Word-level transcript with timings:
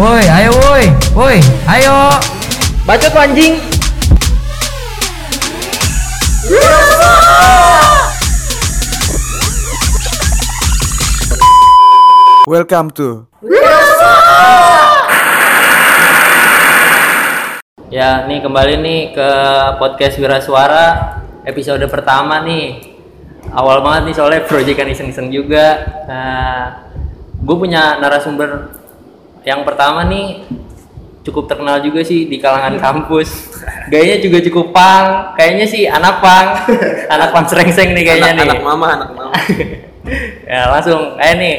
Woi, 0.00 0.24
ayo 0.32 0.48
woi. 0.64 0.88
Woi, 1.12 1.36
ayo. 1.68 2.16
Bacot 2.88 3.12
anjing. 3.20 3.60
Welcome 12.48 12.96
to 12.96 13.28
Ya, 17.92 18.24
nih 18.24 18.40
kembali 18.40 18.80
nih 18.80 19.12
ke 19.12 19.30
podcast 19.76 20.16
Wira 20.16 20.40
Suara 20.40 21.20
episode 21.44 21.84
pertama 21.92 22.40
nih. 22.48 22.96
Awal 23.52 23.84
banget 23.84 24.02
nih 24.08 24.14
soalnya 24.16 24.40
proyekan 24.48 24.88
iseng-iseng 24.88 25.28
juga. 25.28 25.76
Nah, 26.08 26.88
gue 27.36 27.56
punya 27.60 28.00
narasumber 28.00 28.79
yang 29.42 29.64
pertama 29.64 30.04
nih 30.06 30.44
cukup 31.20 31.48
terkenal 31.48 31.80
juga 31.80 32.00
sih 32.00 32.26
di 32.26 32.40
kalangan 32.40 32.80
kampus. 32.80 33.52
Gayanya 33.92 34.18
juga 34.20 34.38
cukup 34.40 34.72
pang. 34.72 35.36
Kayaknya 35.36 35.66
sih 35.68 35.82
anak 35.84 36.20
pang, 36.24 36.46
anak 37.14 37.28
pang 37.30 37.44
serengseng 37.44 37.92
nih 37.92 38.04
kayaknya 38.04 38.32
anak, 38.36 38.44
nih. 38.44 38.50
anak 38.56 38.62
mama 38.64 38.86
anak 38.96 39.10
mama 39.12 39.32
ya 40.50 40.66
langsung, 40.72 41.14
ayo 41.20 41.34
nih 41.36 41.56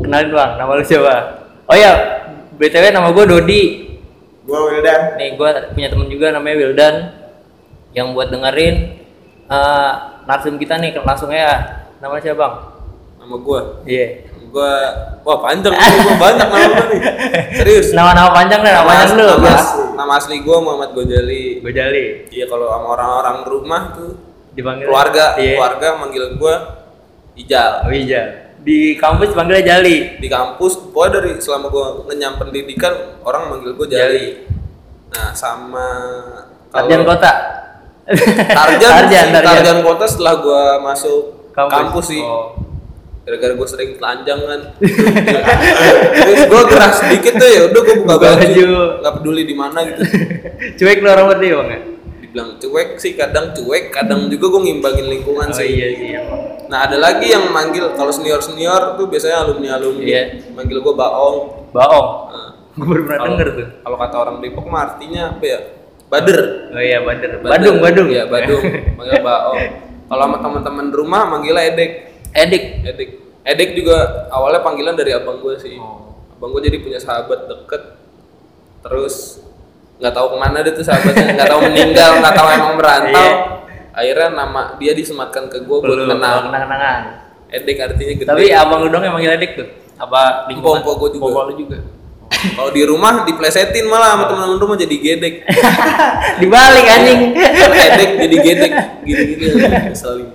kenalin 0.00 0.32
bang, 0.32 0.50
nama 0.56 0.70
lu 0.74 0.82
siapa? 0.82 1.14
Oh 1.66 1.76
ya, 1.76 1.92
btw 2.56 2.90
nama 2.90 3.10
gue 3.12 3.24
Dodi. 3.26 3.62
gua 4.46 4.70
Wildan 4.70 5.18
Nih 5.18 5.34
gue 5.34 5.48
punya 5.74 5.88
temen 5.90 6.06
juga 6.06 6.30
namanya 6.30 6.54
Wildan 6.56 6.94
yang 7.90 8.14
buat 8.14 8.30
dengerin 8.30 8.94
eh 9.46 9.92
narsum 10.22 10.54
kita 10.54 10.78
nih 10.78 10.94
langsung 11.02 11.30
ya 11.30 11.82
nama 11.98 12.18
siapa 12.18 12.38
bang? 12.38 12.54
nama 13.18 13.34
gua 13.38 13.82
Iya. 13.82 14.22
Gua 14.56 14.72
wah 15.20 15.38
panjang 15.38 15.68
nih 15.70 16.00
gua 16.00 16.16
banyak 16.18 16.48
nama 16.48 16.64
gua 16.66 16.84
nih 16.88 17.00
serius 17.60 17.86
Nama-nama 17.92 18.30
panjang 18.32 18.60
deh, 18.60 18.72
nama 18.72 18.88
panjang 18.88 19.10
lu. 19.14 19.26
nama, 19.36 19.60
nama 19.94 20.12
asli 20.16 20.40
gua 20.40 20.56
Muhammad 20.58 20.90
Gojali 20.92 21.60
Gue 21.60 21.70
jali. 21.70 22.24
iya 22.30 22.44
kalau 22.44 22.66
sama 22.66 22.86
orang-orang 22.90 23.36
rumah 23.44 23.82
tuh 23.92 24.10
Dipanggil 24.50 24.88
keluarga 24.88 25.36
Iya. 25.36 25.52
keluarga 25.54 25.88
manggil 25.94 26.24
gua 26.34 26.54
Ijal 27.34 27.84
Oh 27.84 27.92
iya. 27.92 28.22
Di 28.58 28.96
kampus 28.96 29.30
panggilnya 29.30 29.62
Jali. 29.68 30.16
di 30.16 30.26
kampus 30.26 30.90
pokoknya 30.90 31.10
dari 31.14 31.30
selama 31.36 31.68
gua 31.68 31.84
ngenyam 32.04 32.34
pendidikan 32.34 32.90
orang 33.20 33.46
manggil 33.46 33.72
gua 33.72 33.86
Jali, 33.86 34.42
nah 35.06 35.30
sama 35.30 35.86
Sarjan 36.66 37.04
kota. 37.04 37.32
Tarjan, 38.06 38.90
Tarjan, 39.02 39.26
Tarjan. 39.30 39.42
Tarjan 39.44 39.78
kota 39.80 40.04
setelah 40.04 40.34
gua 40.36 40.62
masuk 40.80 41.50
Kampus. 41.52 41.72
kampus, 41.72 42.04
sih 42.08 42.20
Oh. 42.20 42.58
Gara-gara 43.26 43.52
gue 43.52 43.66
sering 43.66 43.90
telanjang 43.96 44.38
kan 44.40 44.60
terus 46.16 46.40
gue 46.46 46.62
gerah 46.64 46.92
sedikit 46.94 47.32
tuh 47.34 47.48
ya 47.48 47.60
udah 47.66 47.80
gue 47.82 47.96
buka 47.98 48.14
baju 48.16 48.66
nggak 49.02 49.14
peduli 49.14 49.42
di 49.42 49.54
mana 49.54 49.78
gitu 49.82 50.00
Cuek 50.78 50.98
lu 50.98 51.08
orang 51.08 51.26
berarti 51.28 51.46
bang 51.50 51.68
ya? 51.68 51.80
dibilang 52.16 52.50
cuek 52.56 52.88
sih 52.96 53.12
kadang 53.12 53.50
cuek 53.50 53.90
kadang 53.90 54.28
juga 54.28 54.46
gue 54.48 54.60
ngimbangin 54.64 55.06
lingkungan 55.10 55.48
Oh 55.48 55.52
sih 55.52 55.66
iya 55.68 55.86
sih 55.90 56.08
emang. 56.12 56.40
nah 56.66 56.86
ada 56.86 56.96
lagi 56.96 57.26
yang 57.26 57.48
manggil 57.48 57.90
kalau 57.92 58.10
senior 58.10 58.38
senior 58.38 58.94
tuh 58.94 59.06
biasanya 59.06 59.42
alumni 59.42 59.74
alumni 59.74 60.02
Iya. 60.02 60.22
manggil 60.52 60.78
gue 60.78 60.94
baong 60.94 61.36
Baong. 61.68 62.08
Nah, 62.30 62.48
Gue 62.76 62.86
baru 62.86 63.02
pernah 63.04 63.20
denger 63.26 63.48
tuh. 63.52 63.66
kalau 63.80 63.96
kata 63.98 64.16
orang 64.16 64.36
Depok 64.38 64.66
mah 64.66 64.82
artinya 64.86 65.34
apa 65.34 65.44
ya 65.44 65.58
bader 66.06 66.40
Oh 66.70 66.78
iya 66.78 66.98
Bader. 67.00 67.30
Bader. 67.36 67.50
Badung, 67.50 67.76
Badung. 67.80 68.08
Iya, 68.08 68.24
Badung. 68.26 68.62
Manggil 68.96 69.20
Baong. 69.20 69.58
Kalau 70.06 70.22
sama 70.22 70.38
teman-teman 70.38 70.86
rumah 70.90 71.22
manggilnya 71.26 71.66
Edek. 71.66 71.90
Edik. 72.36 72.64
Edek. 72.84 73.08
Edek 73.46 73.68
juga 73.78 74.28
awalnya 74.28 74.60
panggilan 74.60 74.92
dari 74.92 75.16
abang 75.16 75.40
gue 75.40 75.56
sih. 75.56 75.80
Oh. 75.80 76.12
Abang 76.36 76.52
gue 76.52 76.68
jadi 76.68 76.78
punya 76.84 77.00
sahabat 77.00 77.48
deket. 77.48 77.82
Terus 78.84 79.40
nggak 79.96 80.12
tahu 80.12 80.26
ke 80.34 80.36
mana 80.36 80.60
deh 80.60 80.76
tuh 80.76 80.84
sahabatnya, 80.84 81.32
nggak 81.40 81.48
tahu 81.48 81.60
meninggal, 81.72 82.10
nggak 82.20 82.34
tahu 82.36 82.48
emang 82.52 82.72
merantau. 82.76 83.16
Iya. 83.16 83.34
Akhirnya 83.96 84.28
nama 84.36 84.62
dia 84.76 84.92
disematkan 84.92 85.48
ke 85.48 85.64
gue 85.64 85.76
buat 85.80 86.04
kenal. 86.04 86.44
kenang-kenangan. 86.44 87.00
Edek 87.48 87.76
artinya 87.80 88.14
gede. 88.20 88.28
Tapi 88.28 88.44
abang 88.52 88.84
lu 88.84 88.92
dong 88.92 89.00
yang 89.00 89.16
manggil 89.16 89.32
Edik 89.38 89.56
tuh? 89.56 89.68
Apa? 89.96 90.50
Empok-empok 90.52 90.94
gua 91.00 91.08
juga. 91.08 91.24
Empok 91.32 91.44
lu 91.48 91.54
juga. 91.56 91.78
Kalau 92.26 92.70
di 92.74 92.82
rumah 92.84 93.24
diplesetin 93.24 93.86
malah 93.86 94.18
sama 94.18 94.24
teman-teman 94.28 94.58
rumah 94.60 94.76
jadi 94.76 94.96
gedek. 94.98 95.34
Dibalik 96.42 96.84
anjing. 96.84 97.20
Edek 97.32 98.10
jadi 98.20 98.36
gedek, 98.42 98.72
gini-gini. 99.06 99.46
Keselin. 99.94 100.28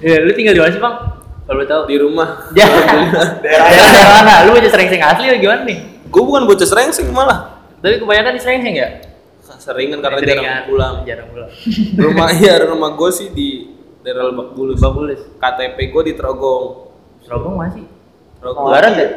Ya, 0.00 0.16
lu 0.20 0.32
tinggal 0.32 0.56
di 0.56 0.60
mana 0.60 0.72
sih, 0.72 0.80
Bang? 0.80 0.94
Kalau 1.44 1.60
lu 1.60 1.66
tahu. 1.66 1.82
Di 1.86 1.96
rumah. 2.00 2.28
Ya. 2.58 2.66
Daerah 3.40 4.06
mana? 4.22 4.34
Lu 4.48 4.56
aja 4.56 4.68
sering-sering 4.68 5.02
asli 5.04 5.28
atau 5.28 5.38
gimana 5.38 5.62
nih? 5.64 5.78
Gue 6.08 6.22
bukan 6.24 6.48
bocah 6.48 6.66
serengseng 6.66 7.12
malah. 7.12 7.60
Tapi 7.80 8.00
kebanyakan 8.00 8.32
di 8.34 8.40
sering-sering 8.40 8.76
ya? 8.76 8.88
Seringan 9.60 10.00
karena 10.00 10.18
Seringan. 10.24 10.40
jarang 10.40 10.64
pulang. 10.64 10.94
Jarang 11.04 11.28
pulang. 11.28 11.50
rumah 12.08 12.28
iya 12.32 12.54
rumah 12.64 12.96
gue 12.96 13.10
sih 13.12 13.28
di 13.28 13.68
daerah 14.00 14.32
Lebak 14.32 14.56
Bulus. 14.56 14.80
Bagus. 14.80 15.20
KTP 15.36 15.76
gue 15.92 16.02
di 16.08 16.14
Trogong. 16.16 16.64
Serobong 17.20 17.60
masih. 17.60 17.84
Trogong. 18.40 18.72
Lebaran 18.72 18.92
deh. 18.96 19.10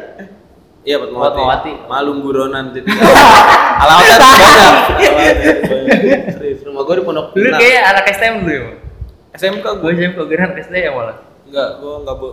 Iya 0.84 1.00
Fatmawati. 1.00 1.32
Fatmawati. 1.40 1.72
Malum 1.88 2.16
buronan. 2.20 2.64
Alamatnya 3.82 4.16
tuh 4.20 4.28
banyak. 4.28 4.52
Alamatnya 4.52 5.12
banyak. 5.64 6.18
Serius. 6.36 6.60
Rumah 6.68 6.82
gue 6.84 6.94
di 7.00 7.02
Pondok 7.08 7.26
Lu 7.32 7.40
Pinang. 7.40 7.60
kayak 7.62 7.82
anak 7.88 8.04
STM 8.12 8.34
dulu 8.44 8.52
ya? 8.52 8.62
SMK 9.34 9.66
Gue 9.82 9.92
gue. 9.98 10.06
STM 10.06 10.12
kira 10.30 10.42
anak 10.46 10.58
STM 10.62 10.92
malah. 10.94 11.16
Enggak, 11.44 11.68
gue 11.82 11.94
enggak 12.02 12.16
bu 12.16 12.28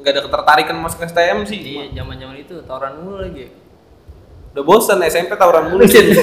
enggak 0.00 0.12
ada 0.12 0.22
ketertarikan 0.24 0.76
masuk 0.80 1.00
STM 1.04 1.38
sih. 1.44 1.58
Iya, 1.60 1.84
zaman-zaman 2.02 2.36
itu 2.40 2.54
tawuran 2.64 2.92
mulu 3.04 3.16
lagi. 3.20 3.52
Udah 4.56 4.64
bosan 4.64 4.98
SMP 5.04 5.36
tawuran 5.36 5.68
mulu. 5.68 5.84
Buset. 5.84 6.16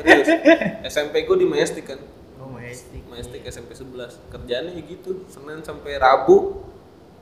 Serius. 0.00 0.28
SMP 0.88 1.28
gue 1.28 1.36
di 1.36 1.46
Majestic 1.46 1.84
kan. 1.92 2.00
Oh, 2.40 2.48
majestic. 2.48 3.04
Majestic 3.04 3.40
SMP 3.44 3.76
11. 3.76 4.16
Kerjaannya 4.32 4.72
ya 4.80 4.82
gitu, 4.88 5.28
Senin 5.28 5.60
sampai 5.60 6.00
Rabu. 6.00 6.64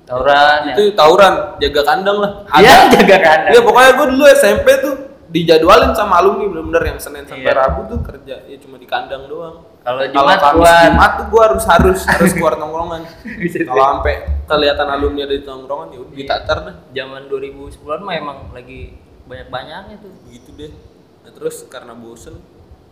Tawuran 0.06 0.70
ya. 0.70 0.74
Itu 0.78 0.94
tawuran, 0.94 1.58
jaga 1.58 1.80
kandang 1.82 2.18
lah. 2.22 2.30
Iya, 2.54 2.86
jaga 2.92 3.16
kandang. 3.18 3.50
Iya 3.50 3.60
pokoknya 3.66 3.90
gue 3.98 4.06
dulu 4.14 4.24
SMP 4.30 4.68
tuh 4.78 4.94
dijadwalin 5.34 5.90
sama 5.90 6.22
alumni 6.22 6.46
bener-bener 6.46 6.94
yang 6.94 6.98
Senin 7.02 7.26
sampai 7.26 7.50
Iya. 7.50 7.58
Rabu 7.58 7.80
tuh 7.90 7.98
kerja 8.06 8.46
ya 8.46 8.56
cuma 8.62 8.78
di 8.78 8.86
kandang 8.86 9.26
doang. 9.26 9.66
Kalau 9.84 10.00
Jumat 10.02 10.40
keluar. 10.40 10.80
Jumat 10.88 11.10
tuh 11.14 11.26
gue 11.28 11.42
harus 11.44 11.64
harus 11.66 11.98
harus 12.04 12.30
keluar 12.32 12.56
tongkrongan. 12.56 13.04
Bisa 13.42 13.60
Kalau 13.62 13.84
sampai 13.94 14.14
kelihatan 14.42 14.88
alumni 14.88 15.20
ada 15.22 15.34
di 15.34 15.44
tongkrongan 15.44 15.88
ya 15.92 15.98
udah 16.00 16.14
ditatar 16.14 16.58
dah. 16.62 16.74
Zaman 16.90 17.22
2010-an 17.28 18.00
mah 18.00 18.14
emang 18.14 18.38
lagi 18.50 18.96
banyak-banyaknya 19.24 19.96
tuh. 20.00 20.12
Begitu 20.24 20.50
deh. 20.54 20.72
Nah 21.20 21.30
terus 21.30 21.64
karena 21.66 21.92
bosen, 21.92 22.40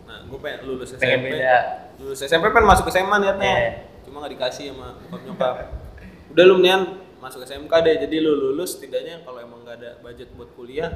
nah 0.03 0.21
gue 0.21 0.37
pengen 0.37 0.59
lulus 0.63 0.93
Pengen 0.93 1.17
SMP. 1.17 1.33
beda. 1.33 1.57
Lulus 1.97 2.19
SMP 2.19 2.45
pengen 2.47 2.67
masuk 2.67 2.85
SMA 2.87 3.15
niatnya. 3.19 3.49
Iya. 3.51 3.71
Cuma 4.03 4.21
nggak 4.21 4.33
dikasih 4.33 4.65
sama 4.69 4.93
bokap 4.99 5.21
nyokap. 5.23 5.53
Udah 6.29 6.43
lu 6.43 6.53
mendingan 6.55 6.81
masuk 7.17 7.41
SMK 7.41 7.73
deh. 7.79 7.95
Jadi 7.99 8.15
lu 8.19 8.33
lulus 8.33 8.77
setidaknya 8.77 9.21
kalau 9.21 9.37
emang 9.39 9.61
nggak 9.61 9.75
ada 9.77 9.91
budget 9.99 10.29
buat 10.33 10.49
kuliah, 10.51 10.93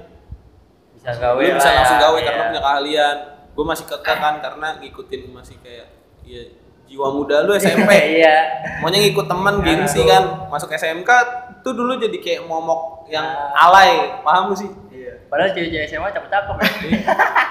Bisa 0.94 1.10
gawe 1.12 1.38
lu 1.38 1.56
bisa 1.56 1.70
ya. 1.70 1.76
langsung 1.76 1.98
gawe 2.00 2.14
Iya. 2.16 2.26
karena 2.28 2.44
punya 2.48 2.62
keahlian 2.62 3.18
gue 3.58 3.66
masih 3.66 3.90
kekeh 3.90 4.18
kan 4.22 4.38
karena 4.38 4.78
ngikutin 4.78 5.34
masih 5.34 5.58
kayak 5.66 5.90
ya 6.22 6.46
jiwa 6.86 7.10
muda 7.10 7.42
lu 7.42 7.58
SMP 7.60 7.90
Iya. 8.22 8.38
maunya 8.80 9.02
ngikut 9.02 9.26
temen 9.26 9.60
gengsi 9.60 10.06
kan. 10.06 10.48
Masuk 10.48 10.70
SMK 10.72 11.10
tuh 11.66 11.74
dulu 11.74 11.98
jadi 11.98 12.14
kayak 12.22 12.42
momok 12.46 13.10
yang 13.10 13.26
alay. 13.52 14.22
Paham 14.22 14.54
lu 14.54 14.56
sih? 14.56 14.70
Iya. 14.94 15.26
Padahal 15.28 15.52
cewek-cewek 15.52 15.90
SMA 15.90 16.08
cakep-cakep 16.14 16.56
ya. 16.56 16.70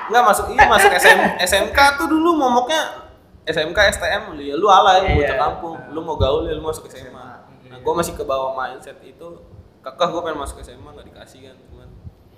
Enggak 0.06 0.25
masuk 0.25 0.47
iya 0.55 0.65
masuk 0.71 0.93
SM, 0.95 1.19
SMK 1.43 1.78
tuh 1.99 2.06
dulu 2.06 2.39
momoknya 2.39 3.03
SMK 3.45 3.78
STM 3.99 4.22
ya 4.39 4.55
lu 4.55 4.71
alay 4.71 5.11
Iya. 5.11 5.15
bocah 5.21 5.37
kampung. 5.37 5.77
Lu 5.91 6.00
mau 6.00 6.15
gaul 6.16 6.47
ya 6.47 6.55
lu 6.55 6.62
masuk 6.62 6.87
SMA 6.87 7.27
nah 7.66 7.83
gue 7.83 7.93
masih 7.99 8.15
ke 8.15 8.22
bawah 8.22 8.55
mindset 8.55 8.95
itu 9.03 9.27
kekeh 9.83 10.06
gue 10.06 10.21
pengen 10.22 10.39
masuk 10.39 10.63
SMA 10.63 10.86
nggak 10.86 11.07
dikasih 11.13 11.51
kan 11.51 11.57
cuman. 11.66 11.89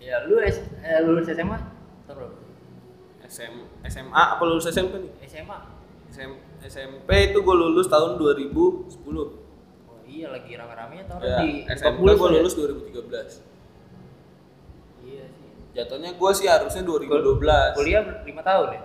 Iya, 0.01 0.25
lu 0.25 0.41
eh, 0.41 0.51
lulus 1.05 1.29
SMA 1.29 1.59
berapa? 2.09 2.38
SM, 3.29 3.55
SMA 3.85 4.09
apa 4.13 4.43
lulus 4.43 4.65
SMP 4.67 4.97
nih 4.99 5.13
SMA. 5.27 5.59
SM, 6.09 6.31
SMP 6.65 7.09
itu 7.27 7.39
gue 7.39 7.55
lulus 7.55 7.85
tahun 7.87 8.17
2010 8.17 8.89
Oh 8.89 9.29
iya 10.03 10.27
lagi 10.29 10.51
rame-ramenya 10.51 11.05
tahun 11.07 11.21
ya, 11.23 11.37
di 11.39 11.51
SMP 11.69 12.09
gue 12.09 12.27
ya? 12.27 12.35
lulus 12.35 12.55
2013 12.55 13.45
Iya 15.01 15.25
sih. 15.29 15.49
jatuhnya 15.75 16.11
gue 16.13 16.31
sih 16.33 16.47
harusnya 16.47 16.83
2012 16.83 17.77
Kuliah 17.77 18.01
ber- 18.03 18.25
lima 18.25 18.41
tahun 18.43 18.69
ya? 18.71 18.81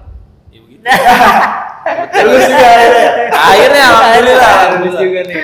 ya 0.50 0.60
begitu 0.62 0.84
lulus 2.22 2.46
juga 2.46 2.68
akhirnya 3.48 3.84
alhamdulillah 3.90 4.52
Lulus 4.74 4.96
juga 5.00 5.22
nih. 5.24 5.36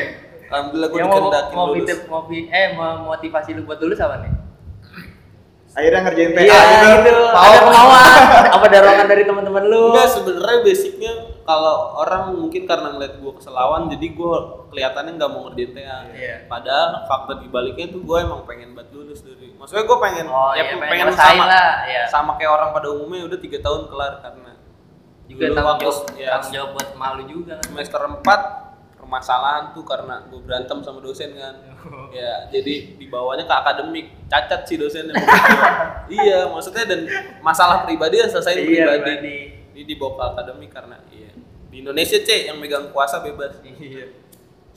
alhamdulillah 0.46 0.90
gue 0.90 1.00
mau 1.00 1.19
mau 1.50 1.66
lulus 1.72 2.00
mau 2.06 2.22
fi- 2.25 2.48
eh 2.48 2.68
mau 2.74 2.92
motivasi 3.07 3.50
lu 3.54 3.63
buat 3.63 3.80
lulus 3.80 3.98
apa 3.98 4.19
nih? 4.19 4.31
Akhirnya 5.80 6.02
ngerjain 6.04 6.31
TA 6.31 6.42
Iya 6.42 6.60
gitu. 6.60 6.88
gitu. 7.02 7.16
Ada 7.31 7.58
kemauan. 7.62 8.22
Apa 8.56 8.66
dorongan 8.68 9.08
dari 9.08 9.24
teman-teman 9.24 9.64
lu? 9.66 9.81
Enggak 9.90 10.08
sebenarnya 10.10 10.60
basicnya 10.62 11.12
kalau 11.42 11.76
orang 11.98 12.36
mungkin 12.36 12.62
karena 12.64 12.88
ngeliat 12.92 13.18
gue 13.18 13.31
keselawan 13.34 13.88
jadi 13.88 14.08
gue 14.08 14.36
kelihatannya 14.70 15.12
nggak 15.16 15.30
mau 15.30 15.42
ngerjain 15.48 15.72
TA. 15.72 15.98
Iya. 16.12 16.36
Padahal 16.46 16.88
fakta 17.06 17.40
di 17.40 17.48
baliknya 17.48 17.88
tuh 17.90 18.02
gue 18.02 18.18
emang 18.20 18.44
pengen 18.44 18.72
banget 18.72 18.92
lulus 18.92 19.24
dari. 19.24 19.56
Maksudnya 19.56 19.84
gue 19.84 19.98
pengen 20.00 20.26
Oh, 20.28 20.52
ya 20.52 20.62
iya, 20.62 20.64
pengen 20.70 20.90
pengen 20.90 21.08
sama 21.12 21.46
lah, 21.46 21.70
iya. 21.84 22.04
sama 22.06 22.32
kayak 22.36 22.52
orang 22.52 22.70
pada 22.70 22.88
umumnya 22.90 23.25
udah 23.25 23.40
tiga 23.40 23.58
tahun 23.60 23.88
kelar 23.88 24.14
karena 24.20 24.52
juga 25.25 25.44
dulu 25.44 25.56
tanggung 25.56 25.72
waktu- 25.72 25.86
jawab, 25.86 26.18
ya, 26.18 26.28
tanggung 26.32 26.52
jawab 26.52 26.70
buat 26.74 26.90
malu 26.96 27.24
juga 27.24 27.54
kan. 27.56 27.66
semester 27.66 28.02
4 28.02 28.24
permasalahan 28.96 29.64
tuh 29.72 29.84
karena 29.84 30.16
gue 30.24 30.40
berantem 30.40 30.78
sama 30.80 31.00
dosen 31.00 31.34
kan 31.34 31.54
ya 32.20 32.50
jadi 32.50 33.00
dibawanya 33.00 33.46
ke 33.48 33.56
akademik. 33.56 34.06
Cacat 34.30 34.62
sih 34.66 34.76
dosennya. 34.78 35.16
Iya 36.10 36.50
maksudnya 36.50 36.90
dan 36.90 37.06
masalah 37.46 37.86
pribadi 37.86 38.18
ya 38.18 38.26
selesai 38.26 38.58
Iya, 38.58 38.66
pribadi. 38.66 39.02
pribadi. 39.22 39.38
ini 39.78 39.81
dibawa 39.86 40.12
ke 40.18 40.24
akademik 40.34 40.74
karena 40.74 40.98
iya. 41.14 41.30
Di 41.70 41.86
Indonesia 41.86 42.18
cek 42.18 42.42
yang 42.50 42.58
megang 42.58 42.90
kuasa 42.90 43.22
bebas. 43.22 43.62
Iya. 43.66 44.10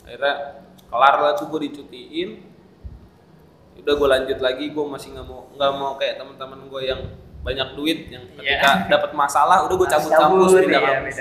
akhirnya 0.03 0.35
kelar 0.91 1.15
lah 1.23 1.33
tuh 1.39 1.49
gue 1.49 1.71
dicutiin. 1.71 2.43
Udah 3.81 3.95
gue 3.97 4.09
lanjut 4.09 4.39
lagi 4.39 4.71
gue 4.71 4.85
masih 4.85 5.17
nggak 5.17 5.27
mau 5.27 5.49
nggak 5.57 5.73
mau 5.75 5.93
kayak 5.97 6.21
teman-teman 6.21 6.69
gue 6.69 6.83
yang 6.85 7.01
banyak 7.43 7.69
duit 7.75 7.99
yang 8.07 8.23
ketika 8.39 8.87
dapat 8.87 9.11
masalah 9.19 9.67
udah 9.67 9.75
gue 9.75 9.89
cabut 9.91 10.13
kampus 10.15 10.51
pindah 10.63 10.79
iya, 10.79 10.91
kampus. 11.03 11.19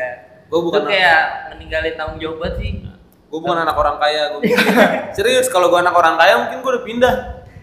gue 0.51 0.59
bukan 0.61 0.81
Itu 0.85 0.89
kayak 0.93 1.21
meninggalin 1.55 1.93
tanggung 1.97 2.19
jawab 2.21 2.53
sih. 2.61 2.85
Gue 3.31 3.39
bukan 3.39 3.57
anak 3.57 3.73
orang 3.73 3.95
kaya 3.97 4.21
gue 4.33 4.41
serius 5.15 5.47
kalau 5.47 5.67
gue 5.67 5.79
anak 5.79 5.95
orang 5.95 6.15
kaya 6.15 6.33
mungkin 6.37 6.57
gue 6.59 6.71
udah 6.71 6.85
pindah 6.85 7.15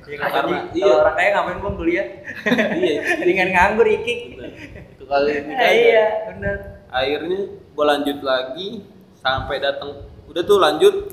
Ya, 0.09 0.25
karena 0.25 0.73
iya. 0.73 0.89
iya 0.89 0.95
orang 0.97 1.15
kaya 1.15 1.29
ngapain 1.31 1.59
gua 1.61 1.73
kuliah? 1.77 2.07
iya 2.81 2.97
Mendingan 3.21 3.49
nganggur 3.53 3.85
ikik. 3.87 4.41
itu 4.89 5.05
kali 5.05 5.33
ini 5.37 5.53
Nah, 5.53 5.69
iya, 5.69 6.05
benar. 6.25 6.57
akhirnya 6.89 7.41
gue 7.53 7.85
lanjut 7.85 8.19
lagi 8.23 8.69
sampai 9.15 9.61
datang 9.61 10.01
udah 10.25 10.43
tuh 10.43 10.57
lanjut 10.57 11.13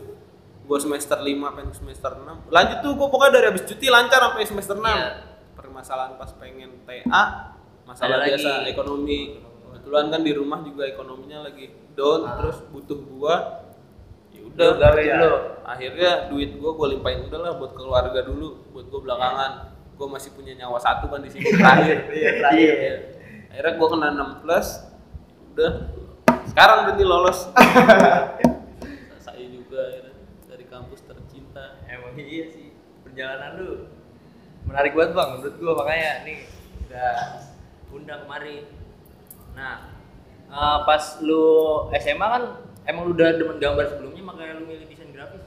gue 0.64 0.78
semester 0.80 1.20
5 1.20 1.28
sampai 1.28 1.64
semester 1.76 2.12
6 2.16 2.48
lanjut 2.48 2.78
tuh 2.80 2.92
gue 2.96 3.08
pokoknya 3.12 3.32
dari 3.34 3.46
habis 3.52 3.64
cuti 3.66 3.88
lancar 3.88 4.20
sampai 4.24 4.48
semester 4.48 4.76
6 4.76 4.88
Iya. 4.88 5.10
permasalahan 5.54 6.16
pas 6.16 6.32
pengen 6.32 6.72
TA 6.82 7.24
masalah 7.84 8.16
Ada 8.16 8.32
biasa 8.32 8.50
lagi. 8.58 8.72
ekonomi 8.72 9.20
kebetulan 9.68 10.06
kan 10.08 10.22
di 10.24 10.32
rumah 10.32 10.60
juga 10.64 10.88
ekonominya 10.88 11.44
lagi 11.44 11.68
down 11.92 12.24
Ah. 12.24 12.40
terus 12.40 12.64
butuh 12.66 12.96
gua 13.06 13.36
ya 13.36 13.65
Udah 14.56 14.72
gawe 14.74 15.02
dulu. 15.04 15.32
akhirnya 15.62 16.12
duit 16.30 16.56
gua 16.56 16.72
gua 16.74 16.88
limpahin 16.90 17.28
udah 17.28 17.40
lah 17.42 17.52
buat 17.56 17.74
keluarga 17.74 18.20
dulu 18.24 18.72
buat 18.72 18.88
gua 18.88 19.02
belakangan 19.04 19.52
gua 19.94 20.08
masih 20.12 20.32
punya 20.32 20.56
nyawa 20.56 20.78
satu 20.78 21.08
kan 21.08 21.20
di 21.20 21.28
sini 21.28 21.52
terakhir 21.60 22.08
Iya, 22.08 22.30
terakhir. 22.40 22.74
Iya. 22.74 22.96
akhirnya 23.52 23.74
gua 23.76 23.88
kena 23.90 24.08
6 24.12 24.42
plus 24.42 24.68
udah 25.52 25.72
sekarang 26.46 26.78
berarti 26.86 27.04
lolos 27.04 27.40
saya 29.26 29.46
juga 29.46 29.80
akhirnya 29.86 30.14
dari 30.46 30.66
kampus 30.66 31.00
tercinta 31.02 31.76
Emang 31.86 32.16
iya 32.16 32.46
sih. 32.48 32.72
Perjalanan 33.02 33.52
lu 33.58 33.70
menarik 34.66 34.92
banget 34.92 35.12
bang 35.14 35.30
menurut 35.34 35.56
gua 35.58 35.74
makanya 35.78 36.12
nih 36.24 36.38
udah 36.82 37.14
undang 37.90 38.20
kemari. 38.24 38.58
Nah 39.52 39.76
eh, 40.46 40.78
pas 40.84 41.04
lu 41.20 41.44
SMA 41.94 42.28
kan 42.28 42.44
emang 42.86 43.04
lu 43.06 43.14
udah 43.14 43.30
demen 43.34 43.58
gambar 43.58 43.86
sebelumnya 43.88 44.24
makanya 44.24 44.54
lu 44.56 44.66
milih 44.66 44.86
desain 44.86 45.10
grafis. 45.10 45.42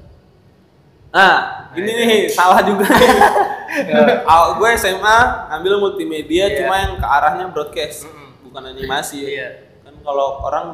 Nah, 1.09 1.37
ini 1.73 1.89
nih 1.89 2.21
salah 2.29 2.61
juga 2.61 2.85
nih. 2.85 3.11
Awal 4.29 4.51
gue 4.57 4.69
SMA 4.77 5.19
ambil 5.51 5.79
multimedia 5.79 6.45
Iya. 6.47 6.57
cuma 6.61 6.75
yang 6.77 6.95
ke 6.97 7.07
arahnya 7.07 7.45
broadcast, 7.49 8.05
Mm-mm. 8.05 8.45
bukan 8.45 8.63
animasi. 8.69 9.25
ya. 9.25 9.29
Iya. 9.29 9.49
Kan 9.83 9.95
kalau 10.03 10.43
orang 10.43 10.67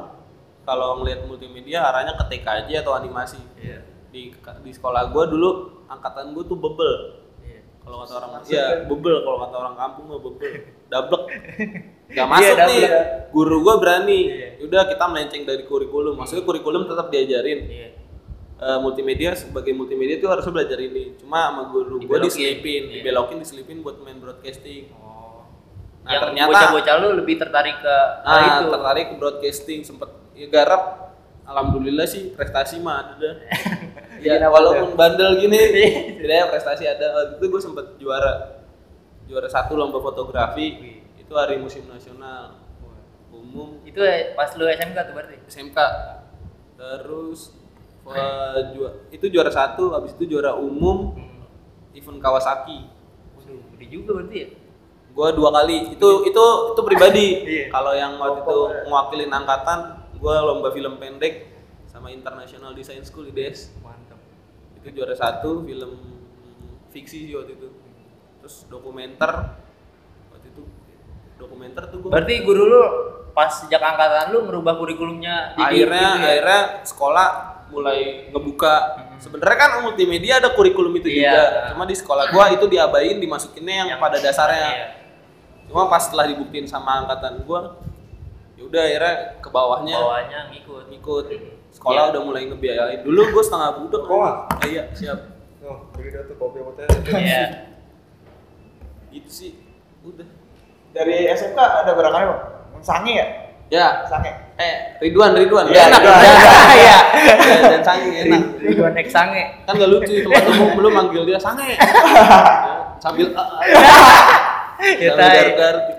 kalau 0.64 0.98
ngelihat 0.98 1.22
multimedia 1.24 1.84
arahnya 1.84 2.16
ke 2.16 2.24
TKJ 2.26 2.82
atau 2.82 2.92
animasi. 2.92 3.38
Iya. 3.56 3.86
Di 4.10 4.34
di 4.34 4.70
sekolah 4.70 5.10
gue 5.10 5.24
dulu 5.28 5.50
angkatan 5.86 6.34
gue 6.34 6.44
tuh 6.44 6.58
bebel. 6.58 6.92
Iya. 7.40 7.60
Kalau 7.80 7.96
kata 8.00 8.12
orang 8.16 8.30
Iya, 8.44 8.66
bebel 8.84 9.16
kalau 9.22 9.38
kata 9.40 9.54
orang 9.54 9.74
kampung 9.76 10.04
mah 10.08 10.18
bebel. 10.18 10.52
Dablek. 10.94 11.22
Gak 12.06 12.14
Iya, 12.14 12.24
masuk 12.24 12.46
nih. 12.46 12.54
dablek. 12.54 12.90
Guru 13.28 13.56
gue 13.60 13.74
berani. 13.76 14.20
Iya. 14.28 14.48
Udah 14.62 14.82
kita 14.86 15.04
melenceng 15.04 15.42
dari 15.42 15.62
kurikulum. 15.62 16.14
Maksudnya 16.14 16.42
kurikulum 16.42 16.86
tetap 16.86 17.10
diajarin 17.10 17.60
Iya. 17.64 17.88
eh, 18.56 18.78
multimedia 18.78 19.34
sebagai 19.34 19.72
multimedia 19.72 20.16
tuh 20.16 20.30
harusnya 20.30 20.54
belajar 20.54 20.78
ini 20.78 21.18
cuma 21.18 21.50
sama 21.50 21.62
guru 21.68 21.98
gue 22.00 22.18
diselipin 22.22 22.86
Iya. 22.86 23.02
dibelokin 23.02 23.36
diselipin 23.36 23.82
buat 23.82 23.98
main 23.98 24.16
broadcasting 24.16 24.94
Oh. 24.94 25.42
Nah, 26.00 26.10
yang 26.12 26.22
ternyata- 26.22 26.70
bocah-bocah 26.70 26.94
lu 26.96 27.08
lebih 27.18 27.34
tertarik 27.36 27.76
ke 27.76 27.96
nah 28.22 28.62
itu. 28.62 28.70
tertarik 28.70 29.06
ke 29.10 29.14
broadcasting 29.16 29.80
sempet 29.82 30.06
ya 30.32 30.46
garap 30.46 31.10
alhamdulillah 31.44 32.06
sih 32.06 32.30
prestasi 32.30 32.78
mah 32.78 33.02
ada 33.02 33.14
dah 33.18 33.34
ya 34.22 34.46
walaupun 34.46 34.94
bandel 34.94 35.34
gini 35.36 35.58
tidak 36.22 36.46
prestasi 36.48 36.86
ada 36.86 37.06
waktu 37.10 37.34
itu 37.36 37.46
gue 37.48 37.60
sempet 37.60 37.86
juara 37.98 38.53
juara 39.24 39.46
satu 39.46 39.74
lomba 39.74 39.98
fotografi 39.98 40.66
itu 41.14 41.32
hari 41.32 41.56
musim 41.56 41.84
nasional 41.86 42.60
umum 43.30 43.80
Itu 43.82 43.98
eh, 43.98 44.32
pas 44.32 44.52
lu 44.52 44.64
SMK 44.64 44.98
tuh 45.02 45.12
berarti. 45.12 45.36
SMK 45.44 45.78
terus 46.74 47.54
eh, 48.06 48.58
ju- 48.72 48.94
itu 49.10 49.26
juara 49.28 49.48
satu 49.48 49.90
habis 49.90 50.12
itu 50.12 50.28
juara 50.28 50.54
umum 50.54 51.14
Hmm. 51.14 51.46
event 51.94 52.18
Kawasaki 52.18 52.84
Waduh, 53.34 53.58
gede 53.72 53.86
juga 53.88 54.10
berarti 54.14 54.36
ya. 54.36 54.48
gua 55.10 55.30
dua 55.30 55.50
kali 55.52 55.94
itu 55.94 56.08
itu 56.24 56.44
itu 56.68 56.80
pribadi 56.82 57.26
Iya. 57.40 57.64
kalau 57.70 57.92
yang 57.92 58.18
waktu 58.18 58.42
itu 58.42 58.58
mewakilin 58.84 59.30
angkatan 59.30 59.78
gua 60.16 60.42
lomba 60.42 60.68
film 60.68 60.98
pendek 60.98 61.54
sama 61.86 62.10
International 62.10 62.70
Design 62.72 63.00
School 63.00 63.30
IDS 63.30 63.70
Mantap. 63.78 64.18
itu 64.76 64.90
juara 64.92 65.14
satu 65.14 65.62
film 65.62 65.90
fiksi 66.90 67.24
sih 67.24 67.32
waktu 67.32 67.54
itu 67.54 67.68
terus 68.44 68.68
dokumenter 68.68 69.56
waktu 70.28 70.52
itu 70.52 70.68
dokumenter 71.40 71.88
tuh 71.88 71.96
gua 71.98 72.10
Berarti 72.12 72.44
guru 72.44 72.68
lu 72.68 72.82
pas 73.32 73.48
sejak 73.48 73.80
angkatan 73.80 74.36
lu 74.36 74.44
merubah 74.44 74.76
kurikulumnya 74.76 75.56
jadi 75.56 75.64
akhirnya 75.64 75.96
gitu 76.04 76.20
ya? 76.20 76.28
akhirnya 76.28 76.60
sekolah 76.84 77.28
mulai 77.72 77.98
ngebuka 78.28 78.74
sebenarnya 79.16 79.56
kan 79.56 79.70
multimedia 79.80 80.44
ada 80.44 80.52
kurikulum 80.52 80.92
itu 80.94 81.08
Iya. 81.08 81.24
juga 81.24 81.42
cuma 81.72 81.88
di 81.88 81.96
sekolah 81.96 82.24
gua 82.28 82.52
itu 82.52 82.68
diabain 82.68 83.16
dimasukinnya 83.16 83.74
yang, 83.74 83.88
Yang- 83.90 84.02
pada 84.04 84.16
dasarnya 84.20 84.68
Iya. 84.68 84.86
cuma 85.64 85.88
pas 85.88 86.04
setelah 86.04 86.28
dibuktiin 86.28 86.68
sama 86.68 87.00
angkatan 87.00 87.40
gua 87.42 87.80
ya 88.54 88.62
udah 88.62 88.82
akhirnya 88.84 89.12
ke 89.40 89.48
bawahnya 89.48 89.96
Bawahnya 89.96 90.40
ngikut. 90.52 90.84
ikut 90.92 91.24
sekolah 91.72 91.96
Iya. 91.98 92.10
udah 92.12 92.20
mulai 92.20 92.44
ngebiayain 92.44 93.00
dulu 93.00 93.24
gua 93.32 93.40
setengah 93.42 93.70
budek 93.80 94.02
Kok? 94.04 94.20
Ah, 94.20 94.36
iya 94.68 94.84
siap 94.92 95.32
Oh, 95.64 95.80
tuh 95.96 96.36
kopi. 96.36 96.60
Iya. 97.08 97.64
itu 99.14 99.30
sih 99.30 99.52
udah 100.02 100.26
Dari 100.90 101.26
SMK 101.26 101.54
ada 101.56 101.90
barang 101.90 102.12
apa? 102.12 102.34
Bang? 102.70 102.82
Sange 102.82 103.12
ya? 103.14 103.26
ya 103.68 103.86
Sange. 104.04 104.30
eh 104.54 104.98
Ridwan 105.00 105.34
Ridwan 105.34 105.66
Iya, 105.66 105.88
enak 105.88 106.00
Ridwan. 106.00 106.22
Iya. 106.70 106.98
Ya, 107.24 107.58
dan 107.72 107.82
sange 107.82 108.08
enak 108.20 108.42
Ridwan 108.60 108.94
X 108.96 109.06
sange. 109.08 109.42
kan 109.64 109.72
gak 109.72 109.88
lucu 109.88 110.12
tempat 110.20 110.44
umum 110.46 110.70
lu 110.76 110.88
manggil 110.88 111.22
dia 111.24 111.38
sange 111.38 111.74
Ya, 111.74 113.00
sambil 113.00 113.34
ah, 113.34 113.58
Ya. 114.78 115.14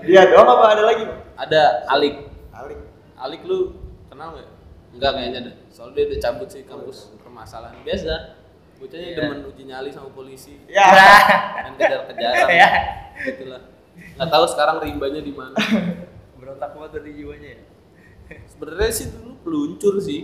Dia 0.00 0.22
doang 0.26 0.48
apa 0.48 0.64
ada 0.70 0.82
lagi? 0.84 1.02
Bang? 1.04 1.20
ada 1.36 1.62
Alik 1.88 2.14
Alik. 2.50 2.78
Alik 3.18 3.40
lu 3.42 3.76
kenal 4.06 4.32
nggak 4.32 4.48
enggak 4.92 5.10
kayaknya 5.12 5.40
deh 5.42 5.54
soalnya 5.68 5.92
dia 5.94 6.04
udah 6.06 6.18
cabut 6.18 6.48
sih 6.48 6.62
kampus 6.64 7.12
permasalahan 7.18 7.76
biasa 7.82 8.12
bocahnya 8.76 9.06
Iya. 9.06 9.16
demen 9.18 9.38
uji 9.44 9.62
nyali 9.66 9.90
sama 9.92 10.08
polisi 10.10 10.56
Ya. 10.66 10.88
dan 11.58 11.72
kejar-kejaran 11.76 12.48
Ya. 12.48 12.68
Gitulah. 13.24 13.62
Nggak 14.16 14.28
tahu 14.28 14.44
sekarang 14.48 14.76
rimbanya 14.84 15.20
di 15.24 15.32
mana. 15.32 15.56
Berontak 16.38 16.70
banget 16.76 16.90
dari 17.00 17.10
jiwanya 17.16 17.50
ya. 17.56 17.62
sebenarnya 18.50 18.90
sih 18.92 19.06
dulu 19.12 19.32
peluncur 19.44 19.94
sih. 20.00 20.20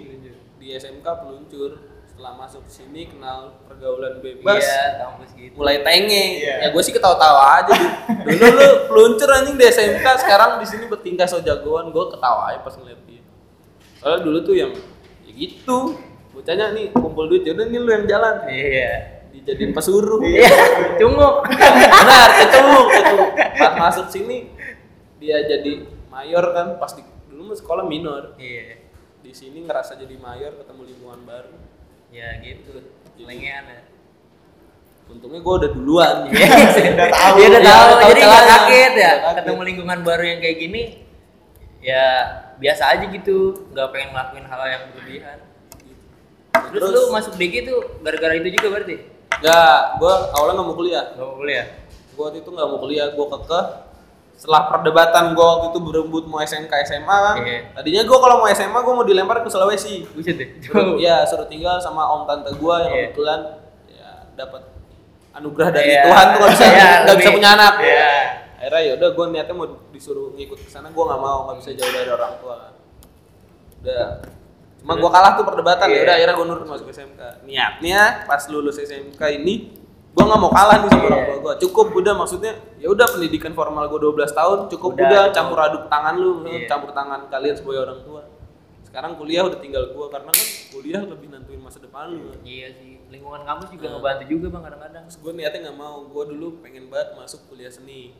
Di 0.60 0.66
SMK 0.76 1.06
peluncur. 1.06 1.70
Setelah 2.12 2.36
masuk 2.36 2.68
sini 2.68 3.08
kenal 3.08 3.56
pergaulan 3.64 4.20
bebas. 4.20 4.60
Iya, 4.60 5.08
gitu. 5.32 5.56
mulai 5.56 5.80
tenge. 5.80 6.44
Iya. 6.44 6.54
ya 6.60 6.68
gue 6.68 6.82
sih 6.84 6.92
ketawa-tawa 6.92 7.64
aja 7.64 7.72
dulu. 7.72 7.88
Dulu 8.28 8.46
lu 8.52 8.68
peluncur 8.86 9.28
anjing 9.32 9.56
di 9.56 9.64
SMK 9.64 10.06
sekarang 10.20 10.60
di 10.60 10.66
sini 10.68 10.84
bertingkah 10.86 11.24
so 11.24 11.40
jagoan 11.40 11.88
gue 11.88 12.04
ketawa 12.12 12.52
aja 12.52 12.60
pas 12.60 12.76
ngeliat 12.76 13.00
dia. 13.08 13.24
Soalnya 13.98 14.20
dulu 14.22 14.38
tuh 14.44 14.54
yang 14.54 14.72
ya 15.24 15.32
gitu. 15.32 15.96
Bocahnya 16.32 16.76
nih 16.76 16.92
kumpul 16.96 17.28
duit 17.28 17.48
yaudah 17.48 17.66
nih 17.68 17.80
lu 17.80 17.90
yang 17.90 18.04
jalan. 18.04 18.44
Iya. 18.44 19.21
Dijadiin 19.42 19.72
pesuruh 19.72 20.22
Iya, 20.22 20.46
cunguk. 20.98 21.34
benar 21.44 22.30
itu 22.38 22.60
itu 22.88 23.16
pas 23.56 23.74
masuk 23.76 24.06
sini 24.08 24.48
dia 25.18 25.42
jadi 25.42 25.82
mayor 26.06 26.44
kan 26.50 26.78
pas 26.78 26.92
di 26.92 27.02
dulu 27.26 27.50
mah 27.50 27.56
sekolah 27.56 27.84
minor 27.84 28.34
Iya. 28.36 28.78
di 29.18 29.32
sini 29.32 29.62
ngerasa 29.62 29.94
jadi 29.94 30.14
mayor 30.14 30.54
ketemu 30.56 30.82
lingkungan 30.86 31.20
baru 31.22 31.54
Ya 32.08 32.28
gitu. 32.38 32.76
Lengean 33.18 33.64
ya. 33.66 33.80
untungnya 35.08 35.40
gue 35.40 35.54
udah 35.58 35.70
duluan 35.70 36.16
Iya, 36.28 36.92
Udah 36.92 37.08
tahu. 37.08 37.34
Dia 37.34 37.46
udah 37.48 37.58
Iya, 37.58 37.68
tahu, 37.68 37.82
udah 37.82 37.96
tahu 37.96 38.08
jadi 38.08 38.20
nggak 38.22 38.44
kaget 38.46 38.92
ya. 38.94 39.12
Ketemu 39.34 39.60
lingkungan 39.64 39.98
baru 40.02 40.24
yang 40.24 40.38
kayak 40.38 40.56
gini, 40.58 40.82
ya 41.80 42.04
biasa 42.56 42.82
aja 42.90 43.04
gitu. 43.06 43.38
Nggak 43.68 43.88
pengen 43.90 44.08
ngelakuin 44.12 44.44
hal 44.44 44.60
yang 44.66 44.82
berlebihan. 44.88 45.38
Terus, 46.52 46.80
Terus- 46.80 46.92
lu 46.94 47.02
masuk 47.10 47.32
DG 47.34 47.54
tuh 47.62 47.78
gara-gara 48.00 48.34
itu 48.34 48.48
juga 48.52 48.68
berarti? 48.70 48.96
Nggak, 49.42 49.76
gue 49.98 50.12
awalnya 50.32 50.54
nggak 50.54 50.68
mau 50.68 50.76
kuliah 50.76 51.04
Gak 51.10 51.20
mau 51.20 51.36
kuliah? 51.36 51.66
gue 52.12 52.22
waktu 52.22 52.38
itu 52.38 52.48
nggak 52.48 52.68
mau 52.68 52.78
kuliah 52.78 53.06
gue 53.08 53.26
kekeh 53.28 53.64
setelah 54.32 54.62
perdebatan 54.68 55.24
gue 55.32 55.44
waktu 55.44 55.66
itu 55.68 55.78
berebut 55.80 56.24
mau 56.24 56.38
SMK 56.38 56.72
SMA 56.84 57.04
kan 57.24 57.34
Iya. 57.38 57.58
tadinya 57.72 58.02
gue 58.02 58.18
kalau 58.18 58.36
mau 58.36 58.48
SMA 58.48 58.74
gue 58.76 58.92
mau 58.92 59.02
dilempar 59.02 59.38
ke 59.38 59.48
Sulawesi 59.48 60.02
Buset 60.08 60.34
deh. 60.34 60.48
Iya, 60.98 61.22
suruh 61.24 61.46
tinggal 61.46 61.78
sama 61.78 62.02
om 62.04 62.22
tante 62.22 62.50
gua 62.54 62.82
yang 62.82 62.90
Iya. 62.90 63.02
kebetulan 63.08 63.40
ya 63.88 64.08
dapat 64.34 64.62
anugerah 65.32 65.68
dari 65.70 65.90
Iya. 65.90 66.02
Tuhan 66.04 66.24
tuh 66.24 66.38
nggak 66.38 66.52
bisa 66.52 66.64
Iya, 66.64 66.90
nggak 67.02 67.16
bisa 67.16 67.22
lebih- 67.24 67.36
punya 67.38 67.50
anak. 67.54 67.74
Iya. 67.78 68.10
Akhirnya 68.58 68.80
ya 68.80 68.92
udah 68.94 69.08
gua 69.10 69.26
niatnya 69.28 69.54
mau 69.56 69.66
disuruh 69.88 70.28
ngikut 70.32 70.58
ke 70.60 70.68
sana, 70.68 70.86
gua 70.88 71.04
nggak 71.08 71.20
mau, 71.20 71.38
nggak 71.44 71.56
bisa 71.58 71.70
jauh 71.72 71.92
dari 71.92 72.10
orang 72.10 72.32
tua. 72.36 72.58
Udah. 73.78 74.06
Cuma 74.82 74.98
gua 74.98 75.10
kalah 75.10 75.32
tuh 75.34 75.46
perdebatan, 75.46 75.86
ya 75.86 75.94
Iya. 75.94 76.02
udah 76.02 76.14
akhirnya 76.18 76.34
gua 76.34 76.46
nurut 76.48 76.66
masuk 76.66 76.86
SMK. 76.88 77.20
Niatnya 77.42 78.00
pas 78.26 78.42
lulus 78.46 78.76
SMK 78.76 79.22
ini 79.32 79.54
gua 80.10 80.24
nggak 80.26 80.40
mau 80.40 80.50
kalah 80.50 80.76
nih 80.78 80.88
sama 80.88 80.98
Iya. 80.98 81.08
orang 81.08 81.22
tua 81.24 81.36
gua. 81.38 81.54
Cukup 81.56 81.86
udah 81.94 82.14
maksudnya 82.14 82.52
ya 82.76 82.88
udah 82.88 83.06
pendidikan 83.08 83.52
formal 83.52 83.86
gua 83.86 84.00
12 84.02 84.30
tahun, 84.30 84.58
cukup 84.68 84.90
Udah, 84.92 85.06
udah, 85.06 85.22
gitu. 85.30 85.34
campur 85.34 85.58
aduk 85.58 85.82
tangan 85.86 86.14
lu, 86.14 86.32
Iya. 86.44 86.66
campur 86.66 86.90
tangan 86.90 87.20
kalian 87.26 87.54
sebagai 87.54 87.80
orang 87.82 88.00
tua 88.02 88.22
sekarang 88.82 89.16
kuliah 89.16 89.40
udah 89.40 89.56
tinggal 89.56 89.88
gua 89.96 90.12
karena 90.12 90.28
kan 90.28 90.46
kuliah 90.68 91.00
lebih 91.00 91.32
nentuin 91.32 91.56
masa 91.56 91.80
depan 91.80 92.12
lu 92.12 92.28
kan. 92.28 92.44
Iya 92.44 92.68
sih, 92.76 93.00
lingkungan 93.08 93.40
kampus 93.40 93.72
juga 93.72 93.86
Nah. 93.88 93.92
ngebantu 93.96 94.24
juga 94.28 94.46
bang 94.50 94.62
kadang-kadang. 94.66 95.04
gue 95.08 95.32
niatnya 95.32 95.58
nggak 95.64 95.78
mau 95.78 95.96
gue 96.04 96.24
dulu 96.28 96.46
pengen 96.60 96.84
banget 96.90 97.08
masuk 97.14 97.40
kuliah 97.48 97.70
seni. 97.70 98.12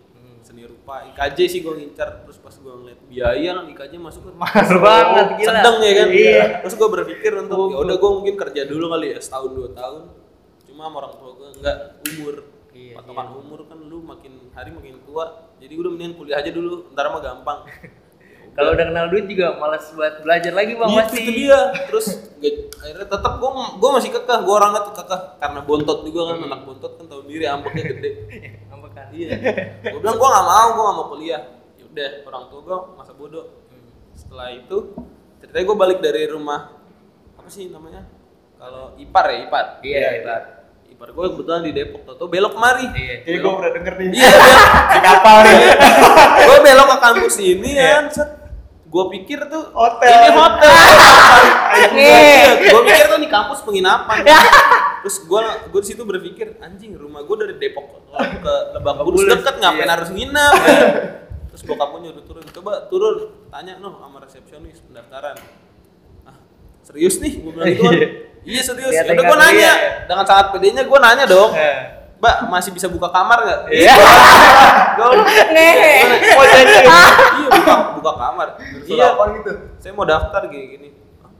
Seni 0.42 0.62
rupa 0.62 1.06
IKJ 1.06 1.38
sih 1.46 1.60
gue 1.60 1.72
ngincar 1.72 2.20
terus 2.20 2.36
pas 2.36 2.50
gue 2.52 2.68
ngeliat 2.72 3.00
biaya 3.04 3.50
kan 3.54 3.64
IKJ 3.68 3.92
masuk 3.96 4.22
kan 4.24 4.34
Mahal 4.36 4.68
banget, 4.76 5.26
gila. 5.36 5.46
sedang 5.48 5.76
ya 5.78 5.92
kan 5.94 6.08
Iya. 6.08 6.44
terus 6.60 6.74
gue 6.74 6.88
berpikir 6.90 7.32
untuk 7.36 7.56
Oh, 7.56 7.66
ya 7.68 7.76
udah 7.80 7.96
gue 7.96 8.10
mungkin 8.12 8.34
kerja 8.36 8.62
dulu 8.64 8.84
kali 8.88 9.06
ya 9.08 9.18
setahun 9.18 9.50
dua 9.52 9.68
tahun 9.70 10.02
cuma 10.64 10.82
sama 10.84 10.96
orang 10.98 11.14
tua 11.14 11.30
gue 11.32 11.48
nggak 11.56 11.76
umur 12.10 12.36
Iya, 12.72 12.96
patokan 12.96 13.28
umur 13.36 13.60
kan 13.64 13.78
lu 13.78 14.00
makin 14.00 14.32
hari 14.50 14.70
makin 14.70 14.96
tua 15.02 15.24
jadi 15.56 15.74
udah 15.74 15.90
mendingan 15.90 16.14
kuliah 16.14 16.38
aja 16.38 16.48
dulu 16.48 16.88
ntar 16.90 17.06
mah 17.06 17.20
gampang 17.20 17.60
Kalau 18.52 18.76
udah 18.76 18.84
kenal 18.84 19.08
duit 19.08 19.24
juga 19.26 19.56
malas 19.56 19.88
buat 19.90 20.20
belajar 20.20 20.52
lagi 20.52 20.74
bang 20.74 20.84
Iya, 20.86 20.98
pasti. 20.98 21.18
itu 21.18 21.32
dia. 21.34 21.58
Terus 21.88 22.06
nggak- 22.36 22.60
akhirnya 22.76 23.06
tetap 23.08 23.32
gue 23.34 23.48
gue 23.72 23.90
masih 23.90 24.10
kekeh, 24.10 24.38
gue 24.38 24.52
orangnya 24.52 24.80
tuh 24.82 24.94
kekeh 24.94 25.20
karena 25.40 25.60
bontot 25.62 25.98
juga 26.02 26.20
kan 26.28 26.36
anak 26.42 26.60
bontot 26.62 26.92
kan 26.92 27.04
tahu 27.06 27.24
diri 27.24 27.44
ambeknya 27.46 27.84
gede. 27.86 28.10
Iya. 29.12 29.30
Gue 29.92 30.00
bilang 30.00 30.16
gue 30.16 30.28
nggak 30.28 30.46
mau, 30.48 30.66
gue 30.72 30.82
nggak 30.82 30.96
mau 30.96 31.06
kuliah. 31.12 31.42
Ya 31.76 31.84
udah, 31.86 32.10
orang 32.26 32.44
tua 32.48 32.60
gue 32.64 32.76
masa 32.96 33.12
bodoh. 33.12 33.46
Setelah 34.16 34.48
itu 34.52 34.96
ceritanya 35.40 35.64
gue 35.68 35.76
balik 35.76 35.98
dari 36.00 36.24
rumah 36.28 36.72
apa 37.36 37.48
sih 37.52 37.68
namanya? 37.68 38.08
Kalau 38.56 38.96
ipar 38.96 39.24
ya 39.28 39.38
ipar. 39.44 39.66
Iya, 39.84 40.08
ipar. 40.24 40.42
Ipar 40.88 41.08
gue 41.12 41.24
kebetulan 41.34 41.62
di 41.64 41.72
Depok, 41.72 42.04
tau 42.04 42.28
belok 42.28 42.52
kemari. 42.56 42.86
Iya. 42.94 43.16
Jadi 43.28 43.36
gue 43.40 43.52
udah 43.52 43.70
denger 43.74 43.94
nih. 44.00 44.08
Iya, 44.16 44.32
Di 44.94 45.00
kapal 45.02 45.36
nih. 45.44 45.56
gue 46.48 46.56
belok 46.62 46.86
ke 46.88 46.96
kampus 47.00 47.36
ini 47.40 47.70
kan. 47.76 48.02
Gue 48.92 49.04
pikir 49.08 49.38
tuh 49.48 49.72
Hotel. 49.72 50.12
Ini 50.12 50.30
hotel. 50.36 50.72
Nih. 51.96 52.70
gue 52.70 52.82
pikir 52.84 53.06
tuh 53.08 53.20
di 53.24 53.28
kampus 53.32 53.64
penginapan. 53.64 54.20
Terus 55.02 55.16
gue 55.26 55.40
gue 55.74 55.80
di 55.82 55.88
situ 55.90 56.02
berpikir 56.06 56.62
anjing 56.62 56.94
rumah 56.94 57.26
gue 57.26 57.36
dari 57.42 57.54
Depok 57.58 58.06
ke 58.14 58.54
Lebak 58.78 59.02
Bulus 59.02 59.26
deket 59.26 59.58
ngapain 59.58 59.82
iya. 59.82 59.94
harus 59.98 60.10
nginep. 60.14 60.54
ya? 60.62 60.80
Terus 61.52 61.62
bokap 61.68 61.88
gue 61.92 62.00
nyuruh 62.08 62.24
turun, 62.24 62.44
coba 62.48 62.86
turun, 62.88 63.14
tanya 63.50 63.76
noh 63.82 64.00
sama 64.00 64.22
resepsionis 64.24 64.80
pendaftaran. 64.88 65.36
Ah, 66.24 66.38
serius 66.86 67.18
nih 67.18 67.42
gue 67.42 67.52
bilang 67.52 67.68
gitu 67.68 67.82
kan. 67.82 68.00
Iya 68.42 68.58
serius. 68.58 68.90
Ya 68.90 69.06
udah 69.06 69.22
gue 69.22 69.38
nanya, 69.38 69.72
dengan 70.10 70.26
sangat 70.26 70.50
pedenya 70.50 70.82
gue 70.82 70.98
nanya 70.98 71.24
dong. 71.30 71.54
Eh. 71.54 72.02
Mbak 72.18 72.36
masih 72.50 72.70
bisa 72.74 72.86
buka 72.90 73.10
kamar 73.10 73.38
nggak? 73.42 73.60
Iya. 73.70 73.94
Gue 74.98 75.06
Ngehe. 75.54 75.94
iya 77.38 77.48
buka 77.50 77.74
buka 77.98 78.12
kamar. 78.18 78.48
Iya. 78.86 79.14
Iya. 79.14 79.24
Gitu? 79.38 79.52
Saya 79.78 79.92
mau 79.94 80.06
daftar 80.06 80.42
gini 80.50 80.66
gini. 80.74 80.88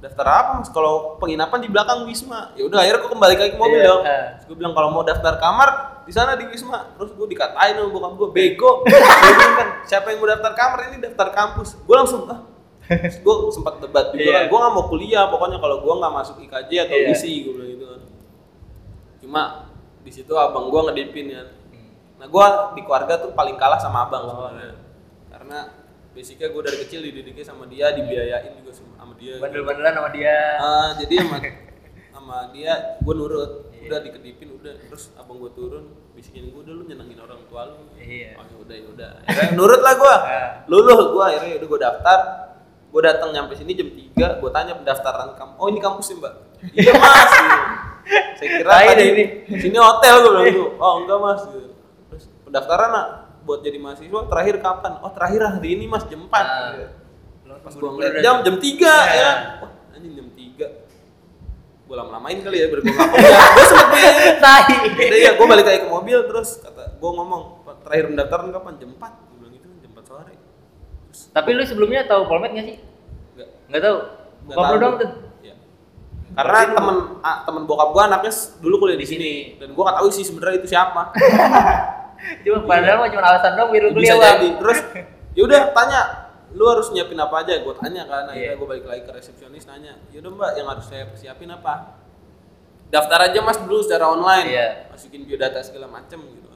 "Ah, 0.03 0.11
Daftar 0.11 0.27
apa 0.27 0.51
mas? 0.59 0.69
Kalau 0.69 1.15
penginapan 1.17 1.63
di 1.63 1.71
belakang 1.71 2.03
Wisma. 2.03 2.51
Ya 2.53 2.67
udah 2.67 2.83
akhirnya 2.83 3.01
gue 3.01 3.11
kembali 3.15 3.35
lagi 3.37 3.53
ke 3.55 3.57
mobil 3.57 3.79
Iya. 3.79 3.87
dong. 3.87 4.03
Terus 4.03 4.45
gue 4.45 4.57
bilang 4.59 4.75
kalau 4.75 4.91
mau 4.91 5.07
daftar 5.07 5.39
kamar 5.39 5.69
di 6.03 6.11
sana 6.11 6.35
di 6.35 6.45
Wisma. 6.45 6.91
Terus 6.93 7.15
gue 7.15 7.27
dikatain 7.29 7.79
sama 7.79 7.87
bokap 7.89 8.13
gue 8.19 8.29
bego. 8.35 8.71
Kan 9.59 9.69
siapa 9.85 10.11
yang 10.11 10.19
mau 10.19 10.27
daftar 10.27 10.53
kamar 10.53 10.79
ini 10.91 10.97
daftar 11.01 11.31
kampus. 11.31 11.79
Gue 11.79 11.95
langsung 11.95 12.27
ah. 12.27 12.43
gue 12.93 13.35
sempat 13.49 13.79
debat 13.79 14.11
juga 14.11 14.21
Iya. 14.21 14.35
kan. 14.37 14.45
Gue 14.51 14.59
nggak 14.59 14.75
mau 14.75 14.85
kuliah 14.85 15.25
pokoknya 15.31 15.57
kalau 15.57 15.81
gue 15.81 15.95
nggak 15.95 16.13
masuk 16.13 16.37
IKJ 16.43 16.71
atau 16.83 16.97
Iya. 16.99 17.15
ISI 17.15 17.33
gue 17.41 17.53
bilang 17.55 17.71
gitu 17.71 17.85
kan. 17.87 18.01
Cuma 19.19 19.43
di 20.03 20.11
situ 20.11 20.33
abang 20.35 20.67
gue 20.67 20.81
ngedipin 20.91 21.27
ya. 21.31 21.43
Nah 22.19 22.27
gue 22.27 22.47
di 22.75 22.81
keluarga 22.83 23.23
tuh 23.23 23.31
paling 23.33 23.55
kalah 23.55 23.79
sama 23.79 24.05
abang 24.05 24.27
sebenarnya. 24.27 24.75
Karena 25.31 25.59
basicnya 26.13 26.51
gue 26.51 26.63
dari 26.63 26.79
kecil 26.83 27.01
dididiknya 27.01 27.45
sama 27.47 27.65
dia, 27.65 27.95
dibiayain 27.95 28.53
juga 28.59 28.75
sama 28.75 28.92
dia. 29.23 29.35
Bandel-bandelan 29.39 29.93
sama 29.95 30.09
dia. 30.11 30.39
Ah, 30.59 30.89
jadi 30.99 31.15
sama 31.23 31.37
sama 32.15 32.37
dia 32.51 32.73
gue 32.99 33.15
nurut. 33.15 33.53
Udah 33.83 33.99
dikedipin 34.03 34.51
udah 34.59 34.75
terus 34.91 35.11
abang 35.19 35.43
gue 35.43 35.51
turun 35.55 35.91
bisikin 36.15 36.55
gue 36.55 36.61
udah 36.63 36.75
lu 36.75 36.83
nyenengin 36.87 37.19
orang 37.23 37.39
tua 37.47 37.71
lu. 37.71 37.87
Iya. 37.99 38.39
Oh 38.39 38.45
ya 38.47 38.57
udah 38.59 38.77
ya 38.77 38.87
udah. 38.91 39.11
Akhirnya 39.27 39.53
nurut 39.55 39.81
lah 39.81 39.95
gue. 39.95 40.15
Ah. 40.27 40.51
Luluh 40.67 41.01
gue 41.15 41.25
akhirnya 41.25 41.55
udah 41.63 41.69
gue 41.71 41.81
daftar. 41.81 42.19
Gue 42.93 43.01
datang 43.01 43.33
nyampe 43.33 43.57
sini 43.57 43.73
jam 43.73 43.89
3, 43.89 44.45
gue 44.45 44.51
tanya 44.53 44.77
pendaftaran 44.77 45.33
kamu. 45.33 45.53
Oh 45.57 45.73
ini 45.73 45.81
kampus 45.81 46.13
ya 46.13 46.17
mbak? 46.21 46.35
iya 46.77 46.93
mas. 46.93 47.31
gitu. 47.33 47.57
Saya 48.37 48.49
kira 48.61 48.69
tadi 48.85 49.05
ini. 49.17 49.25
sini 49.57 49.77
hotel 49.81 50.15
gue 50.21 50.31
bilang 50.37 50.47
gitu. 50.53 50.65
Oh 50.77 51.01
enggak 51.01 51.19
mas. 51.25 51.41
Gitu. 51.49 51.73
Terus 52.13 52.25
pendaftaran 52.45 52.89
nak 52.93 53.07
buat 53.49 53.65
jadi 53.65 53.81
mahasiswa 53.81 54.21
terakhir 54.29 54.61
kapan? 54.61 55.01
Oh 55.01 55.09
terakhir 55.17 55.41
hari 55.41 55.69
ini 55.81 55.89
mas 55.89 56.05
jam 56.05 56.21
4 56.21 56.29
Nah. 56.29 57.02
Pas 57.59 57.73
gua 57.75 57.91
ngeliat 57.93 58.13
jam 58.19 58.37
jam 58.41 58.57
3 58.57 58.65
ya 58.79 58.97
Iya. 59.13 59.33
wah 59.59 59.71
anjing 59.93 60.13
jam 60.15 60.29
3 60.29 60.67
gua 61.85 61.97
lama-lamain 61.99 62.39
kali 62.39 62.57
ya 62.57 62.67
nggak 62.67 62.81
kuliah 62.81 63.49
gua 63.55 63.65
sempet 63.67 64.15
Tai. 64.39 64.75
udah 64.89 65.19
ya 65.19 65.31
gua 65.35 65.47
balik 65.47 65.67
lagi 65.67 65.81
ke 65.81 65.89
mobil 65.89 66.19
terus 66.25 66.49
kata 66.59 66.97
gua 66.97 67.11
ngomong 67.15 67.43
"Pak, 67.63 67.75
terakhir 67.83 68.05
pendaftaran 68.09 68.49
kapan 68.51 68.75
jam 68.77 68.91
4 68.91 68.99
gua 68.99 69.37
bilang 69.37 69.53
gitu 69.53 69.67
jam 69.79 69.91
4 69.93 70.03
sore 70.03 70.35
terus 71.05 71.21
Tapi 71.29 71.49
lu 71.51 71.63
sebelumnya 71.63 72.01
tahu 72.05 72.23
Polmed 72.25 72.51
nggak 72.51 72.67
sih? 72.67 72.77
enggak 73.33 73.49
Nggak 73.69 73.83
tahu. 73.83 73.97
Nggak 74.43 74.55
Bokap 74.55 74.65
lu 74.65 74.73
tahu. 74.73 74.83
dong 74.83 74.95
tuh. 74.97 75.11
Iya. 75.41 75.55
karena 76.33 76.59
temen 76.73 76.97
ah, 77.21 77.37
temen 77.43 77.63
bokap 77.63 77.89
gua 77.91 78.03
anaknya 78.07 78.33
dulu 78.59 78.75
kuliah 78.79 78.97
di 78.97 79.05
sini 79.05 79.31
dan 79.57 79.73
gua 79.73 79.83
nggak 79.87 79.99
tahu 79.99 80.09
sih 80.11 80.25
sebenarnya 80.25 80.57
itu 80.59 80.69
siapa 80.69 81.03
Cuma 82.41 82.63
padahal 82.63 82.97
mah 82.99 83.09
cuma 83.09 83.23
alasan 83.27 83.53
dong 83.53 83.69
biar 83.69 83.83
lu 83.83 83.91
bisa 83.93 84.15
kuliah 84.15 84.17
bang. 84.17 84.31
jadi 84.33 84.49
terus 84.57 84.79
ya 85.33 85.43
udah 85.43 85.61
tanya 85.73 86.01
lu 86.53 86.65
harus 86.69 86.89
nyiapin 86.91 87.17
apa 87.17 87.41
aja? 87.41 87.57
Gue 87.59 87.75
tanya 87.75 88.05
kan 88.05 88.29
akhirnya 88.29 88.53
Iya. 88.53 88.61
gue 88.61 88.67
balik 88.69 88.85
lagi 88.85 89.03
ke 89.03 89.13
resepsionis 89.13 89.65
nanya 89.65 89.97
yaudah 90.11 90.31
mbak 90.31 90.51
yang 90.55 90.69
harus 90.69 90.85
saya 90.85 91.05
persiapin 91.07 91.49
apa? 91.49 91.97
Daftar 92.89 93.27
aja 93.27 93.39
mas 93.41 93.57
dulu 93.57 93.81
secara 93.81 94.09
online. 94.09 94.47
Iya. 94.49 94.69
masukin 94.89 95.25
biodata 95.25 95.61
segala 95.61 95.89
macem 95.89 96.21
gitu. 96.21 96.49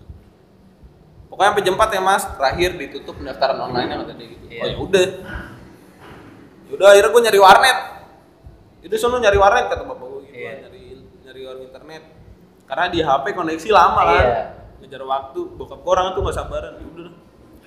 Pokoknya 1.27 1.49
sampai 1.51 1.65
jam 1.65 1.75
4 1.75 1.91
ya 1.91 2.01
mas 2.01 2.23
terakhir 2.29 2.71
ditutup 2.77 3.15
pendaftaran 3.17 3.59
online 3.59 3.89
yang 3.89 4.01
kata 4.03 4.15
dia 4.15 4.29
gitu 4.31 4.45
Iya. 4.47 4.61
oh 4.61 4.69
ya 4.69 4.77
udah. 4.79 5.07
Yaudah 6.67 6.87
akhirnya 6.91 7.11
gue 7.11 7.23
nyari 7.25 7.41
warnet. 7.41 7.79
Itu 8.83 8.95
sono 8.97 9.17
nyari 9.17 9.39
warnet 9.39 9.67
kata 9.67 9.83
bapak 9.83 10.07
gue 10.07 10.21
gitu 10.27 10.37
Iya. 10.37 10.53
nyari 10.63 10.83
nyari 11.25 11.41
warnet 11.43 11.65
internet. 11.67 12.03
Karena 12.67 12.85
di 12.87 12.99
HP 13.01 13.25
koneksi 13.33 13.69
lama 13.71 14.01
kan. 14.03 14.15
Iya. 14.15 14.43
ngejar 14.77 15.03
waktu. 15.03 15.41
Bokap 15.57 15.81
gue 15.81 15.89
orang 15.91 16.13
tuh 16.13 16.21
gak 16.23 16.37
sabaran. 16.37 16.77
Ya 16.77 16.85
udah 16.85 17.09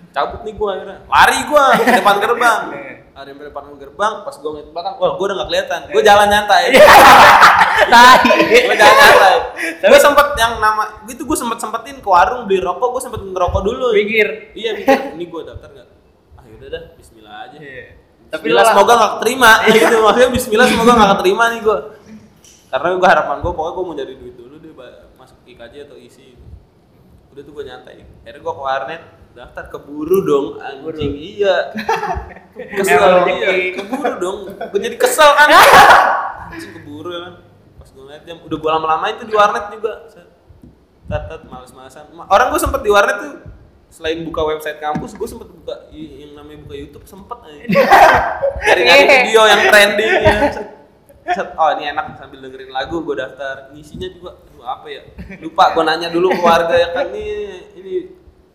cabut 0.09 0.41
nih 0.41 0.53
gue 0.57 0.69
akhirnya. 0.69 0.97
Lari 1.05 1.39
gue 1.45 1.63
ke 1.85 1.93
depan 2.01 2.15
gerbang. 2.17 2.61
Lari 3.13 3.29
sampai 3.35 3.45
depan 3.51 3.63
gerbang 3.77 4.13
pas 4.25 4.35
gue 4.35 4.49
ngeliat 4.49 4.67
ke 4.67 4.73
belakang 4.73 4.93
wah 4.97 5.11
gue 5.13 5.25
udah 5.29 5.35
gak 5.37 5.49
kelihatan. 5.53 5.79
Gue 5.93 6.03
jalan 6.03 6.27
nyantai. 6.27 6.63
Tai. 7.93 8.17
gue 8.65 8.75
jalan 8.75 8.95
nyantai. 8.97 9.35
Gue 9.85 9.99
sempet 9.99 10.27
yang 10.39 10.53
nama 10.57 10.83
gitu 11.05 11.21
gue 11.27 11.37
sempet 11.37 11.57
sempetin 11.61 11.97
ke 12.01 12.09
warung 12.09 12.49
beli 12.49 12.59
rokok 12.63 12.97
gue 12.97 13.01
sempet 13.05 13.21
ngerokok 13.21 13.61
dulu. 13.61 13.93
Mikir. 13.93 14.53
iya 14.57 14.73
mikir 14.73 15.15
ini 15.15 15.25
gue 15.29 15.41
daftar 15.45 15.69
gak 15.77 15.87
ah 16.39 16.43
yaudah 16.47 16.69
dah 16.73 16.83
Bismillah 16.97 17.35
aja. 17.49 17.57
Iya. 17.59 17.85
tapi 18.29 18.45
Bismillah, 18.49 18.65
semoga 18.73 18.93
gak 18.97 19.11
keterima. 19.19 19.51
Gitu 19.69 19.95
maksudnya 20.01 20.29
Bismillah 20.33 20.67
semoga 20.67 20.91
gak 20.97 21.09
keterima 21.17 21.43
nih 21.53 21.61
gue 21.61 21.77
karena 22.69 22.87
gue 22.93 23.09
harapan 23.09 23.37
gue 23.41 23.51
pokoknya 23.53 23.73
gue 23.73 23.83
mau 23.85 23.95
nyari 23.97 24.13
duit 24.13 24.35
dulu 24.37 24.55
deh 24.61 24.71
masuk 25.17 25.37
IKJ 25.49 25.89
atau 25.89 25.97
isi 25.97 26.37
udah 27.29 27.41
tuh 27.45 27.53
gue 27.53 27.63
nyantai. 27.65 28.05
Akhirnya 28.25 28.41
gue 28.41 28.53
ke 28.53 28.61
warnet 28.61 29.01
daftar 29.37 29.63
keburu 29.69 30.17
dong 30.25 30.45
anjing 30.57 31.13
iya. 31.15 31.71
Kesel 32.77 33.29
iya. 33.29 33.77
keburu 33.77 34.13
dong 34.19 34.37
gue 34.51 34.79
jadi 34.83 34.97
kesel 34.99 35.29
kan. 35.37 35.47
Anjing 36.51 36.71
keburu 36.75 37.09
ya 37.13 37.19
kan. 37.29 37.33
Pas 37.79 37.89
gue 37.93 38.03
ngeliat 38.03 38.23
jam 38.27 38.37
udah 38.43 38.57
gue 38.57 38.71
lama-lamain 38.73 39.15
tuh 39.15 39.27
di 39.29 39.35
warnet 39.37 39.65
juga. 39.71 39.93
Set. 40.11 40.27
tat 41.09 41.25
tat 41.25 41.41
males-malesan. 41.49 42.13
Ma- 42.13 42.29
orang 42.29 42.53
gue 42.53 42.59
sempet 42.61 42.81
di 42.85 42.91
warnet 42.91 43.17
tuh 43.17 43.33
selain 43.89 44.21
buka 44.21 44.45
website 44.45 44.77
kampus 44.77 45.17
gue 45.17 45.25
sempet 45.25 45.49
buka 45.49 45.89
yang 45.89 46.37
namanya 46.37 46.61
buka 46.61 46.75
YouTube 46.77 47.09
sempet 47.09 47.41
aja 47.41 47.65
dari 48.69 48.81
nyari 48.85 49.03
video 49.09 49.41
yang 49.49 49.61
trending 49.73 50.13
ya. 50.21 50.35
Set, 51.29 51.53
oh 51.57 51.69
ini 51.77 51.93
enak 51.93 52.17
sambil 52.17 52.41
dengerin 52.41 52.69
lagu 52.73 53.01
gue 53.05 53.15
daftar. 53.17 53.73
Isinya 53.73 54.09
juga 54.09 54.37
aduh, 54.37 54.65
apa 54.65 54.87
ya? 54.89 55.01
Lupa 55.41 55.73
gue 55.73 55.83
nanya 55.85 56.09
dulu 56.09 56.33
ke 56.33 56.41
warga 56.41 56.75
ya 56.75 56.89
kan 56.93 57.09
ini 57.13 57.25
ini 57.77 57.93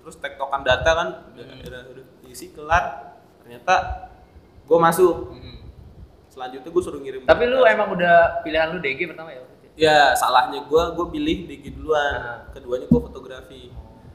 terus 0.05 0.17
tektokan 0.17 0.61
data 0.61 0.91
kan 0.93 1.09
udah, 1.33 1.45
udah, 1.65 1.81
udah 1.91 2.05
isi 2.29 2.53
kelar 2.53 3.17
ternyata 3.41 3.75
gue 4.63 4.79
masuk 4.79 5.33
selanjutnya 6.29 6.69
gue 6.69 6.83
suruh 6.83 6.99
ngirim 6.99 7.21
Tapi 7.25 7.43
lu 7.47 7.65
emang 7.65 7.89
udah 7.91 8.43
pilihan 8.43 8.69
lu 8.69 8.79
DG 8.79 9.01
pertama 9.07 9.31
ya? 9.31 9.41
ya 9.75 9.99
salahnya 10.13 10.63
gue 10.63 10.83
gue 10.93 11.07
pilih 11.11 11.37
DG 11.47 11.65
duluan 11.73 12.15
Ah. 12.15 12.39
keduanya 12.51 12.85
gue 12.85 13.01
fotografi 13.01 13.63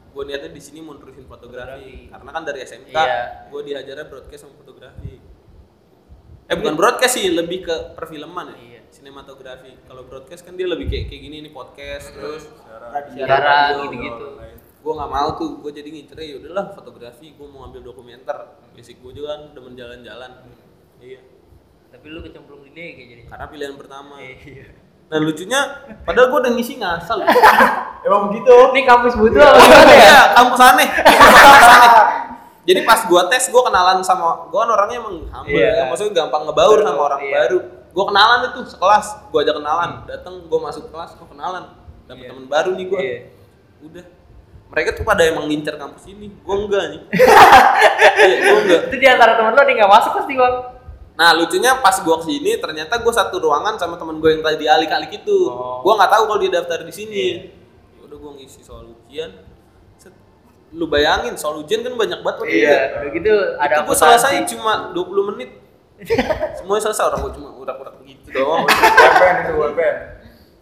gue 0.09 0.23
niatnya 0.23 0.49
di 0.49 0.59
sini 0.59 0.79
mau 0.79 0.93
terusin 0.93 1.23
fotografi 1.23 1.79
Fotografi. 1.79 2.11
karena 2.11 2.29
kan 2.29 2.43
dari 2.43 2.59
SMK 2.61 2.91
Iya. 2.91 3.19
gue 3.47 3.61
diajarnya 3.63 4.05
broadcast 4.05 4.41
sama 4.41 4.53
fotografi 4.55 5.15
eh 6.45 6.55
bukan 6.55 6.73
broadcast 6.73 7.13
sih 7.13 7.29
lebih 7.29 7.61
ke 7.61 7.75
perfilman 7.93 8.51
ya 8.51 8.57
Iya. 8.57 8.81
sinematografi 8.89 9.71
kalau 9.83 10.03
broadcast 10.03 10.43
kan 10.43 10.53
dia 10.53 10.65
lebih 10.65 10.87
kayak 10.87 11.07
kayak 11.07 11.21
gini 11.21 11.35
nih 11.41 11.51
podcast 11.51 12.09
terus 12.09 12.43
Siaran 13.09 13.85
gitu-gitu. 13.85 14.27
Gue 14.79 14.93
nggak 14.93 15.11
mau 15.11 15.29
tuh 15.35 15.59
gue 15.59 15.71
jadi 15.71 15.87
ngincernya 15.87 16.25
ya 16.25 16.35
udahlah 16.39 16.65
fotografi 16.71 17.31
gue 17.31 17.47
mau 17.47 17.63
ambil 17.63 17.83
dokumenter 17.83 18.37
basic 18.71 18.99
gue 18.99 19.11
juga 19.13 19.35
kan 19.35 19.41
demen 19.51 19.73
jalan-jalan 19.73 20.31
iya 20.97 21.19
Tapi 21.89 22.05
lu 22.05 22.21
kecemplung 22.21 22.61
di 22.61 22.71
DG 22.71 22.97
jadi. 23.01 23.21
karena 23.25 23.45
pilihan 23.45 23.73
pertama 23.73 24.21
Iya. 24.21 24.71
nah 25.09 25.17
lucunya 25.17 25.59
padahal 26.01 26.29
gue 26.29 26.39
udah 26.39 26.53
ngisi 26.53 26.73
ngasal 26.77 27.19
Emang 27.99 28.31
begitu. 28.31 28.47
Ini 28.47 28.81
kampus 28.85 29.11
butuh 29.13 29.43
apa 29.43 29.59
gimana 29.59 29.91
ya? 29.91 29.99
Iya, 29.99 30.19
kampus 30.31 30.59
aneh. 30.61 30.87
Kampus 30.87 31.67
aneh. 31.67 31.91
Jadi 32.63 32.79
pas 32.87 33.03
gua 33.03 33.27
tes, 33.27 33.43
gua 33.49 33.67
kenalan 33.67 33.99
sama 33.99 34.47
gua 34.47 34.63
kan 34.63 34.71
orangnya 34.71 34.97
emang 34.97 35.27
humble 35.27 35.51
Iya. 35.51 35.67
ya, 35.73 35.83
maksudnya 35.83 36.13
gampang 36.15 36.47
ngebaur 36.47 36.79
sama 36.79 37.01
orang 37.03 37.19
Iya. 37.19 37.33
baru. 37.35 37.57
Gua 37.91 38.05
kenalan 38.07 38.39
itu 38.47 38.59
sekelas, 38.67 39.05
gua 39.27 39.39
aja 39.41 39.51
kenalan. 39.51 39.91
Datang 40.05 40.33
gua 40.47 40.59
masuk 40.63 40.87
kelas, 40.87 41.11
gua 41.17 41.27
kenalan. 41.27 41.63
Dapet 42.05 42.23
Iya. 42.23 42.29
temen 42.31 42.45
baru 42.47 42.71
nih 42.71 42.85
gua. 42.87 42.99
Iya. 43.01 43.17
Udah. 43.81 44.05
Mereka 44.69 44.93
tuh 44.93 45.01
pada 45.01 45.25
emang 45.25 45.49
ngincer 45.49 45.75
kampus 45.75 46.05
ini, 46.05 46.29
gua 46.45 46.55
enggak 46.61 46.83
nih. 46.93 47.01
Iya, 48.19 48.37
gua 48.51 48.59
enggak. 48.61 48.81
Itu 48.91 48.95
di 48.99 49.07
antara 49.07 49.31
temen 49.33 49.51
lu 49.51 49.59
ada 49.59 49.65
yang 49.65 49.79
nggak 49.81 49.93
masuk 49.95 50.11
pasti 50.13 50.33
bang. 50.35 50.55
Nah 51.15 51.29
lucunya 51.35 51.71
pas 51.81 51.95
gua 51.99 52.15
ke 52.21 52.25
sini 52.29 52.51
ternyata 52.55 52.93
gua 53.01 53.11
satu 53.11 53.35
ruangan 53.39 53.75
sama 53.75 53.97
temen 53.97 54.19
gue 54.19 54.29
yang 54.29 54.43
tadi 54.43 54.65
alik-alik 54.67 55.11
itu. 55.19 55.49
Oh. 55.49 55.81
Gua 55.81 55.97
nggak 55.97 56.11
tahu 56.13 56.23
kalau 56.29 56.39
dia 56.39 56.51
daftar 56.53 56.85
di 56.85 56.93
sini. 56.93 57.15
Iya. 57.17 57.37
Ya 57.97 58.01
udah 58.07 58.17
gua 58.19 58.31
ngisi 58.37 58.59
soal 58.61 58.85
ujian. 58.87 59.31
Set. 59.97 60.13
Lu 60.71 60.85
bayangin 60.85 61.33
soal 61.33 61.59
ujian 61.59 61.81
kan 61.81 61.97
banyak 61.97 62.19
banget 62.21 62.37
waktu 62.39 62.55
Iya. 62.61 62.77
Udah 63.01 63.09
gitu 63.09 63.33
ada 63.57 63.73
Itu 63.73 63.81
akuntansi. 63.89 64.01
selesai 64.05 64.33
cuma 64.53 64.73
20 64.93 65.29
menit. 65.33 65.49
Semuanya 66.61 66.83
selesai 66.87 67.03
orang 67.09 67.19
gua 67.25 67.33
cuma 67.33 67.49
urak-urak 67.57 67.95
begitu 67.99 68.27
doang. 68.31 68.63
Itu. 68.69 69.53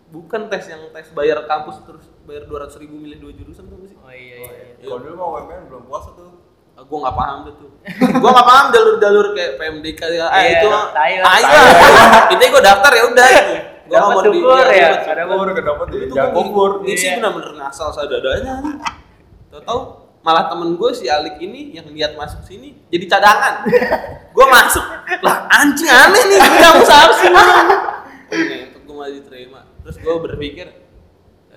Bukan 0.07 0.41
tes 0.47 0.63
yang 0.71 0.87
tes 0.89 1.11
bayar 1.11 1.43
kampus 1.43 1.83
terus 1.83 2.07
bayar 2.27 2.43
200 2.43 2.75
ribu 2.77 2.95
milih 2.97 3.17
dua 3.17 3.31
jurusan 3.31 3.65
tuh 3.65 3.79
sih? 3.83 3.95
Oh 3.97 4.11
iya 4.11 4.35
iya. 4.37 4.51
iya. 4.75 4.83
Kalau 4.83 4.99
dulu 4.99 5.15
mau 5.15 5.29
webben 5.33 5.65
belum 5.65 5.83
puasa 5.85 6.11
tuh. 6.11 6.43
Ah, 6.73 6.83
gua 6.83 6.97
nggak 7.01 7.15
paham 7.15 7.37
deh 7.41 7.55
tuh. 7.55 7.69
gua 8.21 8.29
nggak 8.29 8.47
paham 8.47 8.65
jalur-jalur 8.69 9.27
kayak 9.31 9.51
PMDK 9.55 10.01
ya. 10.13 10.25
Ah 10.27 10.39
Iya, 10.39 10.51
itu 10.53 10.67
tai 10.91 11.13
lah. 11.15 11.25
tai. 11.25 11.43
Intinya 12.29 12.51
gua 12.51 12.63
daftar 12.63 12.91
ya 12.91 13.03
udah 13.07 13.27
gitu. 13.31 13.53
Gua 13.87 13.95
nggak 13.95 14.03
Dapat 14.03 14.11
mau 14.13 14.21
di- 14.27 14.37
iya, 14.37 14.67
ya. 14.67 14.89
dapat 14.91 15.07
Ada 15.07 15.23
Gue 15.23 15.37
udah 15.39 15.55
kedapet 15.55 15.85
di 15.87 15.97
Itu 16.03 16.13
pur. 16.51 16.71
ngisi 16.83 17.01
Iya. 17.01 17.13
bener-bener 17.17 17.51
ngasal 17.57 17.89
sadadanya. 17.89 18.53
Tahu-tahu 19.47 19.79
malah 20.19 20.45
temen 20.45 20.75
gue 20.75 20.89
si 20.91 21.07
Alik 21.07 21.39
ini 21.39 21.71
yang 21.71 21.87
lihat 21.87 22.13
masuk 22.13 22.43
sini 22.43 22.75
jadi 22.85 23.05
cadangan. 23.07 23.63
gue 24.27 24.45
masuk 24.45 24.83
lah 25.23 25.47
anjing 25.49 25.87
aneh 25.87 26.19
nih 26.27 26.39
kamu 26.59 26.83
seharus 26.83 27.17
sih. 27.17 27.31
Untuk 27.31 28.81
gue 28.85 28.93
malah 28.93 29.07
diterima. 29.09 29.59
Terus 29.81 29.97
gue 29.97 30.13
berpikir 30.19 30.67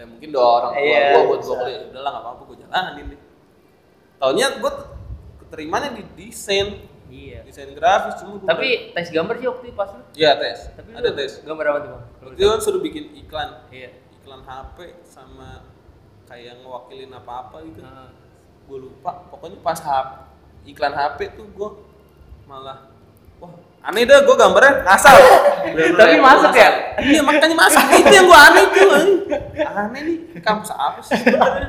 eh, 0.01 0.07
mungkin 0.09 0.29
doa 0.33 0.49
orang 0.59 0.73
tua 0.73 0.81
Iya, 0.83 1.01
gue 1.13 1.23
buat 1.29 1.41
gue 1.41 1.57
kuliah. 1.57 1.81
Udahlah 1.93 2.11
nggak 2.11 2.25
apa-apa 2.25 2.43
gue 2.43 2.57
jalanin 2.65 3.05
deh. 3.13 3.21
Taunya 4.17 4.47
gue 4.57 4.73
keterimanya 5.41 5.89
di 5.93 6.03
desain, 6.17 6.69
Iya. 7.11 7.43
desain 7.43 7.69
grafis 7.75 8.23
cuma 8.23 8.41
Tapi 8.43 8.95
tes 8.95 9.09
gambar 9.11 9.35
sih 9.37 9.47
waktu 9.47 9.65
itu 9.69 9.75
pas 9.75 9.91
lu. 9.93 10.03
Iya 10.15 10.31
tes, 10.37 10.59
Tapi 10.73 10.89
ada 10.95 11.11
tes. 11.11 11.33
Gambar 11.43 11.65
apa 11.67 11.79
tuh 11.81 11.91
bang? 11.93 12.05
Waktu 12.23 12.35
itu 12.35 12.47
kan 12.49 12.61
suruh 12.61 12.81
bikin 12.81 13.05
iklan, 13.17 13.51
Iya. 13.69 13.91
iklan 14.17 14.41
HP 14.43 14.77
sama 15.03 15.65
kayak 16.25 16.63
ngewakilin 16.63 17.11
apa-apa 17.11 17.61
gitu. 17.67 17.83
Nah, 17.83 18.15
gue 18.65 18.79
lupa 18.79 19.27
pokoknya 19.29 19.59
pas 19.61 19.77
HP 19.77 20.11
iklan 20.71 20.95
HP 20.95 21.35
tuh 21.35 21.49
gue 21.51 21.71
malah 22.47 22.87
wah 23.41 23.53
aneh 23.83 24.05
dah 24.05 24.21
gue 24.21 24.37
gambarnya 24.37 24.73
ngasal 24.85 25.17
Tapi 25.61 25.93
kayak 25.93 26.21
masuk 26.21 26.53
ya? 26.53 26.71
iya 27.01 27.21
makanya 27.21 27.57
masuk 27.57 27.83
itu 28.01 28.13
yang 28.13 28.27
gue 28.27 28.39
aneh 28.39 28.65
tuh 28.69 28.89
aneh. 28.91 29.17
aneh 29.65 30.01
nih 30.05 30.17
kampus 30.41 30.71
apa 30.71 30.99
sih 31.01 31.17
sebenarnya 31.17 31.69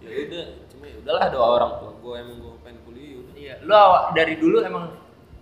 ya 0.00 0.10
udah 0.26 0.44
cuma 0.68 0.84
ya 0.86 0.96
udahlah 1.00 1.26
doa 1.28 1.46
orang 1.56 1.72
tua 1.76 1.92
gue 1.92 2.14
emang 2.16 2.36
gue 2.38 2.52
pengen 2.62 2.78
kuliah 2.82 3.08
ya 3.08 3.18
udah 3.18 3.34
Iya. 3.40 3.54
Lu 3.60 3.72
awal 3.72 4.00
dari 4.12 4.34
dulu 4.36 4.56
emang 4.60 4.84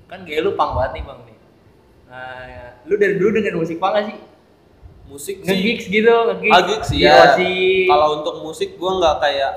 kan 0.07 0.25
gaya 0.25 0.41
lu 0.41 0.53
pang 0.55 0.73
banget 0.73 0.91
nih 0.97 1.03
bang 1.05 1.19
nih. 1.23 1.37
Nah, 2.09 2.49
lu 2.85 2.95
dari 2.97 3.15
dulu 3.17 3.31
dengan 3.31 3.55
musik 3.59 3.77
pang 3.77 3.93
gak 3.93 4.07
sih? 4.07 4.19
musik 5.09 5.37
sih 5.41 5.49
Nge-gigs 5.49 5.85
gitu. 5.89 6.13
Ah, 6.53 6.61
gigs, 6.65 6.89
iya. 6.93 7.33
Osi. 7.33 7.89
kalau 7.89 8.21
untuk 8.21 8.41
musik 8.41 8.77
gue 8.77 8.91
nggak 8.93 9.17
kayak 9.19 9.53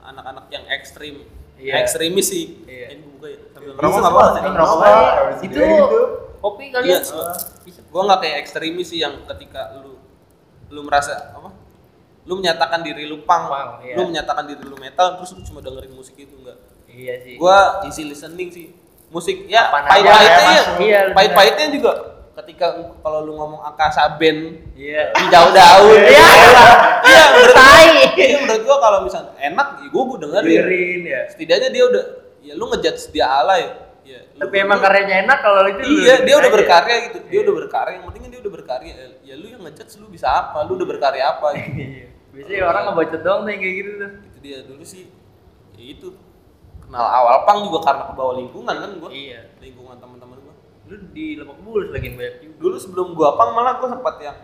anak-anak 0.00 0.46
yang 0.48 0.62
ekstrim 0.70 1.26
Iya. 1.62 1.74
ekstremis 1.80 2.26
sih 2.26 2.44
Iya. 2.66 2.86
ini 2.98 3.04
buka 3.06 3.26
ya 3.30 3.38
nggak. 3.38 3.62
Ini 3.62 4.58
rokok 4.58 4.78
Apa? 4.82 4.90
Habis 5.22 5.40
Itu 5.46 5.60
kopi 6.42 6.64
Iya, 6.66 6.74
kali 6.74 6.86
ya? 6.90 6.98
Bisa. 7.62 7.80
Gua 7.86 8.02
nggak 8.10 8.20
kayak 8.20 8.36
ekstremis 8.42 8.86
sih 8.90 8.98
yang 8.98 9.14
ketika 9.30 9.78
lu 9.78 9.94
lu 10.72 10.80
merasa 10.82 11.32
apa? 11.32 11.54
Lu 12.22 12.38
menyatakan 12.38 12.82
diri 12.82 13.06
lu 13.06 13.22
punk, 13.22 13.50
Punk, 13.50 13.70
iya. 13.82 13.98
lu 13.98 14.06
menyatakan 14.06 14.46
diri 14.46 14.62
lu 14.62 14.78
metal, 14.78 15.18
terus 15.18 15.34
lu 15.34 15.42
cuma 15.42 15.58
dengerin 15.58 15.90
musik 15.90 16.14
itu 16.14 16.34
enggak. 16.38 16.58
Iya 16.86 17.14
sih. 17.22 17.34
Gua 17.38 17.82
easy 17.86 18.02
listening 18.06 18.50
sih. 18.50 18.66
Musik 19.12 19.44
ya 19.46 19.68
pahit-pahitnya 19.68 20.18
ya. 20.50 20.62
Iya, 20.80 21.00
pahit-pahitnya 21.12 21.66
juga 21.70 21.92
ketika 22.34 22.66
kalau 22.98 23.20
lu 23.22 23.34
ngomong 23.34 23.60
Akasa 23.62 24.16
band 24.16 24.72
Iya. 24.72 25.12
di 25.12 25.26
daun-daun 25.28 26.00
Iya. 26.00 26.28
iya 27.02 27.22
menurut 27.32 27.52
gua, 27.52 27.60
Tai. 27.60 27.88
iya 28.16 28.36
menurut 28.38 28.62
gua 28.62 28.76
kalau 28.78 28.98
misalnya 29.02 29.32
enak 29.38 29.68
ya 29.78 29.88
gua 29.88 30.02
gua 30.06 30.18
dengerin 30.18 30.48
Dengerin 30.58 31.00
ya. 31.04 31.20
setidaknya 31.28 31.68
dia 31.68 31.84
udah 31.84 32.04
ya 32.40 32.52
lu 32.52 32.64
ngejudge 32.66 33.04
dia 33.10 33.26
alay 33.28 33.62
ya 34.02 34.20
lu- 34.32 34.40
Tapi 34.42 34.56
emang 34.58 34.76
lu- 34.76 34.84
karyanya 34.84 35.16
enak 35.22 35.38
kalau 35.38 35.60
itu 35.66 35.80
lu 35.80 35.94
Iya, 36.00 36.14
dia 36.22 36.34
udah 36.36 36.50
berkarya 36.50 36.96
gitu. 37.06 37.18
Dia 37.22 37.32
Iya. 37.32 37.40
udah 37.42 37.54
berkarya. 37.56 37.92
Yang 37.94 38.04
penting 38.08 38.22
dia 38.24 38.40
udah 38.40 38.52
berkarya. 38.52 38.92
Ya 39.22 39.34
lu 39.36 39.46
yang 39.46 39.62
ngejudge 39.62 39.94
lu 39.96 40.06
bisa 40.08 40.28
apa? 40.28 40.58
Lu 40.64 40.74
udah 40.74 40.88
berkarya 40.88 41.24
apa? 41.30 41.46
Gitu. 41.54 41.68
Iya. 41.86 42.06
Biasanya 42.32 42.64
orang 42.66 42.82
ngebacot 42.88 43.20
doang 43.20 43.40
tuh 43.42 43.50
yang 43.50 43.60
kayak 43.60 43.74
gitu 43.76 43.90
tuh. 43.94 44.10
itu 44.24 44.38
dia 44.40 44.56
dulu 44.64 44.82
sih. 44.82 45.04
Ya 45.72 45.84
itu 45.86 46.08
kenal 46.80 47.04
awal 47.04 47.44
pang 47.44 47.62
juga 47.62 47.78
karena 47.84 48.02
ke 48.04 48.14
bawah 48.14 48.34
lingkungan 48.34 48.74
kan 48.74 48.90
gua. 48.98 49.10
Iya. 49.12 49.40
Lingkungan 49.60 49.96
teman-teman 49.96 50.31
gua. 50.31 50.31
Lu 50.92 51.00
di 51.16 51.40
Lebak 51.40 51.56
Bulus 51.64 51.88
lagi 51.88 52.12
banyak 52.12 52.44
juga. 52.44 52.56
Dulu 52.60 52.76
sebelum 52.76 53.16
gua 53.16 53.32
pang 53.40 53.56
malah 53.56 53.80
gua 53.80 53.96
sempat 53.96 54.20
yang 54.20 54.36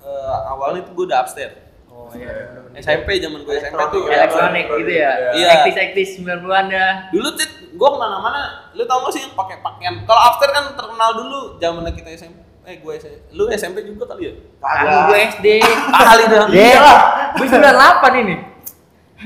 eh, 0.00 0.38
awalnya 0.48 0.88
itu 0.88 0.96
gua 0.96 1.04
udah 1.04 1.20
upstairs. 1.20 1.52
Oh 1.92 2.08
iya. 2.16 2.32
SMP 2.80 3.20
zaman 3.20 3.44
gua 3.44 3.60
SMP 3.60 3.76
tuh. 3.92 4.08
Elektronik 4.08 4.72
gitu 4.72 4.92
ya. 4.96 5.36
Iya. 5.36 5.46
Aktis-aktis 5.60 6.16
90-an 6.24 6.64
dah. 6.72 7.12
Dulu 7.12 7.28
tit 7.36 7.76
gua 7.76 7.92
ke 7.92 7.98
mana-mana. 8.00 8.72
Lu 8.72 8.88
tau 8.88 9.04
gak 9.04 9.12
sih 9.12 9.20
yang 9.28 9.36
pakai 9.36 9.60
pakaian? 9.60 10.00
Kalau 10.08 10.20
upstairs 10.32 10.52
kan 10.56 10.64
terkenal 10.72 11.10
dulu 11.20 11.60
zaman 11.60 11.84
kita 11.92 12.08
SMP. 12.16 12.40
Eh 12.64 12.80
gue 12.80 12.92
SMP. 12.96 13.20
Lu 13.36 13.44
SMP 13.52 13.84
juga 13.84 14.08
kali 14.08 14.32
ya? 14.32 14.32
Aku 14.64 15.12
gue 15.12 15.18
SD. 15.28 15.46
Kali 15.92 16.24
dah. 16.24 16.48
Iya. 16.48 16.88
Gue 17.36 17.46
98 17.52 18.22
ini. 18.24 18.36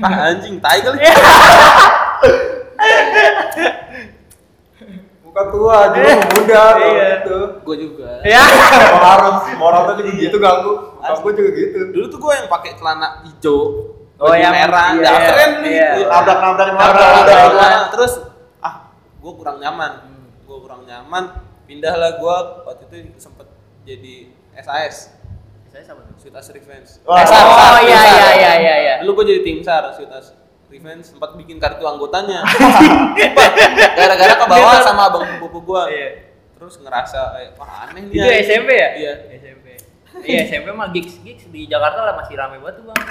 Ah, 0.03 0.35
anjing, 0.35 0.59
tai 0.59 0.83
kali. 0.83 0.99
Bukan 5.33 5.45
tua, 5.49 5.77
dulu 5.89 6.09
muda 6.29 6.63
Iya. 6.77 7.07
gitu. 7.17 7.37
gue 7.59 7.75
juga. 7.81 8.21
Ya. 8.21 8.43
Mau 8.93 9.01
harus, 9.01 9.33
mau 9.57 9.65
orang 9.67 9.81
tuh 9.89 9.95
juga 9.99 10.11
gitu 10.13 10.37
ganggu. 10.37 10.73
Ganggu 10.95 11.27
juga 11.33 11.49
gitu. 11.51 11.77
Dulu 11.89 12.05
tuh 12.05 12.19
gue 12.21 12.33
yang 12.37 12.47
pakai 12.47 12.71
celana 12.77 13.25
hijau, 13.25 13.57
Oh, 14.15 14.29
baju 14.29 14.37
yang- 14.37 14.53
merah, 14.53 14.93
iya, 14.93 15.01
iya. 15.01 15.25
keren 15.25 15.51
nih. 15.59 15.73
Iya. 15.73 15.89
Nabrak-nabrakin 16.05 16.73
Nabrak- 16.77 17.11
nabrak- 17.17 17.49
nabrak. 17.49 17.81
Terus 17.91 18.13
ah, 18.59 18.75
gue 18.93 19.33
kurang 19.33 19.57
nyaman. 19.57 19.91
Gue 20.45 20.57
kurang 20.61 20.81
nyaman. 20.85 21.23
Pindahlah 21.65 22.11
gue 22.15 22.35
waktu 22.63 22.83
itu 22.85 23.17
sempet 23.17 23.49
jadi 23.81 24.29
SAS, 24.55 25.17
Saya 25.65 25.81
sama 25.83 26.05
tuh. 26.05 26.13
Sweet 26.21 26.37
As 26.37 26.45
Revenge. 26.47 27.01
Wah. 27.01 27.17
Eh, 27.17 27.25
Oh 27.25 27.77
iya 27.81 27.97
iya 27.97 28.29
iya 28.31 28.51
iya 28.53 28.75
iya. 28.77 28.93
Dulu 29.01 29.17
gue 29.17 29.33
jadi 29.33 29.41
tim 29.41 29.57
SAR, 29.59 29.89
Sweet 29.89 30.13
As 30.13 30.29
Revenge, 30.73 31.05
sempat 31.05 31.37
bikin 31.37 31.61
kartu 31.61 31.85
anggotanya. 31.85 32.41
Gara-gara 33.97 34.33
ke 34.33 34.45
bawah 34.49 34.81
sama 34.81 35.01
abang 35.05 35.23
sepupu 35.23 35.61
gue. 35.61 35.83
Iya. 35.87 36.09
Terus 36.57 36.81
ngerasa, 36.81 37.21
eh, 37.37 37.49
wah 37.53 37.85
aneh 37.85 38.09
nih. 38.09 38.17
Itu 38.17 38.25
ya. 38.25 38.37
SMP 38.41 38.69
ya? 38.73 38.89
Iya. 38.95 39.13
SMP. 39.37 39.65
Iya 40.23 40.39
SMP 40.45 40.67
mah 40.69 40.89
gigs 40.89 41.17
gigs 41.21 41.49
di 41.49 41.65
Jakarta 41.65 42.05
lah 42.05 42.13
masih 42.15 42.33
rame 42.33 42.57
banget 42.57 42.81
tuh 42.81 42.85
bang. 42.87 43.01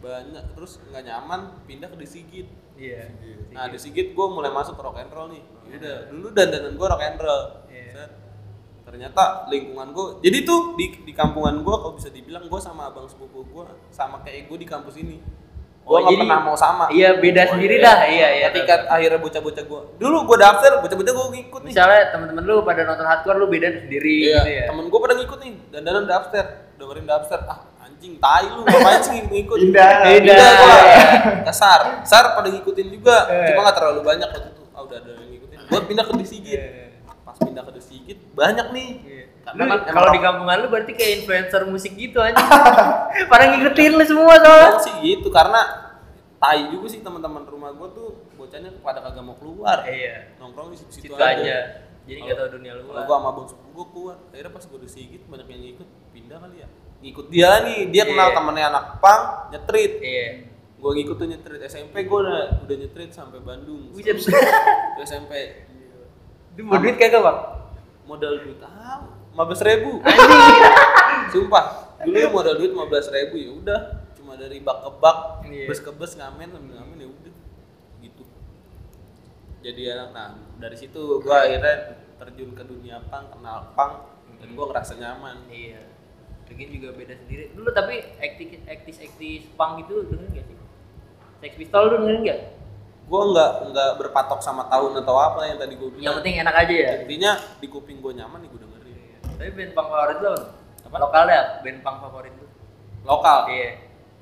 banyak 0.00 0.44
terus 0.56 0.80
nggak 0.82 1.04
nyaman 1.04 1.40
pindah 1.64 1.88
ke 1.88 1.96
Disigit 1.98 2.48
Iya. 2.72 3.04
nah 3.52 3.68
di 3.68 3.76
Sigit 3.76 4.12
gue 4.12 4.26
mulai 4.28 4.48
masuk 4.48 4.72
ke 4.72 4.80
rock 4.80 4.96
and 4.96 5.08
roll 5.08 5.28
nih 5.28 5.44
udah 5.66 6.08
dulu 6.08 6.28
dandanan 6.32 6.72
gue 6.72 6.86
rock 6.88 7.00
and 7.00 7.20
roll 7.20 7.42
Iya. 7.68 7.84
Set. 7.92 8.10
ternyata 8.80 9.44
lingkungan 9.48 9.92
gue 9.92 10.06
jadi 10.24 10.38
tuh 10.40 10.72
di 10.76 11.04
di 11.04 11.12
kampungan 11.12 11.60
gue 11.60 11.76
kalau 11.76 11.92
bisa 11.92 12.08
dibilang 12.08 12.44
gue 12.44 12.60
sama 12.60 12.88
abang 12.88 13.04
sepupu 13.04 13.44
gue 13.44 13.64
sama 13.88 14.20
kayak 14.20 14.48
gue 14.48 14.56
di 14.56 14.64
kampus 14.64 14.96
ini 14.96 15.20
gue 15.80 15.88
Oh, 15.88 15.98
nggak 15.98 16.12
jadi- 16.12 16.22
pernah 16.22 16.40
mau 16.40 16.54
sama 16.54 16.84
Iya 16.88 17.10
beda 17.16 17.42
Oh, 17.42 17.48
sendiri 17.50 17.74
iya. 17.74 17.84
dah. 17.84 17.98
Iya 18.04 18.28
iya. 18.30 18.46
ketika 18.48 18.74
akhirnya 18.86 19.18
bocah-bocah 19.18 19.64
gue 19.64 19.80
dulu 19.96 20.16
gue 20.24 20.36
daftar 20.38 20.70
bocah-bocah 20.78 21.12
gue 21.12 21.26
ngikut 21.32 21.60
nih 21.62 21.72
misalnya 21.72 22.02
temen-temen 22.10 22.42
lu 22.42 22.62
pada 22.62 22.80
nonton 22.84 23.04
hardcore 23.04 23.36
lu 23.36 23.46
beda 23.46 23.68
sendiri 23.76 24.16
iya 24.22 24.38
gitu 24.38 24.50
ya. 24.52 24.64
temen 24.68 24.84
gue 24.86 25.00
pada 25.00 25.14
ngikut 25.14 25.38
nih 25.40 25.52
dandanan 25.68 26.04
daftar 26.04 26.44
dengerin 26.72 27.04
daftar 27.04 27.38
ah 27.44 27.58
anjing 27.80 28.12
tai 28.16 28.46
lu 28.48 28.62
ngapain 28.62 29.00
sih 29.00 29.18
ngikut 29.20 29.56
Pindah. 29.58 29.90
Pindah. 30.00 30.14
pindah 30.30 30.50
gua 30.54 30.76
ke 31.42 31.52
SAR 31.52 31.80
SAR 32.02 32.24
pada 32.32 32.48
ngikutin 32.48 32.86
juga 32.88 33.16
Eh. 33.26 33.46
cuma 33.48 33.60
nggak 33.62 33.76
terlalu 33.76 34.00
banyak 34.02 34.28
waktu 34.28 34.48
itu 34.48 34.62
ah 34.70 34.80
udah 34.80 34.96
ada 34.96 35.10
yang 35.12 35.28
ngikutin 35.28 35.58
gue 35.64 35.80
pindah 35.82 36.04
ke 36.04 36.12
Disigit 36.16 36.60
Iya. 36.60 36.86
pas 37.20 37.36
pindah 37.36 37.62
ke 37.62 37.72
Disigit 37.74 38.18
banyak 38.30 38.66
nih 38.70 38.88
Iya. 39.02 39.24
Tapi 39.54 39.90
kalau 39.90 40.08
di 40.14 40.20
kampungan 40.20 40.56
lu 40.62 40.68
berarti 40.70 40.92
kayak 40.94 41.12
influencer 41.22 41.62
musik 41.66 41.92
gitu 41.98 42.18
aja. 42.22 42.38
Pada 43.32 43.44
ngikutin 43.50 43.92
lu 43.98 44.04
semua 44.06 44.34
soalnya. 44.38 44.70
Iya, 44.76 44.84
sih 44.84 44.94
gitu 45.02 45.28
karena 45.32 45.60
tai 46.40 46.72
juga 46.72 46.86
sih 46.88 47.04
teman-teman 47.04 47.44
rumah 47.44 47.68
gua 47.76 47.92
tuh 47.92 48.16
bocahnya 48.40 48.72
pada 48.80 49.04
kagak 49.04 49.24
mau 49.24 49.36
keluar. 49.36 49.84
Iya. 49.84 50.32
Nongkrong 50.40 50.72
di 50.72 50.76
situ, 50.80 50.90
situ 51.04 51.14
aja. 51.14 51.36
aja. 51.36 51.58
Jadi 52.08 52.18
gak 52.26 52.36
tahu 52.40 52.48
dunia 52.56 52.72
luar. 52.80 53.04
Kalau 53.04 53.04
gua 53.04 53.16
sama 53.20 53.30
bokap 53.36 53.58
gua 53.76 53.86
kuat, 53.92 54.18
Akhirnya 54.32 54.52
pas 54.56 54.64
gua 54.64 54.78
udah 54.80 54.90
gitu, 54.90 55.24
banyak 55.28 55.46
yang 55.52 55.60
ngikut 55.68 55.88
pindah 56.16 56.38
kali 56.40 56.56
ya. 56.64 56.68
Ngikut 57.00 57.26
dia 57.28 57.50
nih, 57.64 57.78
dia 57.92 58.02
iya. 58.02 58.08
kenal 58.08 58.28
yeah. 58.32 58.36
temennya 58.36 58.64
anak 58.72 58.84
pang 59.04 59.22
nyetrit. 59.52 59.92
Iya. 60.00 60.28
Gua 60.80 60.90
ngikut 60.96 61.16
tuh 61.20 61.28
nyetrit 61.28 61.60
SMP 61.68 61.94
gua 62.08 62.18
udah, 62.24 62.44
udah 62.64 62.76
nyetrit 62.80 63.10
sampai 63.12 63.38
Bandung. 63.44 63.92
Wih, 63.92 64.04
SMP. 65.04 65.32
Itu 66.56 66.60
mau 66.64 66.80
duit 66.80 66.96
kagak, 66.96 67.20
Bang? 67.20 67.38
Modal 68.08 68.42
duit 68.42 68.58
tahu 68.58 69.19
15 69.34 69.68
ribu. 69.68 69.90
Sumpah 71.32 71.64
dulu 72.00 72.16
yang 72.16 72.32
modal 72.32 72.54
duit 72.56 72.72
15 72.72 73.16
ribu 73.16 73.34
ya 73.38 73.50
udah. 73.54 73.80
Cuma 74.16 74.34
dari 74.34 74.58
bak 74.58 74.78
iya. 74.80 74.84
ke 74.84 74.90
bak 74.98 75.16
yeah. 75.46 75.68
bus 75.68 75.80
ke 75.80 75.90
bus 75.94 76.12
ngamen 76.18 76.48
ngamen 76.50 76.72
ngamen 76.74 76.96
ya 76.98 77.08
udah. 77.08 77.34
Gitu. 78.02 78.24
Jadi 79.62 79.82
anak 79.92 80.08
nah 80.10 80.28
dari 80.58 80.76
situ 80.76 81.20
gua 81.22 81.46
akhirnya 81.46 82.00
terjun 82.20 82.52
ke 82.52 82.64
dunia 82.66 83.00
pang 83.08 83.32
kenal 83.32 83.72
pang 83.72 84.04
dan 84.40 84.48
gue 84.52 84.60
hmm. 84.60 84.70
ngerasa 84.72 84.92
nyaman. 84.98 85.36
Iya. 85.48 85.82
Mungkin 86.50 86.68
juga 86.74 86.88
beda 86.92 87.14
sendiri. 87.14 87.54
Dulu 87.54 87.70
tapi 87.70 88.02
aktis 88.18 88.58
aktis 88.66 88.96
aktis 88.98 89.42
pang 89.54 89.78
gitu 89.78 90.02
dengerin 90.10 90.34
gak 90.34 90.46
sih? 90.50 90.56
Sex 91.40 91.52
Pistol 91.56 91.80
lu 91.86 91.90
dengerin 92.02 92.20
gak? 92.26 92.40
Gue 93.06 93.22
nggak 93.34 93.50
nggak 93.70 93.90
berpatok 94.02 94.38
sama 94.42 94.66
tahun 94.70 95.02
atau 95.02 95.14
apa 95.18 95.46
yang 95.46 95.58
tadi 95.62 95.78
gue 95.78 95.88
bilang. 95.94 96.04
Yang 96.10 96.14
penting 96.20 96.34
enak 96.42 96.54
aja 96.58 96.74
ya. 96.74 96.92
Intinya 97.06 97.32
di 97.62 97.66
kuping 97.70 98.02
gue 98.02 98.12
nyaman 98.18 98.42
ya 98.42 98.44
nih 98.44 98.48
gue 98.50 98.60
tapi 99.40 99.50
band 99.50 99.72
punk 99.72 99.88
favorit 99.88 100.18
lu 100.20 100.32
apa? 100.82 100.96
Lokal 100.98 101.24
ya, 101.26 101.42
band 101.60 101.78
punk 101.80 101.96
favorit 101.98 102.32
lu. 102.34 102.46
lokal 103.02 103.48
Iya. 103.48 103.70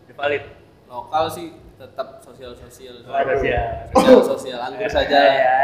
The 0.07 0.15
Valid. 0.15 0.45
lokal 0.87 1.25
sih 1.29 1.47
tetap 1.77 2.23
sosial 2.23 2.55
sosial 2.55 2.95
Ada 3.05 3.35
sih 3.37 3.51
ya. 3.51 3.63
sosial 3.93 4.23
sosial 4.25 4.59
anggur 4.63 4.87
saja 4.89 5.19
Iya. 5.19 5.57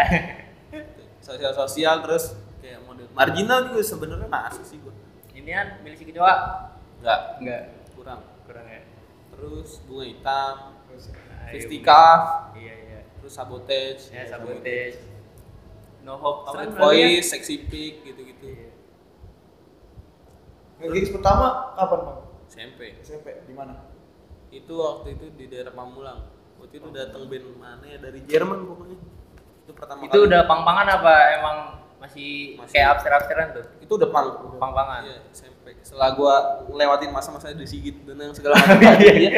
sosial 1.19 1.51
sosial 1.51 1.95
terus 2.01 2.35
kayak 2.59 2.83
model 2.83 3.07
marginal 3.11 3.71
juga 3.71 3.81
sebenarnya 3.81 4.27
masuk 4.27 4.62
sih 4.62 4.77
gua 4.79 4.93
Inian 5.33 5.81
milisi 5.81 6.05
kecoa? 6.05 6.35
nggak 7.01 7.21
Enggak. 7.40 7.62
kurang 7.95 8.21
Kurang 8.45 8.67
ya. 8.67 8.83
terus 9.31 9.81
bunga 9.85 10.05
hitam 10.05 10.55
iya, 10.85 11.49
Fistikaf 11.49 12.21
Iya 12.53 12.75
iya. 12.77 13.01
terus 13.17 13.33
sabotage 13.33 14.03
Ya 14.11 14.27
sabotage. 14.27 14.99
No 16.03 16.14
hope. 16.14 16.53
street 16.53 16.75
voice 16.75 17.27
sexy 17.27 17.57
pick 17.64 18.05
gitu 18.05 18.23
Iya. 20.85 20.92
Gigs 20.94 21.11
pertama 21.11 21.47
kapan 21.75 22.01
bang? 22.03 22.18
SMP 22.47 22.81
SMP 23.01 23.27
di 23.44 23.53
mana? 23.53 23.75
itu 24.49 24.70
waktu 24.70 25.18
itu 25.18 25.27
di 25.35 25.51
daerah 25.51 25.75
Pamulang 25.75 26.31
waktu 26.57 26.79
itu 26.79 26.88
datang 26.88 27.27
band 27.27 27.59
mana 27.59 27.83
ya 27.83 27.99
dari 27.99 28.23
Jerman 28.23 28.62
pokoknya 28.64 28.99
itu 29.59 29.73
pertama 29.75 29.99
Itu 30.01 30.14
kali. 30.14 30.29
udah 30.31 30.40
pang-pangan 30.47 30.87
apa 30.94 31.12
emang 31.35 31.57
masih, 31.99 32.55
Masih. 32.55 32.70
kayak 32.70 32.88
abster-absteran 32.94 33.49
tuh? 33.51 33.64
itu 33.81 33.90
udah 33.90 34.09
pang 34.09 34.29
Pang-pangan. 34.55 35.03
iya 35.03 35.18
SMP 35.33 35.75
setelah 35.83 36.14
gua 36.14 36.35
ngelewatin 36.70 37.11
masa-masa 37.11 37.51
di 37.51 37.66
Sigit 37.66 38.07
dan 38.07 38.14
yang 38.20 38.31
segala 38.31 38.55
macam 38.55 38.94
iya 39.03 39.33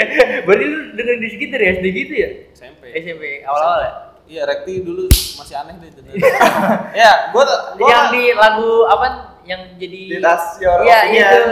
Berarti 0.45 0.65
lu 0.67 0.79
dengerin 0.93 1.21
di 1.23 1.31
sekitar 1.33 1.59
ya 1.59 1.71
SD 1.73 1.87
gitu 1.95 2.13
ya? 2.13 2.29
SMP 2.53 2.83
SMP 2.93 3.23
awal-awal 3.41 3.81
ya? 3.81 3.93
iya 4.27 4.43
Rekti 4.45 4.85
dulu 4.85 5.09
masih 5.39 5.55
aneh 5.57 5.75
deh 5.79 5.91
ya 7.01 7.33
gua 7.33 7.45
gua 7.73 7.89
yang 7.89 8.07
di 8.13 8.37
lagu 8.37 8.85
apa 8.85 9.07
yang 9.47 9.63
jadi 9.75 9.99
Di 10.09 10.19
Tas 10.19 10.59
Your 10.59 10.83
Iya, 10.83 10.99
Opinion. 11.01 11.31
itu. 11.31 11.43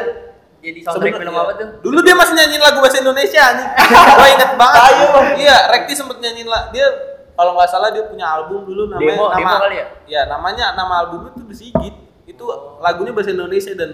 Jadi 0.60 0.78
soundtrack 0.80 0.96
Sebenernya, 1.12 1.20
film 1.22 1.34
iya. 1.34 1.42
apa 1.42 1.52
tuh? 1.54 1.68
Dulu 1.78 1.98
dia 2.00 2.14
masih 2.14 2.34
nyanyiin 2.34 2.62
lagu 2.62 2.78
bahasa 2.78 2.98
Indonesia 2.98 3.44
nih. 3.52 3.66
Gua 4.10 4.28
inget 4.28 4.50
banget. 4.54 4.80
Ayo. 4.82 5.06
Iya, 5.36 5.56
Rekti 5.70 5.92
sempet 5.92 6.16
nyanyiin 6.18 6.46
lah. 6.46 6.62
Dia 6.68 6.86
kalau 7.32 7.52
nggak 7.52 7.68
salah 7.68 7.88
dia 7.90 8.02
punya 8.02 8.26
album 8.26 8.64
dulu 8.64 8.88
namanya 8.88 9.10
Demo- 9.10 9.28
nama 9.28 9.38
demo 9.38 9.56
kali 9.60 9.76
ya? 9.76 9.86
Iya, 10.04 10.20
namanya 10.26 10.66
nama 10.72 10.94
albumnya 11.00 11.30
tuh 11.32 11.44
The 11.44 11.54
Sigit. 11.54 11.94
Itu 12.24 12.44
lagunya 12.78 13.12
bahasa 13.12 13.30
Indonesia 13.30 13.72
dan 13.72 13.90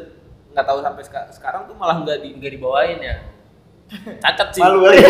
nggak 0.50 0.64
tahu 0.64 0.78
sampai 0.80 1.02
seka- 1.02 1.30
sekarang 1.30 1.62
tuh 1.64 1.74
malah 1.74 1.98
nggak 1.98 2.18
di 2.20 2.28
Enggak 2.32 2.52
dibawain 2.52 2.98
ya. 2.98 3.16
cacat 4.20 4.48
sih. 4.52 4.62
Malu 4.62 4.78
kali. 4.84 5.02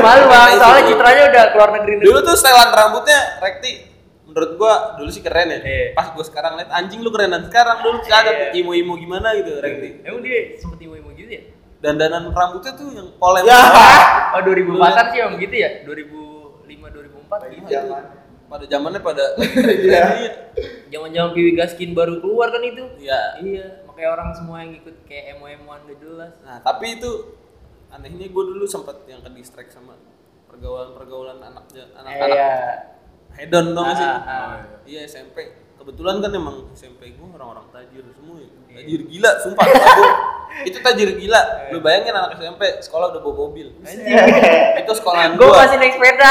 Malu 0.00 0.24
bang, 0.26 0.48
Iya, 0.48 0.58
soalnya 0.58 0.82
citranya 0.84 1.22
udah 1.28 1.44
keluar 1.48 1.70
negeri 1.72 1.92
Dulu 2.02 2.18
tuh 2.20 2.34
setelan 2.34 2.68
rambutnya 2.68 3.38
Rekti 3.38 3.70
menurut 4.36 4.52
gua 4.60 4.72
dulu 5.00 5.08
sih 5.08 5.24
keren 5.24 5.48
ya. 5.48 5.58
Iya. 5.64 5.86
Pas 5.96 6.12
gua 6.12 6.20
sekarang 6.20 6.60
lihat 6.60 6.68
anjing 6.68 7.00
lu 7.00 7.08
kerenan 7.08 7.48
sekarang 7.48 7.80
dulu 7.80 8.04
cacat 8.04 8.52
Iya. 8.52 8.60
imo-imo 8.60 9.00
gimana 9.00 9.32
gitu 9.32 9.56
Rekti. 9.64 10.04
Emang 10.04 10.20
dia 10.20 10.60
sempet 10.60 10.84
imo-imo 10.84 11.08
gitu 11.16 11.32
ya? 11.32 11.42
Dandanan 11.80 12.28
rambutnya 12.36 12.76
tuh 12.76 12.92
yang 12.92 13.08
polem. 13.16 13.48
Ya. 13.48 13.56
Oh 14.36 14.40
2004-an 14.44 15.04
sih 15.08 15.18
emang 15.24 15.40
gitu 15.40 15.56
ya? 15.56 15.70
2005 15.88 16.68
2004 16.68 17.56
gitu. 17.56 17.64
Jangan. 17.64 18.04
Pada 18.46 18.64
zamannya 18.68 19.00
pada 19.00 19.24
keren-kerennya. 19.40 20.30
Jangan-jangan 20.92 21.30
Piwi 21.32 21.52
Gaskin 21.56 21.90
baru 21.96 22.20
keluar 22.20 22.52
kan 22.52 22.62
itu? 22.62 22.84
Iya. 23.00 23.40
Iya, 23.42 23.66
makanya 23.88 24.08
orang 24.12 24.28
semua 24.36 24.62
yang 24.62 24.76
ikut 24.76 25.02
kayak 25.08 25.34
emo-emoan 25.34 25.80
gak 25.88 25.98
jelas. 25.98 26.32
Nah, 26.44 26.60
tapi 26.62 27.00
itu 27.00 27.10
anehnya 27.90 28.28
gue 28.28 28.44
dulu 28.52 28.62
sempat 28.62 29.02
yang 29.08 29.18
ke 29.18 29.30
distract 29.34 29.72
sama 29.72 29.96
pergaulan-pergaulan 30.46 31.42
anaknya 31.42 31.90
anak-anak 31.98 32.28
Iya. 32.30 32.54
Hedon 33.36 33.66
dong 33.72 33.88
sih. 33.92 34.02
Ah, 34.02 34.20
ah. 34.22 34.54
Iya 34.82 35.04
SMP. 35.04 35.36
Kebetulan 35.76 36.18
kan 36.18 36.30
emang 36.30 36.66
SMP 36.72 37.14
gue 37.14 37.26
orang-orang 37.28 37.68
tajir 37.70 38.02
semua 38.10 38.36
ya. 38.36 38.48
Iya. 38.66 38.74
Tajir 38.76 39.00
gila, 39.06 39.30
sumpah. 39.38 39.64
Gua- 39.64 40.18
itu 40.64 40.78
tajir 40.80 41.08
gila. 41.14 41.42
Lu 41.70 41.78
bayangin 41.78 42.10
anak 42.10 42.34
SMP 42.34 42.62
sekolah 42.80 43.12
udah 43.12 43.20
bawa 43.20 43.34
mobil. 43.44 43.70
itu 44.76 44.92
sekolahan 44.92 45.36
Gue 45.36 45.44
gue. 45.44 45.54
masih 45.54 45.76
naik 45.76 45.94
sepeda. 45.94 46.30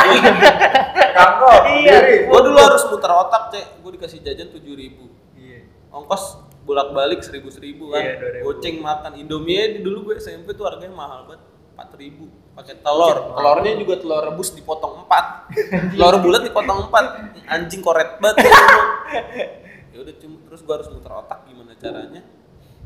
Kangkot. 1.13 1.61
Iya. 1.77 1.97
Gue 2.27 2.39
dulu 2.41 2.57
harus 2.57 2.83
muter 2.85 3.11
otak, 3.11 3.43
Cek. 3.49 3.65
Gue 3.79 3.91
dikasih 3.95 4.19
jajan 4.19 4.47
7000 4.49 4.75
ribu. 4.75 5.05
Iya. 5.33 5.71
Ongkos 5.89 6.23
bolak-balik 6.65 7.21
seribu 7.21 7.47
seribu 7.47 7.93
kan. 7.93 8.01
Iya, 8.01 8.41
2000. 8.41 8.43
Goceng 8.43 8.77
makan 8.81 9.11
Indomie 9.15 9.79
dulu 9.79 10.09
gue 10.09 10.15
SMP 10.17 10.51
tuh 10.51 10.65
harganya 10.65 10.91
mahal 10.91 11.29
banget. 11.29 11.41
Empat 11.75 11.91
ribu 11.95 12.25
pakai 12.53 12.79
telur. 12.79 13.35
Telurnya 13.35 13.75
juga 13.75 13.99
telur 13.99 14.23
rebus 14.23 14.49
dipotong 14.51 15.03
empat. 15.03 15.51
telur 15.91 16.15
bulat 16.19 16.41
dipotong 16.41 16.87
empat. 16.87 17.05
Anjing 17.45 17.83
koret 17.83 18.15
banget. 18.17 18.47
ya 19.91 19.97
udah 19.99 20.15
cuma 20.17 20.35
terus 20.45 20.61
gue 20.61 20.73
harus 20.73 20.87
muter 20.87 21.11
otak 21.11 21.43
gimana 21.45 21.75
caranya. 21.75 22.21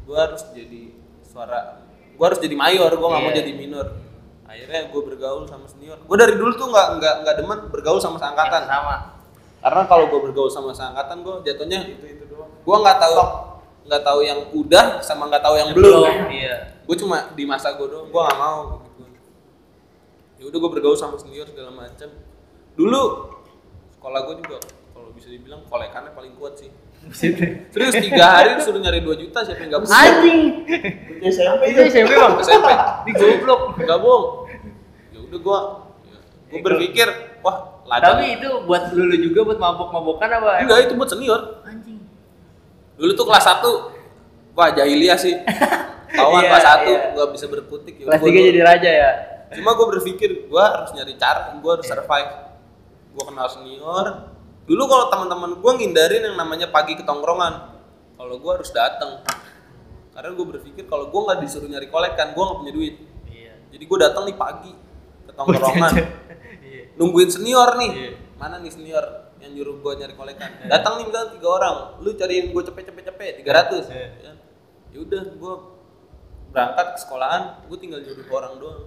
Gue 0.03 0.17
harus 0.17 0.41
jadi 0.51 0.81
suara. 1.21 1.85
Gue 2.17 2.25
harus 2.25 2.41
jadi 2.41 2.55
mayor. 2.57 2.89
Gue 2.89 3.07
nggak 3.07 3.21
mau 3.21 3.29
Iya. 3.29 3.39
jadi 3.39 3.51
minor. 3.53 3.87
Akhirnya 4.43 4.89
gue 4.89 5.01
bergaul 5.05 5.45
sama 5.45 5.69
senior. 5.69 6.01
Gue 6.01 6.17
dari 6.17 6.33
dulu 6.33 6.49
tuh 6.53 6.67
nggak 6.67 6.87
nggak 6.97 7.15
nggak 7.21 7.35
demen 7.37 7.59
bergaul 7.69 8.01
sama 8.01 8.17
seangkatan. 8.17 8.65
Sama. 8.65 9.21
Karena 9.59 9.83
kalau 9.85 10.09
gue 10.09 10.19
bergaul 10.23 10.49
sama 10.49 10.73
seangkatan 10.73 11.21
gue 11.21 11.35
jatuhnya 11.45 11.79
Itu 11.85 12.05
itu 12.07 12.23
doang. 12.25 12.49
gue 12.57 12.75
nggak 12.75 12.97
tahu 12.97 13.13
nggak 13.85 14.01
tahu 14.01 14.19
yang 14.21 14.39
udah 14.49 14.85
sama 14.99 15.27
nggak 15.27 15.41
tahu 15.41 15.55
yang 15.55 15.69
belum 15.73 16.09
Iya. 16.25 16.57
Gue 16.89 16.95
cuma 16.97 17.29
di 17.37 17.45
masa 17.45 17.77
gue 17.77 17.85
doang. 17.85 18.09
Gue 18.09 18.17
nggak 18.17 18.39
mau. 18.41 18.81
Gitu 18.97 19.29
ya 20.39 20.43
udah 20.47 20.57
gue 20.57 20.71
bergaul 20.71 20.95
sama 20.97 21.19
senior 21.19 21.43
segala 21.51 21.67
macam 21.75 22.07
dulu 22.79 23.03
sekolah 23.91 24.19
gue 24.23 24.35
juga 24.39 24.57
kalau 24.95 25.11
bisa 25.11 25.27
dibilang 25.27 25.61
kolekannya 25.67 26.15
paling 26.15 26.33
kuat 26.39 26.57
sih. 26.57 26.71
Serius 27.69 27.95
tiga 27.95 28.25
hari 28.39 28.55
suruh 28.59 28.79
nyari 28.79 28.99
2 29.03 29.19
juta 29.19 29.39
siapa 29.43 29.59
yang 29.63 29.69
nggak 29.71 29.83
bisa 29.85 29.93
Anjing. 29.99 30.41
Itu 31.19 31.23
SMP. 31.29 31.61
Itu 31.71 31.79
SMP 31.91 32.11
bang. 32.15 32.33
SMP. 32.39 32.67
Di 33.05 33.11
goblok. 33.15 33.61
nggak 33.79 33.99
bohong. 33.99 34.25
Ya 35.11 35.19
udah 35.29 35.39
gue 35.39 35.59
gue 36.49 36.59
berpikir 36.65 37.07
wah 37.45 37.85
ladang 37.85 38.17
Tapi 38.17 38.41
itu 38.41 38.49
buat 38.65 38.83
lulu 38.95 39.15
juga 39.21 39.39
buat 39.45 39.59
mabok-mabokan 39.61 40.29
apa? 40.41 40.65
enggak 40.65 40.89
itu 40.89 40.93
buat 40.97 41.09
senior. 41.11 41.61
Anjing. 41.67 41.99
dulu 42.99 43.11
tuh 43.15 43.25
kelas 43.29 43.45
1 43.47 43.63
wah 44.59 44.69
jahiliyah 44.75 45.15
sih 45.15 45.35
Tahuan 46.09 46.41
Iya, 46.41 46.49
kelas 46.49 46.65
satu 46.65 46.89
iya. 46.89 47.01
gua 47.11 47.25
bisa 47.29 47.45
berkutik 47.45 47.93
ya 47.95 48.05
Kelas 48.05 48.19
gua 48.19 48.27
3 48.27 48.33
dulu. 48.33 48.47
jadi 48.47 48.61
raja 48.61 48.89
ya. 48.91 49.11
Cuma 49.49 49.73
gue 49.73 49.87
berpikir 49.89 50.29
gue 50.45 50.63
harus 50.63 50.89
nyari 50.91 51.13
cara, 51.15 51.41
gue 51.51 51.71
harus 51.71 51.81
Iya. 51.83 51.93
survive. 51.95 52.31
Gue 53.11 53.23
kenal 53.25 53.47
senior. 53.47 54.05
Dulu 54.63 54.83
kalau 54.85 55.05
teman-teman 55.07 55.51
gue 55.55 55.71
ngindarin 55.75 56.21
yang 56.23 56.35
namanya 56.35 56.67
pagi 56.67 56.93
ketongkrongan. 56.93 57.81
Kalau 58.13 58.35
gue 58.35 58.51
harus 58.51 58.69
datang. 58.69 59.25
Karena 60.11 60.29
gue 60.31 60.45
berpikir 60.47 60.85
kalau 60.85 61.07
gue 61.07 61.17
nggak 61.19 61.39
disuruh 61.39 61.65
nyari 61.65 61.87
kolek 61.87 62.13
kan, 62.13 62.31
gue 62.31 62.39
nggak 62.39 62.59
punya 62.59 62.73
duit. 62.75 62.95
Iya. 63.25 63.53
Jadi 63.69 63.83
gue 63.85 63.97
datang 63.99 64.23
nih 64.23 64.35
pagi 64.35 64.71
ke 65.23 65.31
tongkrongan, 65.31 65.93
Iya. 66.61 66.83
nungguin 66.95 67.29
senior 67.29 67.73
nih. 67.75 67.91
Iya. 67.91 68.11
Mana 68.35 68.55
nih 68.57 68.69
senior 68.69 69.05
yang 69.37 69.51
nyuruh 69.51 69.79
gue 69.79 69.93
nyari 69.95 70.13
kolekan? 70.13 70.49
Datang 70.63 70.99
nih 70.99 71.05
misalnya 71.05 71.29
tiga 71.31 71.47
orang, 71.49 71.75
lu 71.99 72.13
cariin 72.13 72.49
gue 72.49 72.61
cepet 72.61 72.83
cepet 72.85 73.03
cepet 73.07 73.33
tiga 73.39 73.51
ratus. 73.55 73.85
Iya. 73.87 74.35
Ya 74.89 74.99
udah 74.99 75.23
gue 75.31 75.53
berangkat 76.49 76.85
ke 76.93 76.99
sekolahan, 76.99 77.41
gue 77.63 77.77
tinggal 77.77 77.99
nyuruh 77.99 78.25
orang 78.31 78.53
doang. 78.57 78.81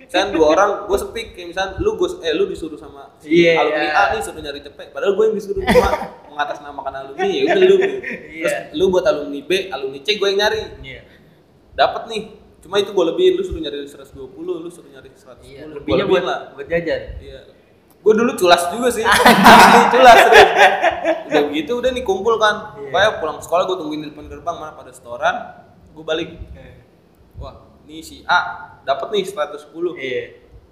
Misalnya 0.00 0.28
dua 0.34 0.46
orang, 0.50 0.70
gue 0.84 0.98
speak 0.98 1.28
kayak 1.32 1.48
misalnya 1.54 1.72
lu 1.78 1.94
gue 1.94 2.08
eh 2.20 2.34
lu 2.34 2.44
disuruh 2.44 2.74
sama 2.74 3.14
si 3.16 3.30
Iya, 3.30 3.62
alumni 3.62 3.86
iya. 3.86 3.94
A 3.94 4.02
nih 4.10 4.20
suruh 4.20 4.42
nyari 4.42 4.60
cepet, 4.60 4.90
padahal 4.90 5.14
gue 5.14 5.24
yang 5.24 5.36
disuruh 5.38 5.62
cuma 5.62 5.88
mengatasnamakan 6.30 6.92
alumni 6.96 7.26
ya 7.26 7.42
udah 7.46 7.62
lu. 7.62 7.76
Terus 7.78 7.94
Iya. 8.28 8.74
lu 8.74 8.84
buat 8.90 9.06
alumni 9.06 9.40
B, 9.40 9.50
alumni 9.70 9.98
C 10.02 10.18
gue 10.18 10.26
yang 10.26 10.38
nyari. 10.40 10.60
Iya. 10.82 11.02
Dapat 11.72 12.02
nih. 12.06 12.22
Cuma 12.60 12.76
itu 12.76 12.90
gue 12.90 13.04
lebihin, 13.06 13.32
lu 13.38 13.42
suruh 13.42 13.56
nyari 13.56 13.86
120, 13.86 14.18
lu 14.36 14.68
suruh 14.68 14.90
nyari 14.90 15.08
110. 15.10 15.40
Iya, 15.40 15.62
Gua 15.64 15.74
lebihnya 15.78 16.04
lebihin 16.04 16.22
buat 16.26 16.40
buat 16.52 16.66
jajan. 16.66 17.00
Iya. 17.16 17.40
Gue 18.00 18.12
dulu 18.12 18.32
culas 18.34 18.62
juga 18.68 18.88
sih. 18.90 19.04
Asli 19.06 19.80
culas. 19.88 20.16
serius. 20.18 20.50
Udah 21.24 21.42
begitu 21.46 21.72
udah 21.78 21.90
nih 21.90 22.02
kumpul 22.02 22.34
kan. 22.36 22.74
Iya. 22.74 22.90
Pokoknya 22.90 23.10
pulang 23.16 23.38
sekolah 23.38 23.62
gue 23.64 23.76
tungguin 23.78 24.00
di 24.02 24.08
depan 24.10 24.26
gerbang 24.26 24.56
mana 24.58 24.74
pada 24.74 24.90
setoran. 24.90 25.36
Gue 26.00 26.08
balik. 26.08 26.32
Wah, 27.36 27.76
ini 27.84 28.00
si 28.00 28.24
A 28.24 28.72
dapat 28.88 29.12
nih 29.12 29.20
110. 29.20 29.68
Iya. 30.00 30.24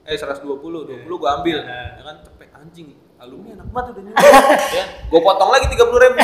Eh 0.08 0.16
120, 0.16 0.56
20 0.56 1.04
gue 1.04 1.28
ambil. 1.28 1.58
Iya. 1.68 2.00
Ya 2.00 2.02
kan 2.02 2.16
cepet 2.24 2.48
anjing. 2.56 2.96
Alumni 3.20 3.50
enak 3.60 3.68
banget 3.68 3.92
udah 3.92 4.02
nyuruh. 4.08 4.24
ya, 4.72 4.84
gue 5.10 5.20
potong 5.20 5.50
lagi 5.52 5.66
30 5.68 5.84
ribu. 5.84 6.16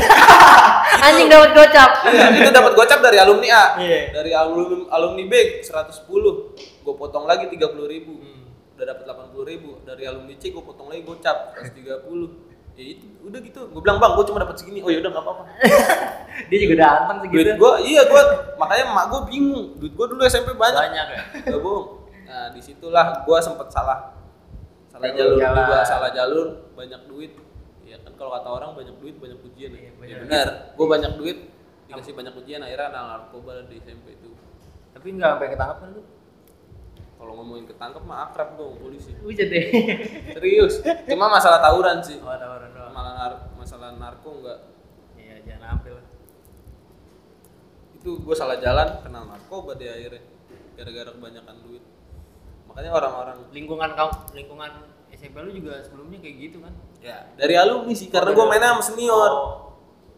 Anjing 1.11 1.27
dapat 1.29 1.51
gocap. 1.53 1.91
Iya, 2.07 2.25
itu 2.33 2.49
dapat 2.55 2.73
gocap 2.79 2.99
dari 3.05 3.19
alumni 3.21 3.49
A. 3.53 3.65
Iya. 3.77 4.01
Dari 4.15 4.31
alumni 4.33 4.89
alumni 4.89 5.23
B 5.29 5.35
110. 5.61 6.01
Gue 6.81 6.95
potong 6.97 7.29
lagi 7.29 7.45
30 7.51 7.61
ribu. 7.85 8.15
Hmm. 8.25 8.49
Udah 8.73 8.87
dapat 8.89 9.05
80 9.05 9.37
ribu. 9.53 9.85
Dari 9.85 10.09
alumni 10.09 10.33
C 10.41 10.49
gue 10.49 10.65
potong 10.65 10.89
lagi 10.89 11.05
gocap 11.05 11.53
130. 11.53 12.09
Ya 12.75 12.85
itu 12.91 13.07
udah 13.23 13.39
gitu. 13.39 13.61
Gue 13.71 13.81
bilang 13.81 13.99
bang, 13.99 14.13
gue 14.13 14.25
cuma 14.27 14.39
dapat 14.39 14.57
segini. 14.57 14.83
Oh 14.83 14.91
ya 14.91 14.99
udah 14.99 15.11
nggak 15.11 15.23
apa-apa. 15.23 15.43
Dia 16.51 16.59
juga 16.59 16.75
udah 16.75 16.89
anteng 16.93 17.19
segitu. 17.23 17.39
Duit 17.41 17.55
gue, 17.55 17.73
iya 17.87 18.03
gue 18.03 18.23
makanya 18.57 18.85
emak 18.89 19.05
gue 19.07 19.21
bingung. 19.29 19.67
Duit 19.79 19.93
gue 19.93 20.07
dulu 20.09 20.23
SMP 20.25 20.51
banyak. 20.53 20.83
banyak 20.83 21.07
ya. 21.09 21.23
Gak 21.47 21.61
bohong. 21.61 21.87
Nah 22.25 22.47
di 22.51 22.61
situlah 22.61 23.23
gue 23.23 23.39
sempet 23.39 23.69
salah. 23.69 24.19
Salah 24.89 25.07
Salah 25.07 25.11
jalur 25.13 25.37
jalan. 25.37 25.59
juga, 25.61 25.79
salah 25.85 26.11
jalur, 26.11 26.47
banyak 26.75 27.01
duit. 27.07 27.33
Ya 27.83 27.97
kan 28.01 28.13
kalau 28.15 28.31
kata 28.33 28.49
orang 28.49 28.71
banyak 28.75 28.95
duit 28.99 29.15
banyak 29.17 29.39
ujian 29.41 29.71
ya. 29.71 29.79
Iya, 29.79 29.87
Ya 29.87 29.95
benar. 29.95 30.19
benar. 30.21 30.49
Gue 30.75 30.87
banyak 30.89 31.13
duit 31.15 31.39
dikasih 31.85 32.13
banyak 32.13 32.35
ujian 32.35 32.59
akhirnya 32.59 32.87
anak 32.89 33.03
narkoba 33.29 33.63
di 33.65 33.79
SMP 33.79 34.15
itu. 34.15 34.35
Tapi 34.91 35.07
nggak 35.13 35.31
sampai 35.31 35.47
ketangkap 35.49 35.79
kan 35.79 35.89
lu? 35.91 36.03
Kalau 37.15 37.33
ngomongin 37.39 37.65
ketangkep 37.65 38.03
mah 38.05 38.29
akrab 38.29 38.59
dong 38.59 38.77
polisi. 38.77 39.15
Bisa 39.17 39.45
deh. 39.47 39.65
Serius. 40.37 40.83
Cuma 41.09 41.31
masalah 41.31 41.63
tawuran 41.63 42.03
sih. 42.03 42.19
Oh, 42.21 42.35
tawaran 42.35 42.71
doang. 42.73 42.93
Malah 42.93 43.13
nar- 43.17 43.45
masalah 43.57 43.95
narko 43.95 44.43
enggak. 44.43 44.59
Iya, 45.17 45.35
jangan 45.47 45.79
ambil. 45.79 46.03
Itu 47.95 48.21
gue 48.21 48.37
salah 48.37 48.61
jalan 48.61 49.01
kenal 49.01 49.25
narkoba 49.25 49.73
di 49.75 49.87
akhirnya. 49.89 50.23
Gara-gara 50.75 51.11
kebanyakan 51.15 51.57
duit. 51.65 51.85
Makanya 52.67 52.91
orang-orang 52.91 53.39
Lingkungan 53.55 53.91
kamu, 53.95 54.13
lingkungan 54.35 54.71
SMP 55.15 55.39
lu 55.41 55.55
juga 55.55 55.79
sebelumnya 55.81 56.19
kayak 56.19 56.37
gitu 56.43 56.59
kan? 56.59 56.75
ya 56.99 57.21
dari 57.37 57.53
alumni 57.55 57.93
sih 57.93 58.09
karena 58.09 58.33
Oh, 58.33 58.35
gue 58.35 58.43
dari 58.43 58.51
mainnya 58.51 58.75
sama 58.75 58.83
senior. 58.83 59.31
Oh. 59.31 59.47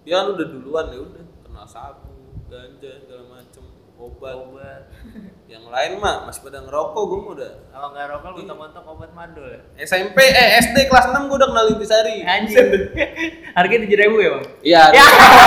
Dia 0.06 0.22
kan 0.22 0.32
udah 0.32 0.46
duluan 0.48 0.86
ya 0.88 0.98
udah 1.02 1.24
kenal 1.44 1.66
sabu, 1.66 2.14
ganja 2.46 2.90
segala 3.04 3.24
macem, 3.28 3.64
obat. 4.00 4.34
Obat. 4.38 4.82
Yang 5.46 5.64
lain 5.64 5.92
mah 5.98 6.26
masih 6.26 6.42
pada 6.42 6.58
ngerokok 6.58 7.02
gue 7.06 7.18
mah 7.20 7.32
udah 7.32 7.52
Kalau 7.70 7.88
nggak 7.90 8.06
rokok 8.10 8.30
mentok-mentok 8.34 8.84
obat 8.84 9.10
mandul 9.14 9.46
ya? 9.46 9.60
SMP 9.78 10.18
eh 10.20 10.58
SD 10.60 10.90
kelas 10.90 11.06
6 11.08 11.30
gue 11.30 11.36
udah 11.38 11.48
kenal 11.48 11.66
Intisari. 11.70 12.16
Anjing. 12.20 12.66
Harganya 13.56 13.86
tujuh 13.86 13.98
ribu 14.00 14.16
ya 14.18 14.30
bang? 14.34 14.44
Iya. 14.60 14.82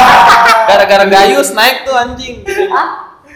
Gara-gara 0.69 1.03
gayus 1.05 1.51
naik 1.51 1.83
tuh 1.83 1.93
anjing. 1.93 2.47
Jadi, 2.47 2.63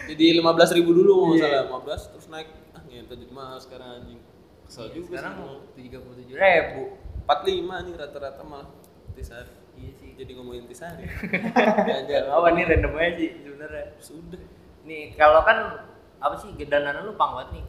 jadi 0.08 0.24
lima 0.34 0.52
belas 0.52 0.72
ribu 0.72 0.90
dulu 0.90 1.32
nggak 1.32 1.38
Iya. 1.38 1.60
salah, 1.62 1.80
15 1.84 2.12
terus 2.12 2.26
naik. 2.28 2.48
Ah 2.70 2.80
ngentot 2.82 3.16
jadi 3.18 3.32
mahal 3.32 3.58
sekarang 3.60 3.88
anjing. 3.94 4.20
Kesel 4.64 4.86
juga 4.90 5.20
Sekarang 5.20 5.34
tiga 5.74 5.98
puluh 6.00 6.16
tujuh 6.16 6.34
ribu. 6.34 6.82
45 7.24 7.84
nih 7.84 7.94
rata-rata 7.94 8.42
malah 8.42 8.68
Intisari. 9.10 9.52
Iya 9.74 9.90
sih. 9.96 10.10
Jadi 10.16 10.30
ngomongin 10.32 10.64
Intisari. 10.64 11.04
Jangan 12.08 12.24
apa 12.30 12.48
nih 12.50 12.64
random 12.66 12.94
aja 12.94 13.12
sih 13.20 13.30
sebenarnya. 13.38 13.84
Sudah. 13.98 14.40
Nih 14.82 15.12
kalau 15.12 15.44
kan 15.44 15.58
apa 16.24 16.40
sih 16.40 16.56
gedanan 16.56 17.04
lu 17.04 17.12
pang 17.14 17.36
banget 17.36 17.60
nih. 17.60 17.64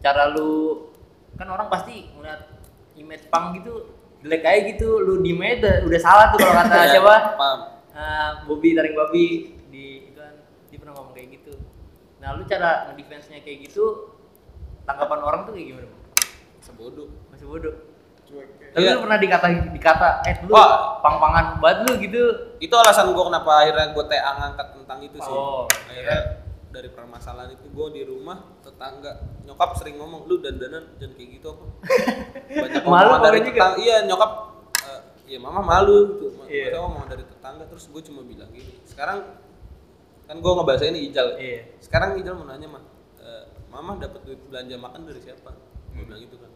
Cara 0.00 0.32
lu 0.32 0.88
kan 1.36 1.44
orang 1.46 1.68
pasti 1.68 2.08
ngeliat 2.16 2.48
image 2.96 3.28
pang 3.28 3.52
gitu 3.52 3.92
jelek 4.24 4.40
aja 4.40 4.60
gitu. 4.72 5.04
Lu 5.04 5.20
di 5.20 5.36
udah, 5.36 5.84
udah 5.84 6.00
salah 6.00 6.32
tuh 6.32 6.40
kalau 6.40 6.54
kata 6.64 6.74
Ya, 6.88 6.96
siapa? 6.96 7.16
Paham. 7.36 7.60
Eh, 7.94 8.30
Bobby 8.48 8.72
taring 8.72 8.96
babi 8.96 9.26
di 9.68 10.08
itu 10.08 10.16
kan 10.16 10.34
dia 10.72 10.78
pernah 10.80 10.96
ngomong 10.96 11.12
kayak 11.12 11.28
gitu. 11.38 11.54
Nah, 12.18 12.32
lu 12.34 12.42
cara 12.48 12.88
ngedefense-nya 12.88 13.44
kayak 13.44 13.68
gitu 13.68 14.16
tanggapan 14.82 15.20
orang 15.20 15.40
tuh 15.44 15.52
kayak 15.52 15.66
gimana? 15.70 15.86
Bang? 15.92 16.02
Sebodoh. 16.64 17.08
Masih 17.28 17.46
bodoh. 17.46 17.74
Cuek. 18.24 18.48
Tapi 18.72 18.80
Iya. 18.80 18.96
lu 18.96 19.04
pernah 19.04 19.18
dikata 19.20 19.46
dikata 19.70 20.08
eh 20.24 20.34
lu 20.48 20.56
Wah. 20.56 20.98
pang-pangan 21.04 21.60
banget 21.60 21.78
lu 21.84 21.92
gitu. 22.00 22.22
Itu 22.58 22.74
alasan 22.74 23.12
gue 23.12 23.20
kenapa 23.22 23.62
akhirnya 23.62 23.92
gue 23.92 24.04
TA 24.08 24.30
ngangkat 24.40 24.66
tentang 24.74 24.98
itu 25.04 25.18
sih. 25.20 25.30
Oh, 25.30 25.68
akhirnya 25.68 26.18
dari 26.74 26.90
permasalahan 26.90 27.54
itu 27.54 27.70
gue 27.70 27.88
di 27.94 28.02
rumah 28.02 28.58
tetangga 28.66 29.22
nyokap 29.46 29.78
sering 29.78 29.94
ngomong 30.02 30.26
lu 30.26 30.42
dandanan 30.42 30.98
jangan 30.98 31.14
kayak 31.14 31.30
gitu 31.38 31.46
apa. 31.54 31.64
Banyak 32.66 32.82
Malu 32.82 33.14
dari 33.22 33.38
tetangga. 33.46 33.78
Iya 33.78 33.96
nyokap 34.10 34.32
eh, 34.82 35.00
iya 35.30 35.38
mama 35.38 35.62
malu 35.62 36.18
gitu. 36.18 36.26
Iya. 36.50 36.74
Maksudnya 36.74 36.80
omongan 36.82 37.08
dari 37.14 37.24
tetangga 37.30 37.64
terus 37.70 37.86
gue 37.86 38.02
cuma 38.10 38.26
bilang 38.26 38.50
gini. 38.50 38.74
Sekarang 38.82 39.22
kan 40.26 40.36
gue 40.42 40.52
ngebahasain 40.58 40.90
ini 40.90 41.14
Ijal. 41.14 41.38
Iya. 41.38 41.60
Sekarang 41.78 42.18
Ijal 42.18 42.34
mau 42.34 42.50
nanya 42.50 42.66
mah, 42.66 42.82
eh, 43.22 43.44
mama 43.70 43.94
dapat 44.02 44.26
duit 44.26 44.42
belanja 44.50 44.74
makan 44.74 45.06
dari 45.06 45.20
siapa? 45.22 45.54
Gue 45.94 46.02
bilang 46.02 46.18
gitu 46.26 46.42
kan. 46.42 46.50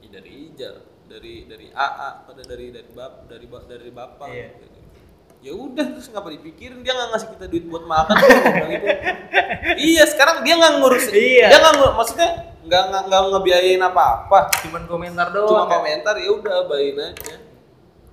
Ya 0.00 0.08
dari 0.16 0.30
Ijal, 0.48 0.74
dari 1.12 1.44
dari 1.44 1.68
AA, 1.68 2.10
pada 2.24 2.40
dari 2.40 2.72
dari 2.72 2.88
bap 2.96 3.28
dari 3.28 3.46
dari 3.68 3.90
bapak. 3.92 4.28
Iya. 4.32 4.48
Ya 5.42 5.52
udah 5.52 5.86
terus 5.90 6.06
ngapa 6.06 6.30
dipikirin 6.30 6.80
dia 6.80 6.94
nggak 6.94 7.08
ngasih 7.10 7.28
kita 7.34 7.44
duit 7.46 7.66
buat 7.66 7.82
makan 7.82 8.14
gitu. 8.14 8.86
Iya 9.74 10.06
sekarang 10.06 10.46
dia 10.46 10.54
nggak 10.54 10.72
ngurus, 10.78 11.10
Iya. 11.10 11.50
dia 11.50 11.58
nggak 11.58 11.74
ngurus, 11.76 11.94
maksudnya 11.98 12.30
nggak 12.62 12.82
nggak 12.88 13.02
nggak 13.10 13.20
ngebiayain 13.28 13.82
apa-apa. 13.82 14.38
Cuman 14.62 14.82
komentar 14.86 15.34
doang. 15.34 15.50
Cuma 15.50 15.66
komentar 15.66 16.14
ya 16.14 16.30
udah 16.30 16.56
bayin 16.66 16.94
aja. 16.96 17.36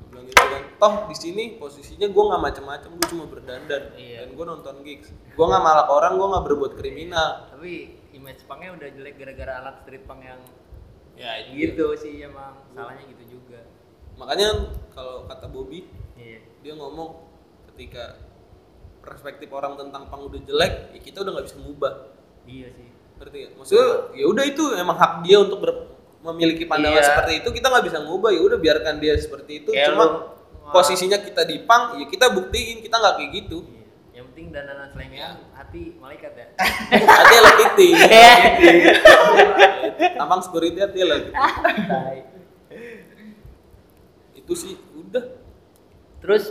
Bilang 0.10 0.26
gitu 0.26 0.42
kan. 0.42 0.62
Toh 0.76 0.94
di 1.06 1.16
sini 1.16 1.44
posisinya 1.56 2.10
gue 2.10 2.24
nggak 2.26 2.42
macem-macem, 2.42 2.90
gue 2.98 3.08
cuma 3.08 3.26
berdandan 3.30 3.84
Iya. 3.94 4.26
dan 4.26 4.30
gue 4.34 4.46
nonton 4.48 4.76
gigs. 4.82 5.14
Gue 5.14 5.46
nggak 5.46 5.62
malak 5.62 5.88
orang, 5.88 6.18
gue 6.18 6.28
nggak 6.28 6.44
berbuat 6.44 6.74
kriminal. 6.76 7.46
Tapi 7.48 7.72
image 8.10 8.42
pangnya 8.44 8.74
udah 8.74 8.90
jelek 8.90 9.16
gara-gara 9.16 9.62
alat 9.62 9.76
street 9.80 10.02
punk 10.04 10.26
yang 10.26 10.42
Ya 11.14 11.36
gitu 11.46 11.94
sih 11.94 12.24
emang 12.24 12.58
salahnya 12.72 13.04
gitu 13.06 13.38
juga. 13.38 13.60
Makanya 14.16 14.72
kalau 14.90 15.28
kata 15.28 15.46
Bobby, 15.46 15.84
Iya. 15.84 15.99
Dia 16.60 16.74
ngomong 16.74 17.10
ketika 17.72 18.20
perspektif 19.00 19.48
orang 19.50 19.74
tentang 19.76 20.08
pang 20.08 20.22
udah 20.22 20.40
jelek, 20.40 20.92
ya 20.92 21.00
kita 21.00 21.24
udah 21.24 21.32
nggak 21.34 21.48
bisa 21.48 21.58
ngubah. 21.58 21.94
Iya 22.44 22.68
sih. 22.70 22.88
Ngerti 23.16 23.38
gak? 23.38 23.52
Maksudnya 23.56 23.86
ya 24.14 24.26
udah 24.26 24.44
itu 24.44 24.64
emang 24.74 24.96
hak 24.96 25.14
dia 25.24 25.38
untuk 25.40 25.60
ber- 25.60 25.88
memiliki 26.20 26.64
pandangan 26.64 27.00
Iya. 27.00 27.08
seperti 27.08 27.34
itu, 27.40 27.50
kita 27.50 27.68
nggak 27.68 27.86
bisa 27.86 27.98
ngubah. 28.02 28.30
Ya 28.30 28.42
udah 28.42 28.58
biarkan 28.58 28.96
dia 29.00 29.16
seperti 29.16 29.64
itu. 29.64 29.70
Kayak 29.72 29.88
Cuma 29.90 30.04
lu- 30.04 30.20
posisinya 30.70 31.18
kita 31.18 31.42
di 31.44 31.64
pang, 31.64 31.96
ya 31.96 32.06
kita 32.06 32.30
buktiin 32.30 32.80
kita 32.80 32.96
nggak 32.96 33.14
kayak 33.16 33.32
gitu. 33.34 33.58
Iya. 33.66 33.84
Yang 34.14 34.26
penting 34.30 34.46
dandanan 34.52 34.88
selengean 34.90 35.36
hati 35.50 35.84
malaikat 35.96 36.32
ya. 36.34 36.48
Hati 37.18 37.36
lo 37.38 37.50
titik. 37.58 37.92
Iya. 37.96 38.34
Tampang 40.14 40.42
security 40.42 40.76
hati 40.78 41.00
lo. 41.02 41.16
Itu 44.34 44.54
sih 44.54 44.76
udah. 44.94 45.39
Terus 46.20 46.44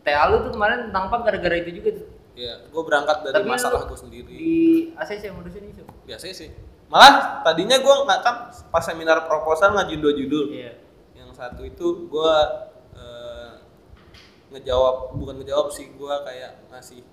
TA 0.00 0.24
lu 0.26 0.40
tuh 0.40 0.52
kemarin 0.52 0.88
tentang 0.88 1.08
punk 1.08 1.22
gara-gara 1.24 1.56
itu 1.56 1.70
juga 1.74 1.90
tuh. 1.96 2.08
Ya, 2.32 2.56
gue 2.62 2.82
berangkat 2.82 3.16
dari 3.20 3.34
Tapi 3.36 3.48
masalah 3.48 3.84
gue 3.84 3.98
sendiri. 3.98 4.32
Di 4.32 4.54
ACC 4.94 5.28
ngurusin 5.28 5.64
itu. 5.66 5.82
Biasa 6.04 6.24
sih. 6.30 6.50
Malah 6.86 7.42
tadinya 7.42 7.76
gue 7.76 7.94
nggak 8.00 8.20
kan 8.20 8.36
pas 8.66 8.80
seminar 8.80 9.24
proposal 9.24 9.74
ngajuin 9.74 10.00
dua 10.00 10.12
judul. 10.12 10.44
Iya. 10.50 10.72
Yang 11.12 11.30
satu 11.36 11.62
itu 11.62 11.86
gue 12.06 12.34
eh, 12.94 13.52
ngejawab 14.50 15.14
bukan 15.14 15.34
ngejawab 15.38 15.68
sih 15.68 15.90
gue 15.90 16.14
kayak 16.24 16.66
ngasih 16.68 17.04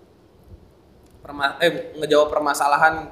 perma 1.17 1.57
eh 1.60 1.93
ngejawab 1.95 2.31
permasalahan 2.31 3.10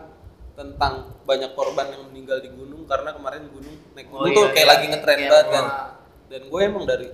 tentang 0.55 0.93
banyak 1.21 1.51
korban 1.51 1.91
yang 1.91 2.07
meninggal 2.07 2.39
di 2.39 2.47
gunung 2.47 2.87
karena 2.87 3.11
kemarin 3.11 3.43
gunung 3.51 3.75
naik 3.91 4.07
Oh 4.07 4.23
gunung 4.23 4.31
iya, 4.31 4.37
tuh 4.39 4.45
kayak 4.47 4.61
iya. 4.61 4.71
lagi 4.71 4.85
ngetren 4.87 5.17
Iya, 5.19 5.29
banget 5.29 5.47
kan. 5.47 5.65
gua- 5.65 5.83
Dan 6.25 6.41
gue 6.49 6.61
emang 6.63 6.83
dari 6.87 7.07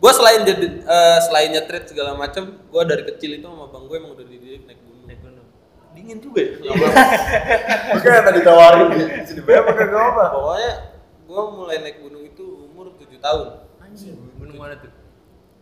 gue 0.00 0.12
selain 0.12 0.40
jadi 0.42 0.66
eh, 0.80 1.18
selain 1.20 1.48
nyetrit 1.50 1.84
segala 1.86 2.14
macem 2.14 2.56
gue 2.58 2.82
dari 2.82 3.04
kecil 3.06 3.36
itu 3.36 3.44
sama 3.44 3.68
bang 3.68 3.84
gue 3.84 3.96
emang 3.96 4.12
udah 4.12 4.24
dididik 4.24 4.64
naik 4.64 4.80
gunung. 4.80 5.04
Naik 5.04 5.20
gunung. 5.20 5.46
Dingin 5.90 6.18
juga 6.18 6.40
ya. 6.40 6.52
Oke, 7.96 8.08
tadi 8.08 8.40
tawarin 8.40 8.88
di 8.90 9.00
sini 9.22 9.40
bayar 9.42 9.62
pakai 9.62 9.84
gak 9.86 10.04
apa? 10.06 10.24
Pokoknya 10.32 10.72
gue 11.20 11.42
mulai 11.52 11.76
naik 11.80 11.96
gunung 12.00 12.22
itu 12.22 12.44
umur 12.66 12.96
7 12.96 13.12
tahun. 13.16 13.46
Anjing, 13.78 14.16
gunung 14.34 14.56
mana 14.56 14.74
tuh? 14.74 14.88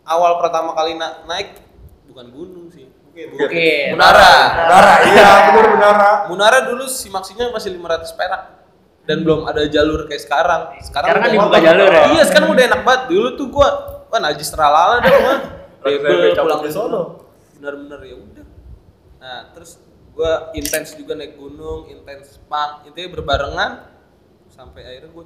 Awal 0.05 0.33
pertama 0.39 0.71
kali 0.73 0.95
na- 0.95 1.27
naik 1.27 1.59
bukan 2.07 2.27
gunung 2.31 2.67
sih. 2.71 2.87
Oke. 3.19 3.91
Munara. 3.91 4.31
Benara, 4.55 4.95
iya 5.05 5.29
bener 5.51 5.67
benara. 5.75 6.11
Munara 6.31 6.59
dulu 6.65 6.87
simaksinya 6.87 7.51
masih 7.51 7.75
500 7.75 8.15
perak 8.15 8.43
dan 9.03 9.27
belum 9.27 9.43
ada 9.45 9.67
jalur 9.67 10.07
kayak 10.07 10.23
sekarang. 10.23 10.63
Sekarang, 10.79 11.11
Sekarang 11.11 11.19
kan 11.19 11.27
udah- 11.27 11.35
dibuka 11.35 11.59
jalur 11.59 11.89
ya? 11.91 12.03
Iya, 12.09 12.23
sekarang 12.23 12.49
udah 12.55 12.65
enak 12.65 12.81
banget. 12.87 13.03
Dulu 13.11 13.29
tuh 13.35 13.47
gua 13.51 13.69
wah 14.09 14.21
najis 14.21 14.49
teralala 14.51 15.01
deh 15.05 15.13
gua. 15.13 15.37
Bebel 15.79 16.35
pulang 16.35 16.61
di 16.65 16.69
ke 16.69 16.75
sono. 16.75 17.03
Bener-bener 17.57 18.01
ya 18.05 18.17
udah. 18.19 18.47
Nah, 19.23 19.41
terus 19.55 19.79
gua 20.13 20.51
intens 20.53 20.99
juga 20.99 21.15
naik 21.15 21.39
gunung, 21.39 21.87
intens 21.87 22.43
punk, 22.51 22.91
intinya 22.91 23.09
berbarengan 23.15 23.71
sampai 24.51 24.83
akhirnya 24.83 25.11
gua 25.15 25.25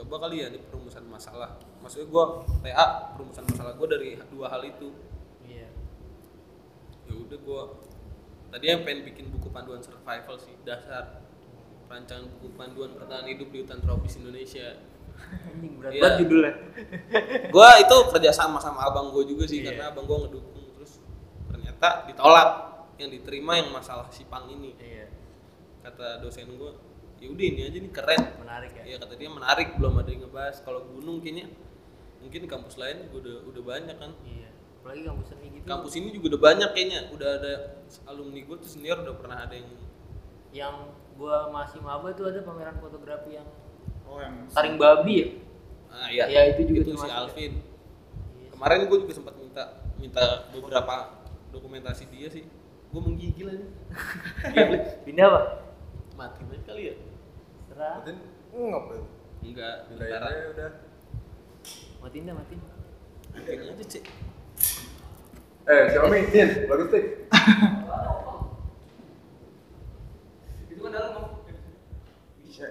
coba 0.00 0.14
kali 0.26 0.40
ya 0.40 0.48
nih 0.48 0.62
perumusan 0.64 1.04
masalah. 1.04 1.60
Maksudnya 1.84 2.08
gua 2.08 2.48
TA 2.64 3.12
perumusan 3.12 3.44
masalah 3.44 3.76
gua 3.76 3.88
dari 3.90 4.16
dua 4.32 4.46
hal 4.48 4.62
itu 4.64 4.88
Iya. 5.44 5.68
ya 7.10 7.12
udah 7.16 7.38
gua 7.42 7.62
tadi 8.50 8.70
yang 8.70 8.82
pengen 8.86 9.02
bikin 9.06 9.26
buku 9.34 9.50
panduan 9.50 9.82
survival 9.82 10.36
sih 10.38 10.54
dasar 10.62 11.22
rancangan 11.90 12.30
buku 12.38 12.54
panduan 12.54 12.94
bertahan 12.94 13.26
hidup 13.26 13.50
di 13.50 13.66
hutan 13.66 13.82
tropis 13.82 14.18
Indonesia 14.22 14.78
Anjing 15.20 15.72
berat 15.76 15.90
Iya. 15.90 16.00
banget 16.00 16.16
judulnya. 16.20 16.52
gua 17.48 17.68
itu 17.76 17.96
kerja 18.10 18.30
sama 18.30 18.58
sama 18.58 18.80
abang 18.82 19.10
gua 19.10 19.22
juga 19.22 19.44
sih 19.44 19.60
Iya. 19.60 19.66
karena 19.72 19.84
abang 19.90 20.04
gua 20.04 20.18
ngedukung 20.24 20.66
terus 20.74 20.98
ternyata 21.46 21.88
ditolak 22.06 22.48
yang 22.96 23.08
diterima 23.08 23.52
yang 23.56 23.68
masalah 23.70 24.06
sipang 24.08 24.48
ini 24.48 24.74
Iya. 24.76 25.06
kata 25.80 26.20
dosen 26.20 26.50
gua 26.54 26.72
ya 27.16 27.28
udah 27.28 27.46
ini 27.46 27.60
aja 27.62 27.78
nih 27.78 27.92
keren 27.92 28.22
Menarik 28.38 28.72
ya. 28.74 28.82
ya 28.86 28.96
kata 28.96 29.14
dia 29.14 29.28
menarik 29.28 29.76
belum 29.76 29.92
ada 29.94 30.08
yang 30.08 30.24
ngebahas 30.24 30.56
kalau 30.60 30.80
gunung 30.86 31.20
kayaknya 31.20 31.52
mungkin 32.18 32.44
kampus 32.44 32.76
lain 32.76 32.96
juga 33.06 33.16
udah 33.20 33.36
udah 33.46 33.62
banyak 33.62 33.96
kan 33.96 34.12
Iya. 34.24 34.48
Apalagi 34.80 35.02
kampus 35.04 35.26
seni 35.28 35.46
gitu. 35.52 35.64
kampus 35.64 35.92
ini 35.94 36.08
juga 36.10 36.26
udah 36.32 36.40
banyak 36.42 36.70
kayaknya 36.72 37.00
udah 37.12 37.30
ada 37.36 37.52
alumni 38.06 38.40
gua 38.42 38.56
tuh 38.56 38.68
senior 38.68 38.96
udah 38.98 39.14
pernah 39.14 39.38
ada 39.38 39.52
yang 39.52 39.68
yang 40.50 40.74
gua 41.14 41.46
masih 41.48 41.78
maba 41.78 42.10
tuh 42.10 42.26
ada 42.26 42.40
pameran 42.40 42.76
fotografi 42.76 43.36
yang 43.36 43.44
Oh 44.10 44.18
yang 44.18 44.34
taring 44.50 44.74
babi 44.74 45.14
ya. 45.14 45.26
ah 45.88 46.06
iya 46.06 46.24
Iya, 46.26 46.40
itu 46.52 46.60
juga 46.66 46.80
itu 46.80 46.90
si 46.90 46.98
termasuk. 46.98 47.14
Alvin 47.16 47.52
Iya. 48.34 48.48
kemarin 48.50 48.78
gue 48.84 48.98
juga 49.00 49.14
sempat 49.14 49.34
minta 49.36 49.64
minta 49.96 50.22
beberapa 50.50 50.94
dokumentasi 51.50 52.04
dia 52.08 52.26
sih 52.26 52.42
gue 52.90 53.00
menggigil 53.00 53.46
aja. 53.48 53.66
Pindah 55.06 55.26
apa? 55.26 55.40
mati 56.12 56.42
banget 56.42 56.62
kali 56.64 56.82
ya 56.84 56.94
Serah. 57.64 57.94
Matiin 57.96 58.18
ngap 58.66 58.84
ya. 58.86 58.98
enggak 59.40 59.74
bentar 59.88 60.20
udah. 60.50 60.70
Matiin 62.00 62.24
dah, 62.24 62.34
matiin. 62.34 62.60
Matiin 63.30 63.60
aja 63.64 63.84
cek 63.86 64.04
Eh, 65.62 65.82
Xiaomi, 65.86 66.26
Din, 66.28 66.66
bagus 66.66 66.88
tik. 66.90 67.04
itu 70.66 70.80
kan 70.80 70.90
dalam 70.90 71.12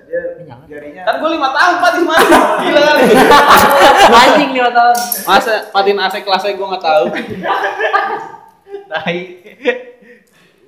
dia 0.01 0.21
Ini 0.37 0.51
jarinya. 0.65 1.03
kan 1.03 1.15
gue 1.17 1.29
lima 1.31 1.49
tahun 1.49 1.73
pak 1.77 1.91
di 1.91 2.03
mana 2.03 2.37
gila 2.59 2.81
kali 2.83 3.03
Anjing 4.21 4.51
lima 4.51 4.69
tahun. 4.69 4.97
masa 5.23 5.53
patin 5.69 5.97
AC 5.97 6.15
kelasnya 6.19 6.53
gue 6.53 6.67
nggak 6.67 6.83
tahu 6.83 7.05
Tai. 8.85 9.17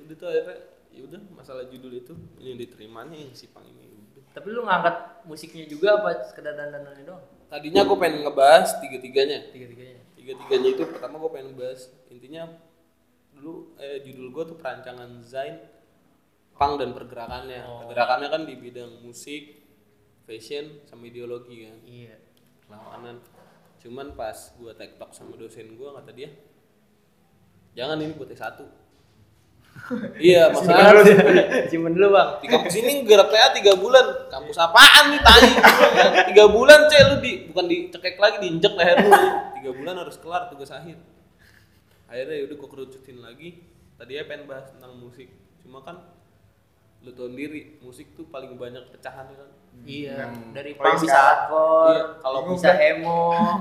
udah 0.00 0.16
tuh 0.16 0.26
akhirnya 0.28 0.56
ya 0.88 1.00
udah 1.02 1.20
masalah 1.32 1.64
judul 1.66 1.92
itu 1.92 2.12
ini 2.36 2.54
diterimanya 2.56 3.16
yang 3.16 3.32
sipang 3.32 3.64
ini 3.64 3.86
udah 3.88 4.22
Tapi 4.32 4.46
lu 4.48 4.62
ngangkat 4.62 4.96
musiknya 5.24 5.64
juga 5.66 5.88
apa 5.96 6.24
sekedar 6.24 6.52
dandanannya 6.52 7.02
doang? 7.02 7.22
tadinya 7.48 7.82
gue 7.82 7.96
pengen 7.96 8.22
ngebahas 8.22 8.78
tiga 8.78 8.96
tiganya 8.96 9.38
Tiga-tiganya. 9.48 9.98
tiga 10.14 10.32
tiganya 10.36 10.68
itu 10.70 10.82
pertama 10.86 11.18
gue 11.18 11.30
pengen 11.30 11.52
bahas 11.52 11.80
intinya 12.08 12.48
dulu 13.32 13.52
eh, 13.76 14.00
judul 14.02 14.30
gue 14.30 14.44
tuh 14.46 14.56
perancangan 14.56 15.10
Zain 15.20 15.58
pang 16.56 16.78
dan 16.78 16.94
pergerakannya. 16.94 17.60
Oh. 17.66 17.88
pergerakannya 17.88 18.28
kan 18.30 18.42
di 18.46 18.54
bidang 18.56 19.02
musik 19.02 19.62
fashion 20.24 20.84
sama 20.86 21.08
ideologi 21.08 21.66
kan. 21.66 21.78
Iya. 21.84 22.16
perlawanan 22.66 23.20
cuman 23.82 24.14
pas 24.14 24.38
gue 24.54 24.72
tektok 24.78 25.10
sama 25.10 25.34
dosen 25.34 25.74
gue 25.74 25.88
kata 25.90 26.10
dia 26.14 26.30
jangan 27.74 27.98
ini 27.98 28.14
buat 28.14 28.30
S1 28.30 28.62
iya 30.20 30.52
masalah. 30.52 31.00
Simpen 31.72 31.96
dulu, 31.96 32.12
Bang. 32.12 32.44
di 32.44 32.46
kampus 32.48 32.76
ini 32.76 33.08
garap 33.08 33.32
TA 33.32 33.56
tiga 33.56 33.72
bulan. 33.72 34.28
Kampus 34.28 34.60
apaan 34.60 35.16
nih 35.16 35.20
tai? 35.24 35.48
Tiga 36.28 36.44
bulan 36.52 36.92
cek 36.92 37.00
lu 37.08 37.16
di 37.24 37.32
bukan 37.48 37.64
dicekek 37.72 38.20
lagi 38.20 38.36
diinjek 38.44 38.72
leher 38.76 39.00
lu. 39.00 39.12
Tiga 39.56 39.70
bulan 39.72 39.94
harus 40.04 40.20
kelar 40.20 40.52
tugas 40.52 40.68
akhir. 40.68 41.00
Akhirnya 42.04 42.36
yaudah 42.44 42.56
gue 42.60 42.68
kerucutin 42.68 43.18
lagi. 43.24 43.64
Tadinya 43.96 44.24
pengen 44.28 44.44
bahas 44.44 44.68
tentang 44.76 44.92
musik. 45.00 45.32
Cuma 45.64 45.80
kan 45.80 46.04
lu 47.02 47.10
tau 47.10 47.26
sendiri 47.26 47.60
musik 47.78 48.12
tuh 48.12 48.26
paling 48.26 48.54
banyak 48.54 48.82
pecahan 48.88 49.26
kan 49.28 49.50
Iya, 49.82 50.14
Yang 50.20 50.32
dari 50.52 50.70
paling 50.72 50.94
punk 50.94 51.02
bisa 51.02 51.16
hardcore, 51.18 51.88
Iya, 51.88 52.02
kalau 52.20 52.40
bisa 52.46 52.70
emo. 52.76 53.20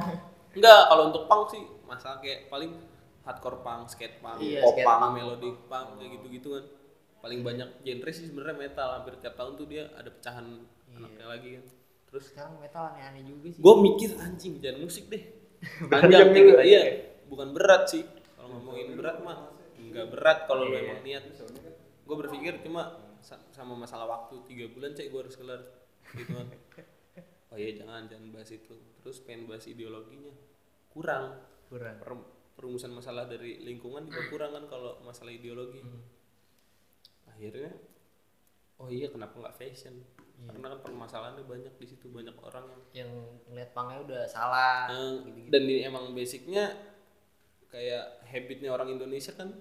enggak 0.56 0.80
kalau 0.86 1.04
untuk 1.08 1.24
punk 1.26 1.44
sih 1.50 1.64
masa 1.82 2.20
kayak 2.20 2.46
paling 2.48 2.72
hardcore 3.22 3.60
punk 3.60 3.88
skate 3.88 4.20
punk 4.20 4.38
Iya, 4.38 4.60
pop 4.60 4.74
skate 4.74 4.86
punk 4.86 5.00
punk. 5.00 5.12
melodic 5.16 5.56
punk 5.66 5.88
kayak 5.96 6.12
gitu 6.14 6.28
gitu 6.30 6.48
kan 6.54 6.66
paling 7.20 7.40
banyak 7.42 7.70
genre 7.80 8.12
sih 8.12 8.26
sebenarnya 8.26 8.56
metal 8.60 8.90
hampir 8.92 9.14
tiap 9.18 9.34
tahun 9.36 9.54
tuh 9.56 9.66
dia 9.66 9.90
ada 9.92 10.10
pecahan 10.10 10.46
Iya. 10.86 10.98
anaknya 11.00 11.26
lagi 11.28 11.50
kan 11.56 11.66
terus 12.04 12.26
Sekarang 12.28 12.54
metal 12.58 12.84
aneh-aneh 12.86 13.24
juga 13.24 13.48
sih. 13.50 13.60
gue 13.60 13.74
mikir 13.80 14.10
anjing 14.18 14.54
jangan 14.58 14.80
musik 14.80 15.06
deh 15.08 15.24
Panjang 15.88 16.02
panjang 16.04 16.28
juga. 16.28 16.36
tiga 16.36 16.56
iya 16.62 16.82
bukan 17.26 17.48
berat 17.52 17.84
sih 17.88 18.04
kalau 18.36 18.50
ngomongin 18.52 18.94
berat 18.94 19.18
mah 19.20 19.38
nggak 19.74 20.08
berat 20.10 20.38
kalau 20.44 20.68
lu 20.68 20.74
Iya. 20.74 20.82
emang 20.84 21.00
niat 21.02 21.24
gue 22.04 22.16
berpikir 22.18 22.54
cuma 22.60 23.00
sama 23.24 23.74
masalah 23.74 24.06
waktu 24.06 24.36
tiga 24.46 24.66
bulan 24.68 24.92
cek 24.92 25.08
gue 25.08 25.20
harus 25.20 25.36
kelar 25.36 25.62
gitu 26.12 26.34
kan 26.34 26.48
oh 27.52 27.58
iya 27.58 27.72
jangan 27.74 28.06
jangan 28.06 28.28
bahas 28.30 28.50
itu 28.50 28.74
terus 28.98 29.22
pengen 29.22 29.46
bahas 29.46 29.66
ideologinya 29.66 30.34
kurang 30.90 31.40
kurang. 31.68 31.96
Per- 31.98 32.30
perumusan 32.52 32.92
masalah 32.92 33.26
dari 33.26 33.60
lingkungan 33.60 34.06
juga 34.06 34.22
kurang 34.28 34.52
kan 34.52 34.66
kalau 34.68 35.00
masalah 35.02 35.30
ideologi 35.30 35.80
Hmm. 35.80 36.04
akhirnya 37.28 37.72
oh 38.78 38.88
iya 38.88 39.08
kenapa 39.08 39.38
nggak 39.38 39.56
fashion 39.56 40.02
Iya. 40.42 40.58
karena 40.58 40.74
kan 40.74 40.80
permasalahannya 40.82 41.46
banyak 41.46 41.74
di 41.78 41.86
situ 41.86 42.10
banyak 42.10 42.34
orang 42.36 42.66
yang 42.66 42.82
Yang 43.06 43.10
ngeliat 43.46 43.70
punknya 43.72 43.98
udah 44.02 44.22
salah. 44.26 44.90
Eh, 44.90 45.22
gitu-gitu. 45.22 45.48
dan 45.54 45.62
ini 45.70 45.82
emang 45.86 46.06
basicnya 46.12 46.66
kayak 47.70 48.26
habitnya 48.26 48.74
orang 48.74 48.90
Indonesia 48.90 49.32
kan 49.32 49.54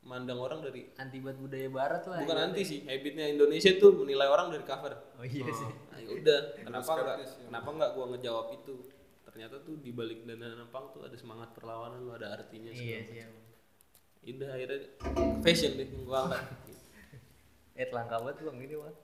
mandang 0.00 0.40
orang 0.40 0.64
dari 0.64 0.88
anti 0.96 1.20
buat 1.20 1.36
budaya 1.36 1.68
barat 1.68 2.02
lah. 2.08 2.24
bukan 2.24 2.36
ya. 2.36 2.44
anti 2.48 2.62
sih 2.64 2.78
habitnya 2.88 3.28
Indonesia 3.28 3.76
tuh 3.76 3.92
menilai 4.00 4.26
orang 4.26 4.48
dari 4.48 4.64
cover 4.64 4.96
Oh 5.20 5.24
iya 5.24 5.44
sih. 5.52 5.70
nah 5.92 5.98
ya 6.00 6.08
udah 6.10 6.40
kenapa 6.56 6.90
nggak 6.96 7.16
ya. 7.20 7.26
kenapa 7.46 7.68
nggak 7.68 7.90
gua 7.92 8.06
ngejawab 8.16 8.46
itu 8.56 8.74
ternyata 9.22 9.60
tuh 9.60 9.76
di 9.78 9.92
balik 9.92 10.24
dana 10.24 10.56
nampang 10.56 10.90
tuh 10.90 11.04
ada 11.04 11.14
semangat 11.14 11.52
perlawanan 11.54 12.00
lo 12.02 12.16
ada 12.16 12.32
artinya 12.34 12.72
Iya 12.72 12.98
sih. 13.06 13.16
Ya 13.20 13.28
udah 14.36 14.48
akhirnya 14.52 14.78
fashion 15.40 15.76
deh 15.76 15.86
yang 15.86 16.04
gua 16.04 16.28
angkat 16.28 16.44
Eh 17.76 17.88
langka 17.88 18.20
banget 18.20 18.44
bang 18.44 18.58
ini 18.60 18.74
bang. 18.82 18.96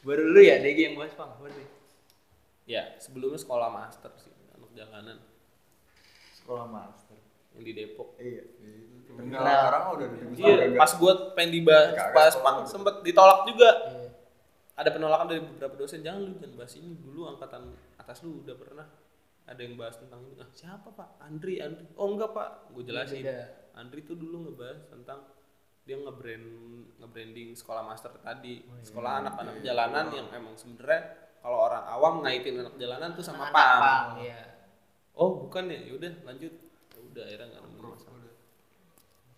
Baru 0.00 0.22
lu 0.28 0.40
ya 0.40 0.56
DG 0.60 0.78
yang 0.80 0.96
bahas 0.96 1.12
bang. 1.12 1.32
Baru. 1.36 1.64
ya 2.64 2.96
sebelumnya 2.96 3.36
sekolah 3.36 3.68
master 3.68 4.08
sih 4.16 4.32
anak 4.56 4.72
jalanan 4.72 5.18
Sekolah 6.32 6.64
master. 6.64 7.03
Yang 7.54 7.62
di 7.62 7.72
Depok 7.72 8.08
Iya. 8.16 8.44
Dan 9.14 9.30
Nah. 9.30 9.38
sekarang 9.38 9.82
udah 9.94 10.06
di 10.10 10.16
iya 10.36 10.54
pas 10.74 10.90
gua 10.92 11.12
pengen 11.32 11.50
dibahas 11.54 11.94
pas 12.10 12.34
master. 12.34 12.66
sempet 12.68 12.94
ditolak 13.00 13.46
juga 13.46 13.70
Iya. 13.88 14.10
ada 14.74 14.90
penolakan 14.90 15.26
dari 15.28 15.40
beberapa 15.40 15.74
dosen 15.76 16.02
jangan 16.02 16.20
lu 16.20 16.34
jangan 16.34 16.54
bahas 16.56 16.74
ini 16.74 16.90
dulu 16.96 17.20
angkatan 17.28 17.62
atas 17.96 18.18
lu 18.20 18.42
udah 18.42 18.54
pernah 18.54 18.86
ada 19.44 19.60
yang 19.60 19.74
bahas 19.74 19.94
tentang 19.96 20.18
ini 20.24 20.34
ah 20.36 20.50
siapa 20.50 20.88
pak 20.88 21.20
Andri 21.20 21.58
Andri 21.58 21.86
oh 21.94 22.08
enggak 22.08 22.30
pak 22.30 22.48
gue 22.70 22.82
jelasin 22.82 23.22
Beda. 23.22 23.70
Andri 23.74 24.02
tuh 24.02 24.14
dulu 24.14 24.50
ngebahas 24.50 24.82
tentang 24.88 25.30
dia 25.84 25.94
ngebrand 25.94 26.48
ngebranding 26.96 27.52
sekolah 27.52 27.84
master 27.84 28.10
tadi 28.18 28.64
Oh, 28.64 28.72
iya. 28.72 28.82
sekolah 28.82 29.12
anak-anak 29.20 29.54
jalanan 29.60 30.06
yang 30.10 30.26
emang 30.32 30.56
sebenarnya 30.56 31.00
kalau 31.38 31.60
orang 31.62 31.84
awam 31.86 32.14
ngaitin 32.24 32.56
anak 32.56 32.74
jalanan 32.74 33.12
tuh 33.12 33.20
sama 33.20 33.46
Anak 33.46 33.52
pang 33.52 33.78
pang, 33.78 34.06
Iya. 34.18 34.40
oh 35.14 35.44
bukan 35.44 35.68
ya 35.68 35.78
yaudah 35.86 36.12
lanjut 36.24 36.50
udah 37.14 37.22
akhirnya 37.22 37.46
nggak 37.48 37.62
nemu 37.64 37.78
masalah 37.86 38.20
ya 38.20 38.32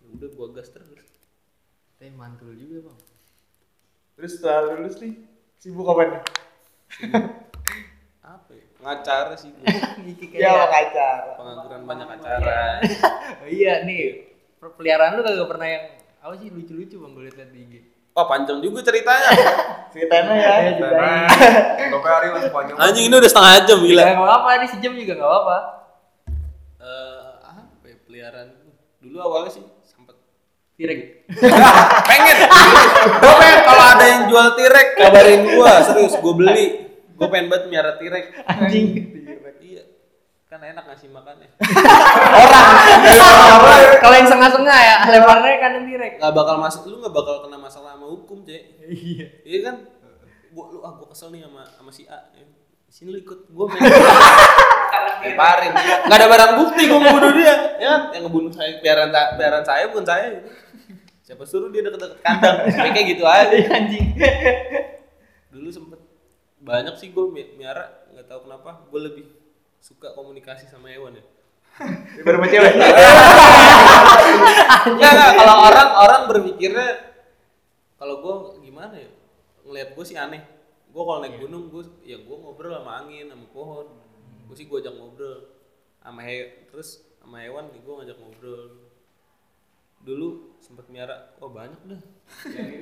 udah 0.09 0.29
gua 0.33 0.47
gas 0.51 0.69
terus 0.69 0.89
Teh 1.95 2.09
mantul 2.11 2.53
juga 2.53 2.85
bang. 2.85 2.97
Terus 4.13 4.31
setelah 4.33 4.69
lulus 4.71 4.97
nih, 4.97 5.17
sibuk 5.55 5.81
apa 5.83 6.01
nih? 6.03 6.21
apa 8.19 8.51
ya? 8.51 8.65
pengacara 8.75 9.33
sih 9.33 9.49
Ya, 10.31 10.53
mau 10.53 10.69
acara. 10.69 11.33
pengangguran 11.33 11.81
banyak 11.83 12.07
acara 12.11 12.77
Oh 13.41 13.47
iya 13.47 13.81
nih, 13.81 14.29
peliharaan 14.59 15.17
lu 15.17 15.23
kagak 15.23 15.47
pernah 15.47 15.67
yang 15.67 15.83
apa 16.19 16.33
sih 16.35 16.49
lucu-lucu 16.49 16.95
bang 16.97 17.11
gue 17.11 17.23
liat 17.25 17.49
di 17.49 17.59
IG. 17.63 17.73
wah 18.11 18.25
panjang 18.27 18.57
juga 18.59 18.81
ceritanya 18.83 19.29
Ceritanya 19.93 20.33
ya. 20.33 20.53
ceritain. 20.71 20.75
Berapa 21.89 22.09
hari 22.15 22.27
masih 22.31 22.51
panjang? 22.51 22.75
anjing 22.75 23.05
ini 23.05 23.15
udah 23.15 23.29
setengah 23.31 23.53
jam 23.63 23.79
gila 23.79 24.03
Gak 24.03 24.13
apa-apa, 24.15 24.49
ini 24.55 24.65
sejam 24.67 24.93
juga 24.93 25.13
gak 25.15 25.25
apa-apa. 25.25 25.57
Peliharaan 28.27 28.51
dulu 28.99 29.17
awalnya 29.23 29.51
sih 29.55 29.63
sempet 29.87 30.19
Tirek. 30.75 30.99
pengen. 32.11 32.37
Gue 33.23 33.33
pengen 33.39 33.59
kalau 33.63 33.85
ada 33.87 34.03
yang 34.03 34.21
jual 34.27 34.47
tirek 34.59 34.99
kabarin 34.99 35.41
gua. 35.55 35.79
Serius 35.79 36.19
gue 36.19 36.33
beli. 36.35 36.65
Gue 37.15 37.27
pengen 37.31 37.47
banget 37.47 37.71
miara 37.71 37.95
tirek. 37.95 38.35
Anjing. 38.43 38.87
iya. 39.63 39.87
Kan 40.51 40.59
enak 40.59 40.83
ngasih 40.91 41.07
makannya. 41.07 41.55
Kalau 44.03 44.15
yang 44.19 44.27
sengah-sengah 44.27 44.79
ya, 44.83 44.95
lebarnya 45.07 45.55
kan 45.63 45.71
yang 45.79 45.85
tirek. 45.87 46.13
nggak 46.19 46.33
bakal 46.35 46.55
masuk 46.59 46.83
lu 46.91 46.99
nggak 46.99 47.15
bakal 47.15 47.47
kena 47.47 47.57
masalah 47.63 47.95
sama 47.95 48.11
hukum 48.11 48.43
cek. 48.43 48.61
Iya. 48.91 49.25
iya 49.47 49.59
kan? 49.71 49.75
Gua 50.51 50.67
lu 50.67 50.83
ah 50.83 50.91
gua 50.99 51.07
kesel 51.15 51.31
nih 51.31 51.47
sama 51.47 51.63
sama 51.63 51.91
si 51.95 52.03
A 52.11 52.27
Ya, 52.35 52.43
sini 52.91 53.13
lu 53.13 53.19
ikut 53.21 53.39
gua 53.51 53.65
main. 53.69 53.83
Lemparin 55.17 55.71
nggak 56.07 56.17
ada 56.17 56.27
barang 56.29 56.51
bukti 56.61 56.81
gua 56.87 56.99
mau 57.03 57.11
bunuh 57.19 57.31
dia. 57.35 57.55
Ya 57.77 57.93
yang 58.15 58.27
ngebunuh 58.27 58.51
saya 58.53 58.79
piaran 58.79 59.09
piaran 59.11 59.63
saya 59.65 59.91
bukan 59.91 60.05
saya. 60.07 60.41
Siapa 61.27 61.43
suruh 61.43 61.67
dia 61.67 61.83
deket-deket 61.83 62.23
kandang? 62.23 62.55
Kayak 62.71 63.05
gitu 63.11 63.23
aja. 63.27 63.51
Anjing. 63.51 64.15
dulu 65.51 65.69
sempet 65.73 65.99
banyak 66.61 66.95
sih 66.99 67.11
gue 67.15 67.25
miara 67.57 68.07
nggak 68.13 68.27
tahu 68.27 68.45
kenapa 68.45 68.87
gue 68.87 69.01
lebih 69.01 69.25
suka 69.83 70.15
komunikasi 70.15 70.67
sama 70.67 70.91
hewan 70.91 71.19
ya. 71.19 71.25
Baru 72.25 72.41
sama 72.41 72.47
cewek. 72.49 72.73
Kalau 75.37 75.55
orang 75.67 75.89
orang 75.95 76.21
berpikirnya 76.31 76.87
kalau 77.97 78.23
gue 78.23 78.35
gimana 78.63 78.95
ya 78.97 79.09
ngeliat 79.67 79.89
gue 79.93 80.05
sih 80.05 80.17
aneh. 80.17 80.41
Gue 80.87 81.03
kalau 81.03 81.19
naik 81.19 81.37
gunung 81.37 81.69
gue 81.69 81.83
ya 82.01 82.17
gue 82.17 82.35
ngobrol 82.35 82.73
sama 82.73 83.03
angin 83.03 83.27
sama 83.27 83.45
pohon. 83.49 83.85
Gue 84.47 84.55
sih 84.55 84.65
gue 84.65 84.77
ajak 84.77 84.93
ngobrol 84.93 85.37
sama 85.99 86.19
he 86.23 86.35
terus 86.67 86.89
sama 87.19 87.43
hewan 87.43 87.67
gue 87.69 87.93
ngajak 87.93 88.17
ngobrol. 88.17 88.63
Dulu 89.97 90.27
sempet 90.57 90.87
miara, 90.87 91.35
wah 91.37 91.49
banyak 91.49 91.81
dah. 91.83 92.01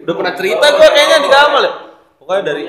Udah 0.04 0.14
pernah 0.14 0.34
cerita 0.36 0.66
gue 0.68 0.88
kayaknya 0.92 1.18
di 1.20 1.30
kamar 1.30 1.62
ya. 1.62 1.72
Pokoknya 2.16 2.44
dari 2.44 2.64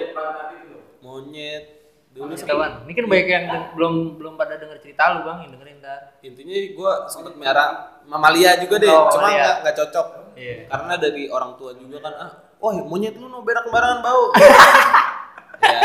monyet 0.98 1.64
dulu 2.10 2.32
sempet 2.32 2.56
Kawan, 2.56 2.72
ini 2.88 2.92
kan 2.96 3.04
banyak 3.04 3.28
yang 3.28 3.44
belum 3.76 3.94
belum 4.16 4.34
pada 4.40 4.56
denger 4.56 4.80
cerita 4.80 5.12
lu 5.12 5.28
bang, 5.28 5.44
yang 5.44 5.52
dengerin 5.52 5.76
ntar. 5.84 6.00
intinya 6.24 6.56
gue 6.56 6.92
sempet 7.12 7.36
miara 7.36 7.64
mamalia 8.08 8.56
juga 8.56 8.80
deh 8.80 8.88
Oh, 8.88 9.12
cuma 9.12 9.28
nggak 9.28 9.54
nggak 9.60 9.76
cocok 9.76 10.06
Iya. 10.32 10.64
karena 10.68 10.94
dari 10.96 11.28
orang 11.28 11.56
tua 11.56 11.76
juga 11.76 12.00
kan 12.00 12.12
ah 12.16 12.30
wah 12.56 12.72
monyet 12.84 13.16
lu 13.16 13.28
no 13.28 13.44
berak 13.44 13.68
sembarangan 13.68 14.00
bau 14.00 14.32
ya 15.66 15.80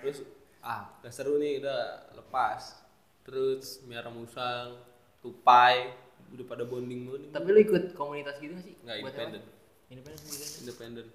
terus 0.00 0.18
ah 0.60 0.82
udah 1.00 1.12
seru 1.12 1.36
nih 1.36 1.58
udah 1.60 1.80
lepas 2.14 2.78
terus 3.26 3.82
miara 3.84 4.08
musang 4.08 4.78
tupai 5.20 5.92
udah 6.30 6.46
pada 6.46 6.62
bonding 6.64 7.04
bonding 7.04 7.30
Tapi 7.34 7.48
lu 7.50 7.58
ikut 7.60 7.84
komunitas 7.92 8.38
gitu 8.38 8.54
gak 8.54 8.64
sih? 8.64 8.74
nggak 8.80 8.96
independen? 9.02 9.42
Independen 9.90 10.18
sendiri. 10.22 10.46
independen 10.62 11.06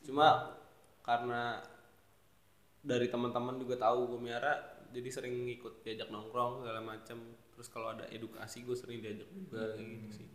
cuma 0.00 0.56
karena 1.02 1.60
dari 2.80 3.10
teman-teman 3.10 3.60
juga 3.60 3.76
tahu 3.76 4.16
gue 4.16 4.20
miara 4.22 4.54
jadi 4.90 5.08
sering 5.12 5.44
ngikut 5.46 5.84
diajak 5.84 6.08
nongkrong 6.08 6.64
segala 6.64 6.80
macam 6.80 7.18
terus 7.52 7.68
kalau 7.68 7.92
ada 7.92 8.08
edukasi 8.08 8.64
gue 8.64 8.72
sering 8.72 9.04
diajak 9.04 9.28
juga 9.28 9.76
kayak 9.76 9.88
gitu 10.00 10.10
sih 10.24 10.28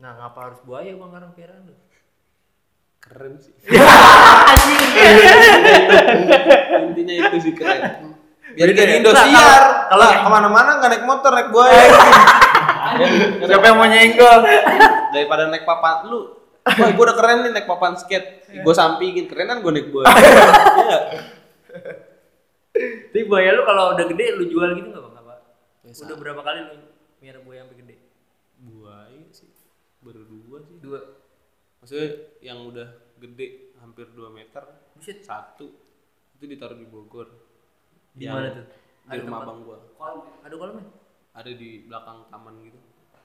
Nah, 0.00 0.16
ngapa 0.16 0.40
harus 0.48 0.60
buaya 0.64 0.96
bang 0.96 1.10
karena 1.12 1.28
piaraan 1.36 1.62
lu? 1.68 1.76
Keren 3.00 3.32
sih 3.36 3.52
Anjing. 4.50 4.84
intinya 6.86 7.14
itu 7.18 7.36
sih 7.40 7.52
keren 7.52 8.14
biar 8.50 8.68
ya? 8.68 8.96
Indosiar 8.96 9.24
Nah, 9.26 9.86
kalau 9.88 10.06
kalau- 10.06 10.20
ke 10.20 10.30
mana-mana 10.30 10.70
nggak 10.78 10.90
naik 10.90 11.04
motor 11.04 11.30
naik 11.30 11.48
buaya 11.48 11.80
Siapa 13.40 13.64
yang 13.64 13.76
mau 13.76 13.86
nyenggol? 13.86 14.38
daripada 15.10 15.46
naik 15.46 15.62
papan 15.62 16.06
lu 16.06 16.20
wah 16.60 16.88
gue 16.88 17.00
udah 17.00 17.16
keren 17.16 17.38
nih 17.42 17.52
naik 17.52 17.66
papan 17.66 17.94
skate 17.94 18.28
gue 18.52 18.74
sampingin 18.74 19.26
kerenan 19.26 19.58
gue 19.58 19.70
naik 19.70 19.88
buaya 19.88 20.06
iya 20.80 20.98
Tapi 23.10 23.22
buaya 23.24 23.50
lu 23.52 23.62
kalau 23.62 23.92
udah 23.92 24.06
gede 24.06 24.26
lu 24.32 24.46
jual 24.46 24.70
gitu 24.72 24.88
nggak 24.88 25.02
bang? 25.02 25.14
Apa? 25.16 25.34
Biasa. 25.82 26.00
Udah 26.06 26.16
berapa 26.16 26.40
kali 26.40 26.58
lu 26.62 26.74
miara 27.18 27.40
buaya 27.40 27.60
sampai 27.62 27.76
gede? 27.78 27.96
buaya 28.58 29.20
sih 29.30 29.50
baru 30.00 30.22
dua 30.22 30.58
sih 30.62 30.76
Dua. 30.78 31.00
Maksudnya 31.90 32.38
yang 32.38 32.70
udah 32.70 32.86
gede 33.18 33.74
hampir 33.82 34.06
2 34.14 34.30
meter 34.30 34.62
Buset. 34.94 35.26
satu 35.26 35.66
itu 36.38 36.44
ditaruh 36.46 36.78
di 36.78 36.86
Bogor 36.86 37.26
Di 38.14 38.24
Yang 38.24 38.34
mana 38.38 38.48
tuh? 38.54 38.66
di 38.70 39.08
Ada 39.10 39.18
rumah 39.18 39.26
tempat? 39.26 39.42
abang 39.42 39.60
gua 39.66 39.78
Ada 40.46 40.54
kolamnya? 40.54 40.86
ada 41.30 41.50
di 41.50 41.70
belakang 41.86 42.18
taman 42.30 42.54
gitu 42.62 42.78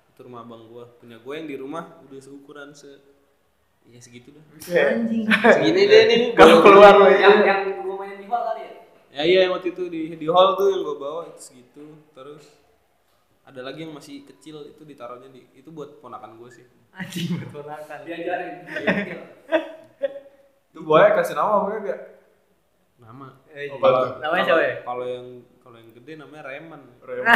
itu 0.10 0.20
rumah 0.26 0.42
abang 0.42 0.64
gua 0.66 0.84
punya 0.98 1.22
gua 1.22 1.34
yang 1.38 1.46
di 1.46 1.58
rumah 1.58 1.84
udah 2.06 2.18
seukuran 2.18 2.74
se 2.74 2.90
ya 3.86 4.02
segitu 4.02 4.34
dah 4.34 4.42
Anjing. 4.66 5.30
segini 5.30 5.82
deh 5.86 6.02
nih 6.10 6.20
Kalau 6.34 6.66
keluar 6.66 6.98
yang 7.06 7.46
yang 7.46 7.60
gua 7.86 7.96
main 8.02 8.18
di 8.18 8.26
hall 8.26 8.50
tadi 8.50 8.62
ya? 8.66 8.72
ya 9.12 9.22
iya 9.26 9.40
yang 9.46 9.54
waktu 9.54 9.78
itu 9.78 9.84
di 9.90 10.02
di 10.18 10.26
hall 10.26 10.58
tuh 10.58 10.74
yang 10.74 10.82
gua 10.82 10.98
bawa 10.98 11.22
itu 11.30 11.38
segitu 11.54 11.86
terus 12.18 12.50
ada 13.46 13.62
lagi 13.62 13.86
yang 13.86 13.94
masih 13.94 14.26
kecil 14.26 14.66
itu 14.66 14.82
ditaruhnya 14.82 15.30
di 15.30 15.46
itu 15.54 15.70
buat 15.70 16.02
ponakan 16.02 16.42
gua 16.42 16.50
sih 16.50 16.66
Anjing 16.96 17.28
bertonakan. 17.40 18.00
Diajarin. 18.08 18.56
Itu 20.72 20.80
buaya 20.84 21.16
kasih 21.20 21.36
nama 21.36 21.64
apa 21.64 21.70
enggak? 21.80 22.02
nama 22.96 23.28
Oh, 23.76 23.80
bagus. 23.80 24.10
Namanya 24.24 24.44
siapa 24.44 24.64
ya? 24.64 24.76
kalau 24.84 25.06
yang 25.08 25.28
kalau 25.64 25.78
yang 25.80 25.90
gede 25.96 26.14
namanya 26.20 26.44
Reman 26.48 26.82
Reman. 27.04 27.36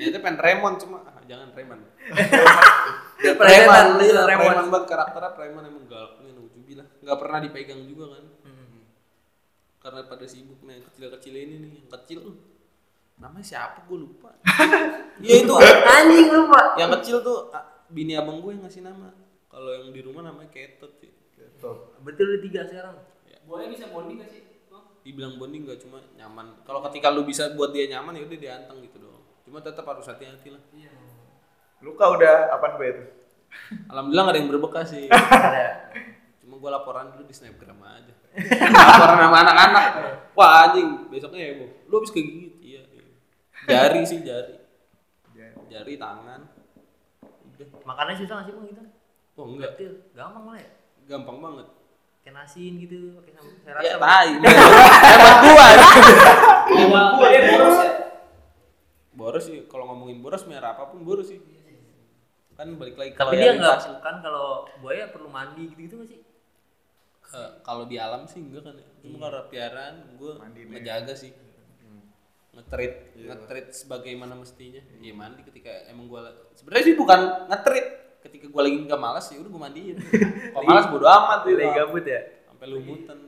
ya 0.00 0.04
itu 0.08 0.18
pengen 0.20 0.38
Remon 0.40 0.74
cuma 0.76 1.04
ah, 1.04 1.20
jangan 1.24 1.52
Reman 1.56 1.80
Preman, 3.22 4.02
iya, 4.02 4.26
preman 4.26 4.66
banget 4.66 4.86
karakternya 4.90 5.30
preman 5.38 5.62
emang 5.62 5.86
galaknya 5.86 6.34
nauzubillah. 6.34 6.86
Nggak 7.06 7.18
pernah 7.22 7.38
dipegang 7.38 7.80
juga 7.86 8.18
kan. 8.18 8.24
Karena 9.78 10.00
pada 10.10 10.26
sibuk 10.26 10.58
nih 10.66 10.78
yang 10.78 10.84
kecil-kecil 10.90 11.34
ini 11.38 11.54
nih, 11.62 11.72
yang 11.82 11.90
kecil 11.90 12.18
namanya 13.22 13.46
siapa 13.46 13.86
gue 13.86 13.98
lupa. 13.98 14.30
Iya 15.22 15.46
itu. 15.46 15.54
Anjing 15.54 16.28
lupa. 16.34 16.74
yang 16.74 16.90
kecil 16.98 17.22
tuh 17.22 17.46
ah, 17.54 17.62
bini 17.92 18.16
abang 18.16 18.40
gue 18.40 18.56
yang 18.56 18.64
ngasih 18.64 18.82
nama. 18.82 19.12
Kalau 19.52 19.68
yang 19.68 19.92
di 19.92 20.00
rumah 20.00 20.24
namanya 20.24 20.48
Ketot 20.48 20.96
sih. 20.96 21.12
Betul 22.02 22.26
lu 22.26 22.38
tiga 22.40 22.64
sekarang. 22.64 22.96
Buaya 23.44 23.66
bisa 23.68 23.90
bonding 23.92 24.22
gak 24.22 24.30
sih? 24.32 24.42
Dibilang 25.04 25.36
bonding 25.36 25.68
gak 25.68 25.78
cuma 25.84 26.00
nyaman. 26.16 26.64
Kalau 26.64 26.80
ketika 26.88 27.12
lu 27.12 27.28
bisa 27.28 27.52
buat 27.52 27.70
dia 27.74 27.86
nyaman 27.92 28.16
ya 28.16 28.24
udah 28.24 28.38
dianteng 28.38 28.78
gitu 28.88 28.96
doang. 29.02 29.22
Cuma 29.44 29.58
tetap 29.60 29.84
harus 29.84 30.06
hati-hati 30.08 30.48
lah. 30.54 30.62
Luka 31.82 32.04
udah 32.16 32.54
apaan 32.54 32.78
gue 32.80 32.88
itu? 32.88 33.04
Alhamdulillah 33.92 34.24
gak 34.24 34.32
ada 34.32 34.38
yang 34.40 34.50
berbekas 34.50 34.86
sih. 34.88 35.06
Cuma 36.40 36.54
gue 36.56 36.70
laporan 36.70 37.12
dulu 37.12 37.28
di 37.28 37.34
snapgram 37.34 37.82
aja. 37.84 38.14
laporan 38.72 39.16
sama 39.20 39.38
anak-anak. 39.44 39.84
Wah 40.32 40.50
anjing, 40.64 41.12
besoknya 41.12 41.52
heboh. 41.52 41.68
Lu 41.90 41.94
habis 42.00 42.14
kegigit? 42.14 42.56
Iya. 42.62 42.82
iya. 42.88 43.04
Jari 43.68 44.00
sih 44.08 44.24
jari. 44.24 44.56
Jari 45.68 45.94
tangan. 45.98 46.61
Udah. 47.52 47.66
Makannya 47.84 48.14
susah 48.16 48.34
nggak 48.40 48.46
sih 48.48 48.54
bang 48.54 48.66
gitu? 48.72 48.82
Oh 49.32 49.46
enggak, 49.48 49.72
gampang 50.12 50.44
malah 50.44 50.60
ya. 50.60 50.70
gampang 51.08 51.38
banget. 51.40 51.66
Kayak 52.22 52.34
nasiin 52.38 52.74
gitu, 52.78 53.18
pakai 53.18 53.32
sambal. 53.34 53.54
Saya 53.64 53.72
Ya 53.82 53.94
rasa 53.96 53.98
tai. 53.98 54.30
Hemat 55.10 55.36
gua. 55.42 55.66
Hemat 56.70 57.06
gua 57.18 57.26
dia 57.26 57.40
boros 57.50 57.78
ya. 57.80 57.92
Boros 59.12 59.44
sih, 59.44 59.58
kalau 59.66 59.84
ngomongin 59.90 60.18
boros 60.22 60.44
merah 60.46 60.76
apa 60.76 60.92
pun 60.92 61.02
boros 61.02 61.26
sih. 61.32 61.40
Kan 62.52 62.76
balik 62.76 62.94
lagi 63.00 63.16
ke 63.16 63.18
Tapi 63.18 63.40
dia 63.40 63.56
nggak 63.56 64.04
kan 64.04 64.20
kalau 64.20 64.68
buaya 64.78 65.08
perlu 65.10 65.26
mandi 65.32 65.72
gitu 65.72 65.80
gitu 65.88 65.94
nggak 65.98 66.10
sih? 66.12 66.20
Eh, 67.32 67.50
kalau 67.64 67.88
di 67.88 67.96
alam 67.96 68.28
sih 68.28 68.44
enggak 68.44 68.68
kan 68.68 68.76
ya. 68.76 68.86
Cuma 69.00 69.16
kalau 69.26 69.48
piaraan 69.48 69.94
gue 70.20 70.32
ya. 70.36 70.68
ngejaga 70.68 71.14
sih. 71.16 71.32
Ngetrit, 72.52 73.16
ngetrit 73.16 73.66
sebagaimana 73.72 74.36
mestinya. 74.36 74.84
Iya 75.00 75.16
mandi 75.16 75.40
ketika 75.40 75.72
emang 75.88 76.04
gue 76.04 76.20
sebenarnya 76.52 76.84
sih 76.84 76.96
bukan 77.00 77.48
ngetrit. 77.48 77.86
Ketika 78.20 78.46
gue 78.52 78.62
lagi 78.62 78.76
nggak 78.84 79.00
malas 79.00 79.26
ya 79.32 79.40
udah 79.40 79.50
gue 79.50 79.62
mandiin. 79.62 79.96
Kalau 80.52 80.64
malas 80.68 80.86
bodo 80.92 81.08
amat 81.08 81.48
gitu. 81.48 81.58
Lagi 81.58 81.72
gabut 81.80 82.04
ya. 82.04 82.20
Sampai 82.44 82.66
lumutan. 82.68 83.18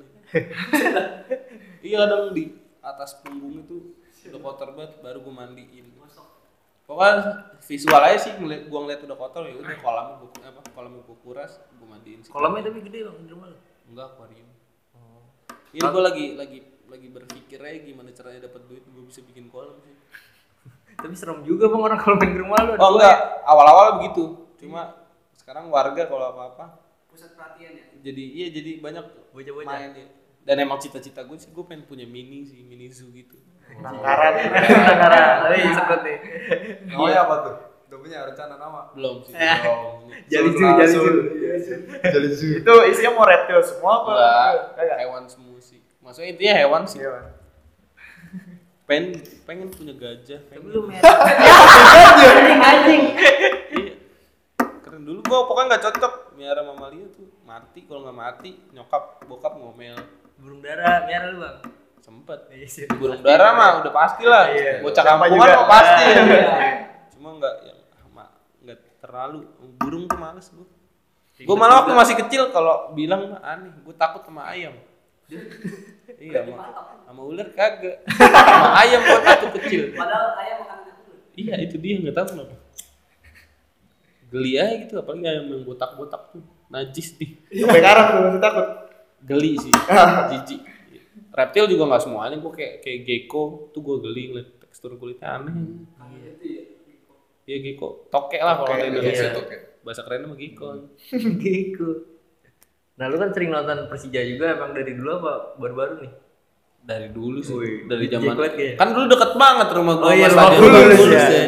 iya 1.86 1.96
kadang 2.04 2.36
di 2.36 2.52
atas 2.84 3.16
punggung 3.24 3.64
itu 3.64 3.96
udah 4.28 4.40
kotor 4.40 4.68
banget 4.76 4.92
baru 5.00 5.18
gue 5.24 5.34
mandiin. 5.34 5.86
pokoknya 6.84 7.48
visual 7.64 7.96
aja 7.96 8.28
sih 8.28 8.32
ngeliat 8.36 8.68
gua 8.68 8.84
ngeliat 8.84 9.00
udah 9.08 9.16
kotor 9.16 9.48
ya 9.48 9.56
udah 9.56 9.72
kolamnya 9.80 10.14
gua 10.20 10.28
apa 10.44 10.60
kolamnya 10.76 11.00
gua 11.08 11.16
kuras 11.24 11.56
gua 11.80 11.96
mandiin 11.96 12.20
sih 12.20 12.28
Kolamnya 12.28 12.68
tapi 12.68 12.84
gede 12.84 13.08
bang 13.08 13.16
di 13.24 13.30
rumah 13.32 13.48
lu. 13.48 13.58
enggak 13.88 14.06
akuarium 14.12 14.48
ini 15.72 15.80
gua 15.80 16.02
lagi 16.04 16.26
lagi 16.36 16.58
lagi 16.94 17.08
berpikir 17.08 17.58
aja 17.58 17.78
gimana 17.80 18.08
caranya 18.10 18.40
dapat 18.44 18.62
duit 18.64 18.84
gua 18.86 19.02
bisa 19.02 19.20
bikin 19.22 19.46
kolam 19.46 19.74
sih 19.80 19.94
Tapi 20.94 21.10
serem 21.12 21.42
juga 21.42 21.66
bang 21.66 21.82
orang 21.82 21.98
kalau 21.98 22.16
main 22.16 22.30
ke 22.30 22.38
rumah 22.38 22.58
lu. 22.60 22.72
oh 22.74 22.90
enggak 22.94 23.16
awal-awal 23.42 23.98
begitu 23.98 24.24
cuma 24.56 24.94
sekarang 25.34 25.66
warga 25.68 26.06
kalau 26.06 26.30
apa-apa 26.30 26.80
Pusat 27.06 27.30
perhatian 27.32 27.72
ya. 27.72 27.84
jadi 28.00 28.24
iya 28.32 28.46
jadi 28.48 28.70
banyak 28.78 29.04
Bocah-bocah. 29.30 29.66
main 29.68 29.90
ya. 29.92 30.06
dan 30.42 30.56
emang 30.56 30.78
cita-cita 30.78 31.20
gue 31.20 31.34
sih 31.34 31.48
gue 31.48 31.64
pengen 31.64 31.82
punya 31.84 32.04
mini 32.04 32.42
sih 32.42 32.60
mini 32.60 32.86
zoo 32.88 33.10
gitu 33.10 33.34
Nangkaran. 33.74 34.32
Karena 35.00 35.20
tapi 35.40 35.56
sekut 35.66 36.00
nih. 36.00 36.18
Namanya 36.86 37.18
apa 37.22 37.34
tuh? 37.40 37.54
Udah 37.84 37.98
punya 37.98 38.18
rencana 38.22 38.54
nama? 38.54 38.80
belum 38.92 39.16
sih 39.20 39.32
Eh. 39.32 39.58
belum 39.58 40.14
Jali 40.30 40.48
Sun 40.48 40.54
zoo, 40.54 40.70
jali 40.70 40.86
Sun. 40.86 41.00
zoo. 41.00 41.14
Jali 42.04 42.28
zoo. 42.30 42.52
Itu 42.60 42.72
isinya 42.86 43.10
mau 43.12 43.24
reptil 43.24 43.58
semua 43.60 43.92
apa? 43.98 44.12
Enggak. 44.74 44.96
hewan 45.00 45.24
semua 45.26 45.58
sih 45.58 45.80
maksudnya 46.04 46.28
intinya 46.30 46.54
hewan 46.54 46.82
sih 46.84 47.00
Iya. 47.00 47.10
Bang. 47.10 47.26
pengen 48.84 49.06
pengen 49.42 49.68
punya 49.70 49.94
gajah 49.94 50.40
pengen 50.44 50.68
lu 50.68 50.84
merah. 50.84 51.00
Anjing 52.20 52.60
anjing. 52.60 53.02
Iya. 53.72 53.94
Keren 54.78 55.02
dulu 55.02 55.24
gua 55.24 55.48
pokoknya 55.48 55.66
nggak 55.70 55.82
cocok 55.82 56.12
miara 56.34 56.60
mamalia 56.60 57.08
tuh 57.08 57.24
mati 57.42 57.80
kalau 57.82 58.04
nggak 58.04 58.18
mati 58.18 58.50
nyokap 58.70 59.24
bokap 59.24 59.56
ngomel 59.56 59.96
Burung 60.34 60.60
dara 60.60 61.06
merah 61.06 61.28
lu 61.30 61.40
bang. 61.40 61.56
sempet 61.98 62.40
Iya 62.50 62.68
sih. 62.68 62.84
burung 62.90 63.18
dara 63.18 63.56
mah 63.56 63.80
udah 63.80 63.88
pasti 63.90 64.22
lah 64.22 64.44
Iya. 64.46 64.84
bocah 64.84 65.02
kampungan 65.02 65.32
juga. 65.40 65.56
mah 65.56 65.68
pasti 65.72 66.04
Iya. 66.04 66.44
cuma 67.10 67.28
nggak 67.34 67.54
yang 67.64 67.78
nggak 68.60 68.78
terlalu 68.98 69.38
burung 69.74 70.04
tuh 70.04 70.18
males 70.18 70.46
gua 70.50 70.68
gua 71.40 71.56
malah 71.56 71.74
waktu 71.80 71.92
masih 71.94 72.16
kecil 72.20 72.42
kalau 72.50 72.92
bilang 72.92 73.40
aneh 73.40 73.72
gua 73.80 73.94
takut 73.94 74.20
sama 74.20 74.44
ayam 74.46 74.76
iya 76.20 76.40
sama, 76.44 76.56
sama 77.04 77.22
ular 77.24 77.48
kagak 77.52 78.04
sama 78.08 78.68
ayam 78.80 79.00
takut 79.02 79.50
kecil 79.60 79.92
Padahal 79.92 80.36
ayam 80.40 80.56
makanan 80.62 80.84
aku. 80.94 81.10
Iya 81.34 81.54
itu 81.66 81.76
dia 81.82 81.98
nggak 81.98 82.14
tahu 82.14 82.26
kenapa. 82.34 82.54
Geli 84.30 84.52
aja 84.58 84.74
gitu 84.82 84.94
apalagi 84.98 85.26
ayam 85.30 85.46
yang 85.50 85.62
botak-botak 85.62 86.22
tuh 86.34 86.42
najis 86.70 87.14
nih. 87.18 87.30
Sampai 87.54 87.80
sekarang 87.82 88.04
tuh 88.10 88.20
masih 88.26 88.42
takut. 88.42 88.66
Geli 89.24 89.52
sih, 89.56 89.72
jijik. 90.30 90.60
Reptil 91.34 91.64
juga 91.70 91.82
nggak 91.90 92.02
semuanya 92.04 92.36
gue 92.38 92.52
kayak 92.52 92.74
kayak 92.84 93.00
gecko 93.08 93.72
tuh 93.72 93.80
gue 93.82 93.96
geli 94.04 94.22
ngeliat 94.30 94.48
tekstur 94.62 94.94
kulitnya 95.00 95.40
aneh. 95.40 95.54
Iya 97.44 97.56
gecko, 97.60 98.08
tokek 98.08 98.40
lah 98.40 98.60
kalau 98.62 98.76
di 98.78 98.88
Indonesia. 98.88 99.32
iya. 99.32 99.58
Bahasa 99.84 100.00
kerennya 100.06 100.32
mah 100.32 100.38
gecko. 100.38 100.66
Gitu. 101.42 102.13
Nah 102.94 103.04
lu 103.10 103.16
kan 103.18 103.30
sering 103.34 103.50
nonton 103.50 103.90
Persija 103.90 104.22
juga 104.22 104.54
emang 104.54 104.70
dari 104.70 104.94
dulu 104.94 105.10
apa 105.18 105.32
baru-baru 105.58 105.94
nih? 106.06 106.12
Dari 106.84 107.08
dulu 107.10 107.40
sih, 107.40 107.56
Wih, 107.56 107.88
dari 107.88 108.12
zaman 108.12 108.36
kan 108.76 108.88
dulu 108.92 109.08
deket 109.08 109.32
banget 109.40 109.68
rumah 109.72 109.94
gue 109.96 110.04
Oh 110.04 110.12
iya, 110.12 110.28
sama 110.28 110.52
rumah 110.52 110.80
Bulus 110.84 111.00
Bulus 111.00 111.16
ya. 111.16 111.28
ya. 111.32 111.44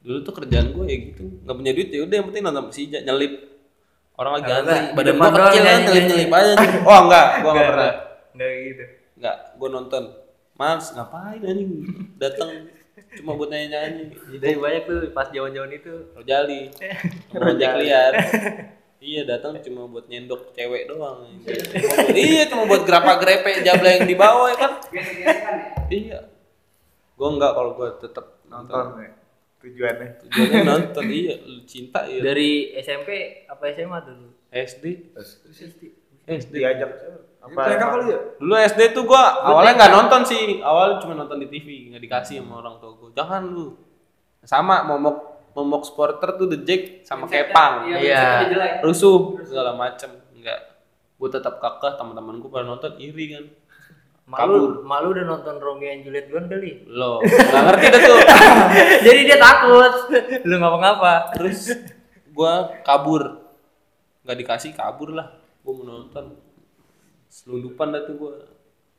Dulu 0.00 0.18
tuh 0.24 0.32
kerjaan 0.32 0.66
gue 0.72 0.84
ya 0.88 0.96
gitu, 1.12 1.24
nggak 1.44 1.56
punya 1.60 1.72
duit 1.76 1.88
ya 1.92 2.00
udah 2.08 2.14
yang 2.16 2.26
penting 2.32 2.42
nonton 2.42 2.64
Persija 2.72 2.98
nyelip. 3.04 3.32
Orang 4.16 4.32
lagi 4.40 4.48
antri, 4.48 4.96
badan 4.96 5.14
doang 5.20 5.28
kecil 5.28 5.44
kan 5.44 5.52
nyanyi-nyanyi. 5.52 5.84
nyelip 5.84 6.04
nyelip 6.08 6.30
aja. 6.32 6.50
nih. 6.56 6.70
Oh 6.88 7.00
enggak, 7.04 7.26
gua 7.44 7.50
enggak 7.52 7.68
pernah. 7.68 7.92
Enggak 8.32 8.50
gitu. 8.64 8.84
Enggak, 9.20 9.36
gua 9.60 9.68
nonton. 9.68 10.02
Mas, 10.56 10.84
ngapain 10.96 11.40
anjing? 11.44 11.70
Datang 12.16 12.50
cuma 13.20 13.36
buat 13.36 13.52
nyanyi-nyanyi. 13.52 14.04
Jadi 14.40 14.56
banyak 14.56 14.82
tuh 14.88 14.98
pas 15.12 15.28
zaman-zaman 15.28 15.68
itu. 15.68 15.94
Rojali. 16.16 16.72
Rojak 17.44 17.72
liar. 17.76 18.12
Iya, 19.06 19.22
datang 19.22 19.62
cuma 19.62 19.86
buat 19.86 20.10
nyendok 20.10 20.50
cewek 20.50 20.90
doang. 20.90 21.30
iya, 22.10 22.50
cuma 22.50 22.66
buat 22.66 22.82
grapa-grepe 22.82 23.62
jabla 23.62 24.02
yang 24.02 24.06
di 24.10 24.18
bawah 24.18 24.50
ya 24.50 24.56
kan. 24.58 24.72
Gesek-gesekan 24.90 25.54
ya. 25.54 25.70
Iya. 25.86 26.18
Gua 27.14 27.28
enggak 27.38 27.52
kalau 27.54 27.78
gua 27.78 27.94
tetap 28.02 28.36
Nonton 28.50 28.98
ya. 29.02 29.10
Tujuannya. 29.62 30.08
Tujuannya 30.22 30.62
nonton 30.62 31.04
iya, 31.10 31.34
lu 31.42 31.62
cinta 31.66 32.06
iya. 32.06 32.22
Dari 32.22 32.76
SMP 32.78 33.42
apa 33.50 33.62
SMA 33.74 33.98
tuh 34.02 34.14
lu? 34.14 34.28
SD. 34.52 34.84
SD. 36.26 36.54
Diajak 36.54 36.90
Apa 37.42 37.60
TK 37.62 37.82
kali 37.82 38.04
ya? 38.10 38.18
Dulu 38.42 38.54
SD 38.58 38.80
tuh 38.90 39.06
gua 39.06 39.38
awalnya 39.42 39.78
nggak 39.78 39.92
nonton 39.94 40.22
sih, 40.26 40.58
awalnya 40.62 40.98
cuma 40.98 41.14
nonton 41.14 41.38
di 41.38 41.46
TV, 41.46 41.94
nggak 41.94 42.02
dikasih 42.02 42.42
sama 42.42 42.58
orang 42.58 42.82
tua 42.82 42.90
gua. 42.98 43.10
Jangan 43.14 43.42
lu. 43.54 43.78
Sama 44.42 44.82
momok 44.86 45.35
momok 45.56 45.88
supporter 45.88 46.36
tuh 46.36 46.52
The 46.52 46.60
Jack 46.68 46.82
sama 47.08 47.24
Kepang. 47.24 47.88
Iya. 47.88 47.96
Iya. 48.44 48.84
Rusuh 48.84 49.40
segala 49.48 49.72
macem. 49.72 50.12
Enggak. 50.36 50.84
Gua 51.16 51.32
tetap 51.32 51.56
kakak 51.64 51.96
teman-teman 51.96 52.36
gua 52.44 52.60
pada 52.60 52.68
nonton 52.68 52.92
iri 53.00 53.32
kan. 53.32 53.44
Malu, 54.26 54.82
malu 54.82 55.14
udah 55.14 55.24
nonton 55.24 55.56
Romeo 55.62 55.86
and 55.86 56.02
Juliet 56.04 56.28
duluan 56.28 56.50
kali. 56.50 56.84
Lo 56.90 57.24
nggak 57.24 57.62
ngerti 57.72 57.86
dah 57.88 58.00
tuh. 58.04 58.18
Jadi 59.06 59.20
dia 59.24 59.38
takut. 59.40 59.92
Lu 60.44 60.54
ngapa-ngapa. 60.60 61.14
Terus 61.40 61.72
gua 62.36 62.76
kabur. 62.84 63.40
Nggak 64.28 64.36
dikasih 64.44 64.76
kabur 64.76 65.16
lah. 65.16 65.40
Gua 65.64 65.72
mau 65.80 65.84
nonton. 65.88 66.36
Selundupan 67.32 67.96
dah 67.96 68.04
tuh 68.04 68.14
gua. 68.20 68.34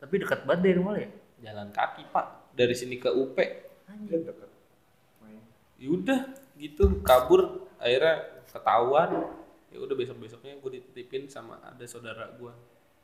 Tapi 0.01 0.25
dekat 0.25 0.41
banget 0.47 0.61
dari 0.65 0.75
rumah 0.81 0.97
ya. 0.97 1.09
Jalan 1.37 1.69
kaki 1.69 2.09
pak. 2.09 2.57
Dari 2.57 2.73
sini 2.73 2.97
ke 2.97 3.13
UP. 3.13 3.37
ya 5.77 5.93
udah 5.93 6.46
gitu 6.57 6.99
kabur 7.05 7.69
akhirnya 7.77 8.43
ketahuan 8.49 9.09
ya 9.69 9.77
udah 9.77 9.95
besok 9.95 10.17
besoknya 10.17 10.57
gue 10.57 10.71
dititipin 10.81 11.29
sama 11.29 11.61
ada 11.61 11.85
saudara 11.85 12.33
gue 12.33 12.51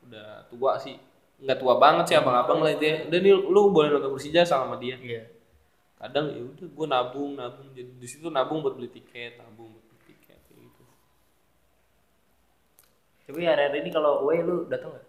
udah 0.04 0.48
tua 0.50 0.74
sih 0.76 0.98
nggak 1.34 1.58
tua 1.58 1.78
banget 1.78 2.04
sih 2.10 2.16
abang-abang 2.18 2.62
lah 2.62 2.72
itu 2.74 2.84
udah 3.10 3.18
nih 3.20 3.34
lu 3.34 3.70
boleh 3.70 3.90
nonton 3.90 4.14
Persija 4.14 4.42
sama 4.42 4.78
dia 4.78 4.94
Iya. 4.98 5.26
kadang 5.98 6.30
ya 6.30 6.42
udah 6.42 6.66
gue 6.66 6.86
nabung 6.90 7.30
nabung 7.34 7.68
jadi 7.74 7.90
di 7.90 8.06
situ 8.10 8.26
nabung 8.28 8.60
buat 8.62 8.74
beli 8.74 8.90
tiket 8.90 9.38
nabung 9.38 9.70
buat 9.70 9.84
beli 9.86 10.02
tiket 10.14 10.40
gitu 10.50 10.82
Tapi 13.24 13.40
hari-hari 13.44 13.80
ini 13.80 13.90
kalau 13.90 14.20
away 14.26 14.44
lu 14.44 14.68
datang 14.68 14.92
nggak? 14.92 15.06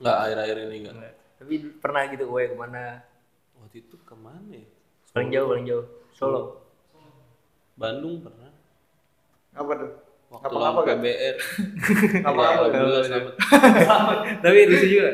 nggak 0.00 0.16
akhir-akhir 0.16 0.56
ini 0.66 0.76
Nggak. 0.88 1.14
Tapi 1.40 1.54
pernah 1.80 2.02
gitu 2.08 2.24
away 2.28 2.48
ke 2.52 2.56
mana? 2.56 3.04
waktu 3.60 3.84
itu 3.84 3.96
ke 4.00 4.16
mana 4.16 4.56
ya 4.56 4.64
Paling 5.10 5.30
jauh, 5.34 5.48
paling 5.50 5.66
jauh. 5.66 5.86
Solo. 6.14 6.59
Bandung 7.80 8.20
pernah 8.20 8.52
Apa 9.56 9.72
tuh? 9.74 9.90
waktu 10.30 10.54
lawan 10.54 10.82
kan? 10.84 11.00
PBR 11.00 11.36
Ya, 12.14 12.20
kan? 12.22 12.36
alhamdulillah 12.38 13.02
selamat 13.02 13.34
Tapi 14.44 14.58
lucu 14.68 14.86
juga. 14.86 15.10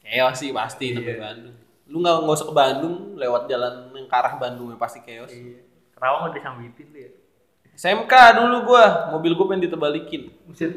Chaos 0.00 0.36
sih 0.36 0.50
pasti 0.50 0.86
namanya 0.90 1.20
Bandung. 1.22 1.56
Lu 1.84 1.96
nggak 2.00 2.16
nggak 2.24 2.34
usah 2.34 2.48
ke 2.48 2.54
Bandung, 2.56 2.96
lewat 3.14 3.42
jalan 3.46 3.72
yang 3.92 4.08
ke 4.08 4.16
arah 4.16 4.34
Bandung 4.34 4.72
ya 4.72 4.76
pasti 4.76 4.98
chaos. 5.00 5.30
Iya. 5.30 5.60
Kerawang 5.94 6.20
udah 6.26 6.34
disambitin 6.34 6.86
tuh 6.90 7.00
ya. 7.00 7.10
SMK 7.74 8.12
dulu 8.38 8.56
gua, 8.70 8.84
mobil 9.10 9.34
gua 9.34 9.46
pengen 9.50 9.66
ditebalikin. 9.66 10.22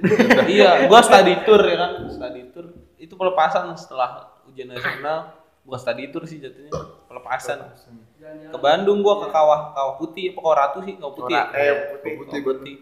Iya, 0.53 0.85
gua 0.85 0.99
study 1.01 1.33
tour 1.41 1.61
ya 1.61 1.77
kan, 1.77 1.91
study 2.09 2.41
tour. 2.49 2.65
Itu 2.97 3.13
pelepasan 3.13 3.69
setelah 3.73 4.37
ujian 4.45 4.69
nasional, 4.69 5.33
bukan 5.61 5.77
study 5.77 6.09
tour 6.09 6.25
sih 6.25 6.37
jatuhnya, 6.37 6.73
pelepasan. 7.05 7.73
Ke 8.17 8.57
Bandung 8.57 8.99
gua 8.99 9.21
ke 9.21 9.27
kawah 9.29 9.71
kawah 9.71 9.93
putih, 9.95 10.33
apa 10.33 10.39
kawah 10.39 10.57
ratu 10.57 10.79
sih, 10.81 10.95
kawah 10.95 11.13
putih. 11.13 11.37
Kawah- 11.37 11.53
eh, 11.53 11.69
putih. 11.93 12.13
Kawah 12.17 12.43
putih. 12.43 12.75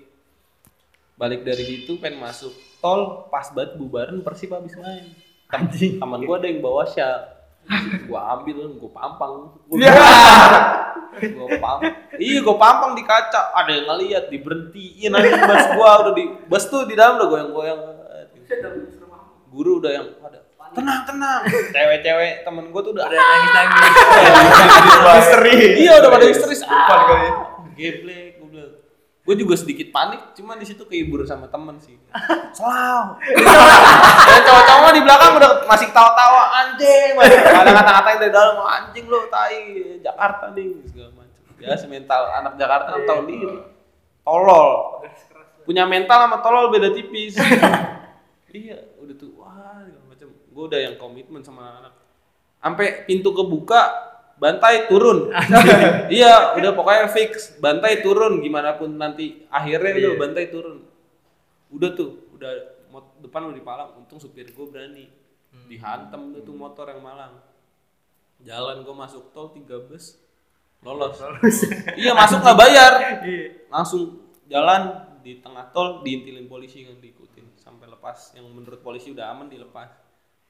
Balik 1.15 1.41
dari 1.41 1.63
situ 1.63 1.95
pengen 1.95 2.19
masuk 2.19 2.51
tol, 2.77 3.01
pas 3.27 3.47
banget 3.49 3.75
bubaran 3.75 4.19
Persib 4.19 4.51
habis 4.51 4.75
main. 4.75 5.11
Tem- 5.47 5.69
Temen 5.95 6.19
gua 6.23 6.35
ada 6.37 6.47
yang 6.47 6.59
bawa 6.59 6.83
syal. 6.85 7.31
Gua 8.05 8.19
ambil, 8.31 8.77
gua 8.77 8.91
pampang. 8.91 9.33
Gua, 9.65 9.77
gua 11.33 11.47
pampang. 11.57 11.79
Iya, 12.15 12.39
gua 12.39 12.55
pampang 12.55 12.91
di 12.93 13.03
kaca. 13.03 13.41
Ada 13.55 13.71
yang 13.73 13.85
ngeliat, 13.87 14.23
diberhentiin 14.29 15.11
aja 15.11 15.35
bus 15.41 15.65
gua 15.73 15.89
udah 16.01 16.13
di 16.13 16.23
bus 16.45 16.63
tuh 16.65 16.85
di 16.85 16.93
dalam 16.93 17.17
udah 17.17 17.27
goyang-goyang. 17.27 17.79
Guru 19.49 19.79
udah 19.79 19.91
yang 19.91 20.07
ada 20.21 20.44
tenang 20.75 21.01
tenang. 21.07 21.41
Cewek-cewek 21.71 22.43
temen 22.43 22.63
gua 22.69 22.81
tuh 22.83 22.91
udah 22.91 23.07
Udah 23.07 23.23
nangis-nangis. 23.23 23.81
Misteri. 25.07 25.57
Iya 25.79 25.91
udah 26.03 26.09
pada 26.11 26.25
histeris. 26.27 26.61
Kali. 26.61 26.75
Ah, 26.75 27.27
geblek 27.73 28.37
gue 28.39 28.47
bilang. 28.51 28.71
Gue 29.25 29.35
juga 29.41 29.57
sedikit 29.57 29.89
panik, 29.89 30.37
cuma 30.37 30.53
di 30.53 30.69
situ 30.69 30.85
kehibur 30.85 31.25
sama 31.25 31.49
temen 31.49 31.81
sih. 31.81 31.97
Selaw. 32.53 33.17
Dan 34.29 34.41
cowok-cowok 34.45 34.91
di 34.93 35.01
belakang 35.01 35.31
udah 35.41 35.51
masih 35.65 35.89
tawa-tawa 35.89 36.53
anjing. 36.61 37.17
Masih 37.17 37.41
ada 37.41 37.71
kata-katain 37.73 38.17
dari 38.21 38.33
dalam 38.35 38.61
anjing 38.61 39.09
lo 39.09 39.25
tai 39.33 39.97
Jakarta 40.05 40.53
nih 40.53 40.77
segala 40.85 41.09
macam. 41.17 41.41
Ya 41.57 41.73
mental 41.89 42.21
anak 42.37 42.53
Jakarta 42.61 42.87
kan 42.93 43.01
tahu 43.09 43.21
diri. 43.25 43.57
Tolol. 44.21 44.69
Punya 45.65 45.89
mental 45.89 46.29
sama 46.29 46.37
tolol 46.45 46.69
beda 46.69 46.93
tipis. 46.93 47.33
iya, 48.53 48.77
udah 49.01 49.15
tuh 49.17 49.33
wah. 49.41 49.81
Gue 50.55 50.71
udah 50.71 50.79
yang 50.79 50.95
komitmen 50.95 51.43
sama 51.43 51.83
anak. 51.83 51.93
Sampai 52.63 53.03
pintu 53.03 53.35
kebuka 53.35 53.91
bantai 54.39 54.87
turun. 54.87 55.27
Iya 56.07 56.55
udah 56.55 56.71
pokoknya 56.71 57.11
fix. 57.11 57.59
Bantai 57.59 57.99
turun. 57.99 58.39
Gimana 58.39 58.79
pun 58.79 58.95
nanti 58.95 59.43
akhirnya 59.51 59.99
udah 59.99 60.13
bantai 60.15 60.47
turun. 60.47 60.87
Udah 61.75 61.91
tuh 61.91 62.31
udah 62.39 62.51
depan 63.19 63.51
udah 63.51 63.57
dipalang 63.59 63.89
untung 63.99 64.15
supir 64.15 64.47
gue 64.47 64.65
berani. 64.71 65.11
Dihantam 65.67 66.31
tuh, 66.31 66.47
tuh 66.47 66.55
motor 66.55 66.87
yang 66.87 67.03
malang. 67.03 67.35
Jalan 68.39 68.87
gue 68.87 68.95
masuk 68.95 69.35
tol 69.35 69.51
tiga 69.51 69.75
bus. 69.83 70.15
Lolos. 70.87 71.19
Iya 71.99 72.15
masuk 72.15 72.39
nggak 72.39 72.55
bayar. 72.55 72.91
Langsung 73.67 74.23
jalan 74.47 75.03
di 75.19 75.43
tengah 75.43 75.67
tol 75.75 75.99
diintilin 75.99 76.47
polisi 76.47 76.87
kan 76.87 76.95
diikutin. 77.03 77.59
Sampai 77.59 77.91
lepas 77.91 78.31
yang 78.39 78.47
menurut 78.47 78.79
polisi 78.79 79.11
udah 79.11 79.35
aman 79.35 79.51
dilepas 79.51 80.04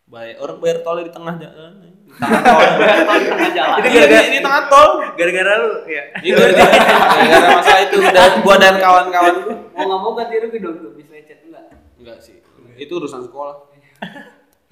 bayar 0.05 0.37
orang 0.37 0.57
bayar 0.61 0.77
tol 0.85 0.97
di 1.01 1.09
tengah 1.09 1.35
jalan. 1.41 1.71
Di 1.81 2.13
tengah 2.21 2.41
tol 2.45 2.61
Itu 2.61 3.87
Iya, 3.89 4.03
gara-gara- 4.05 4.25
di, 4.25 4.31
di 4.31 4.41
tengah 4.41 4.63
tol. 4.69 4.89
Gara-gara 5.17 5.51
lu 5.57 5.69
ya. 5.89 6.03
itu 6.21 6.37
gara-gara 6.37 7.47
masalah 7.57 7.81
itu 7.81 7.97
dan 8.13 8.31
gua 8.45 8.55
dan 8.61 8.75
kawan-kawan 8.77 9.35
gua. 9.41 9.55
Mau 9.73 9.83
nggak 9.89 9.99
mau 9.99 10.11
ganti 10.13 10.35
rugi 10.39 10.57
dong 10.61 10.75
tuh, 10.79 10.91
bisa 10.93 11.11
lecet 11.17 11.39
enggak? 11.43 11.65
enggak 11.97 12.17
sih. 12.21 12.37
Itu 12.77 13.01
urusan 13.01 13.25
sekolah. 13.25 13.55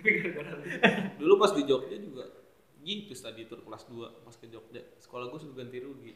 Dulu 1.19 1.33
pas 1.39 1.51
di 1.55 1.63
Jogja 1.63 1.97
juga 1.97 2.27
gitu 2.83 3.15
tadi 3.15 3.47
tur 3.47 3.63
kelas 3.63 3.87
2 3.87 4.27
pas 4.27 4.35
ke 4.35 4.51
Jogja. 4.51 4.83
Sekolah 4.99 5.31
gue 5.31 5.39
sudah 5.39 5.55
ganti 5.63 5.79
rugi. 5.79 6.13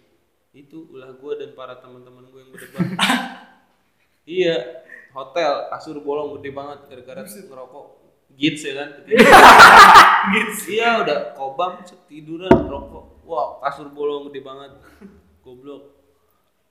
Itu 0.51 0.91
ulah 0.91 1.15
gue 1.15 1.31
dan 1.39 1.55
para 1.55 1.79
teman-teman 1.79 2.27
gue 2.27 2.39
yang 2.43 2.51
berdebat 2.51 2.87
iya 4.27 4.83
hotel 5.15 5.71
kasur 5.71 6.03
bolong 6.03 6.35
gede 6.37 6.51
banget 6.51 6.79
gara-gara 6.91 7.23
ngerokok 7.23 7.96
gits 8.37 8.61
ya 8.61 8.73
kan 8.77 8.89
gits. 10.31 10.59
Iya 10.69 11.01
udah 11.01 11.17
kobam 11.33 11.81
tiduran 12.05 12.53
rokok. 12.69 13.25
Wah 13.25 13.57
kasur 13.65 13.89
bolong 13.89 14.29
gede 14.29 14.45
banget. 14.45 14.71
Goblok. 15.43 15.97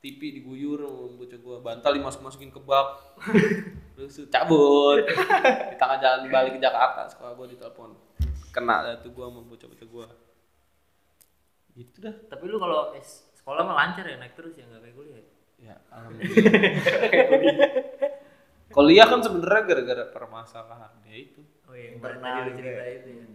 TV 0.01 0.39
diguyur 0.39 0.87
sama 0.87 1.19
bocah 1.19 1.39
gua. 1.43 1.57
Bantal 1.59 1.99
dimasuk 1.99 2.23
masukin 2.23 2.55
ke 2.55 2.63
bak. 2.63 3.19
Terus 3.99 4.31
cabut. 4.31 5.03
Di 5.03 5.75
tengah 5.75 5.99
jalan 5.99 6.31
balik 6.31 6.57
ke 6.57 6.61
Jakarta 6.63 7.11
sekolah 7.11 7.35
gua 7.35 7.47
ditelepon. 7.51 7.91
Kena 8.55 8.87
dah 8.87 8.95
tuh 9.03 9.11
gua 9.11 9.27
sama 9.27 9.43
bocah-bocah 9.43 9.89
gua. 9.91 10.07
Gitu 11.75 11.99
dah. 11.99 12.15
Tapi 12.31 12.45
lu 12.47 12.63
kalau 12.63 12.95
es- 12.95 13.27
sekolah 13.43 13.67
mah 13.67 13.75
lancar 13.75 14.07
ya 14.07 14.17
naik 14.23 14.39
terus 14.39 14.55
ya 14.55 14.65
nggak 14.71 14.81
kayak 14.87 14.95
kuliah. 14.95 15.17
ya? 15.19 15.25
ya 15.57 15.75
alhamdulillah. 15.91 16.53
Kuliah. 18.71 19.07
Kan 19.11 19.21
sebenarnya 19.25 19.63
gara-gara 19.67 20.05
permasalahan 20.13 20.93
dia 21.03 21.17
itu 21.19 21.43
Oh 21.67 21.75
iya, 21.75 21.99
pernah 21.99 22.23
tadi 22.23 22.41
lu 22.47 22.53
cerita 22.55 22.83
itu 22.87 23.09
ya. 23.11 23.27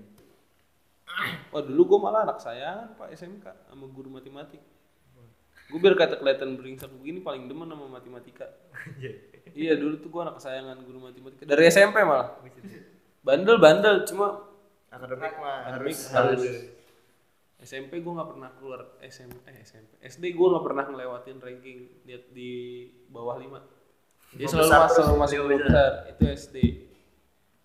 Wah 1.52 1.62
dulu 1.68 1.82
gue 1.84 2.00
malah 2.00 2.22
anak 2.24 2.40
sayangan 2.40 2.96
pak 2.96 3.12
SMK 3.12 3.46
sama 3.68 3.86
guru 3.92 4.08
matematik. 4.08 4.64
Gue 5.72 5.80
biar 5.80 5.96
kata 5.96 6.20
kelihatan 6.20 6.60
beringsek 6.60 6.92
begini 6.92 7.24
paling 7.24 7.48
demen 7.48 7.68
sama 7.68 7.88
matematika. 7.88 8.48
iya 9.56 9.76
dulu 9.76 10.00
tuh 10.00 10.10
gue 10.12 10.22
anak 10.24 10.36
kesayangan 10.40 10.78
guru 10.84 11.00
matematika 11.04 11.44
dari 11.48 11.68
SMP 11.68 12.04
malah. 12.04 12.40
Bandel 13.24 13.60
bandel 13.60 14.08
cuma 14.08 14.52
Akademik 14.92 15.40
mah 15.40 15.64
akademik 15.64 15.96
harus 15.96 16.00
harus. 16.12 16.42
SMP 17.64 18.04
gue 18.04 18.12
nggak 18.12 18.30
pernah 18.36 18.50
keluar 18.60 19.00
SMP 19.00 19.40
eh 19.48 19.64
SMP 19.64 19.92
SD 20.04 20.24
gue 20.36 20.48
nggak 20.52 20.66
pernah 20.68 20.84
ngelewatin 20.92 21.38
ranking 21.40 21.80
di, 22.04 22.14
di 22.36 22.52
bawah 23.08 23.40
lima. 23.40 23.64
Dia 24.36 24.52
selalu 24.52 24.68
masuk 24.68 25.04
masuk 25.16 25.48
besar 25.48 26.12
itu 26.12 26.24
SD. 26.28 26.56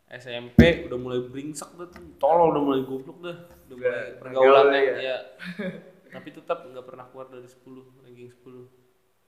SMP 0.06 0.86
udah 0.86 0.98
mulai 1.02 1.18
beringsek 1.26 1.66
dah 1.74 1.90
tuh, 1.90 2.14
tolol 2.22 2.54
udah 2.54 2.62
mulai 2.62 2.80
goblok 2.86 3.18
dah, 3.26 3.36
udah 3.66 3.74
mulai 3.74 4.06
pergaulannya 4.22 4.78
gaul 4.78 4.94
ya. 4.94 4.94
ya. 5.02 5.18
Tapi 6.14 6.28
tetap 6.30 6.62
nggak 6.62 6.86
pernah 6.86 7.10
keluar 7.10 7.26
dari 7.26 7.50
10 7.50 8.06
ranking 8.06 8.30
10 8.30 8.70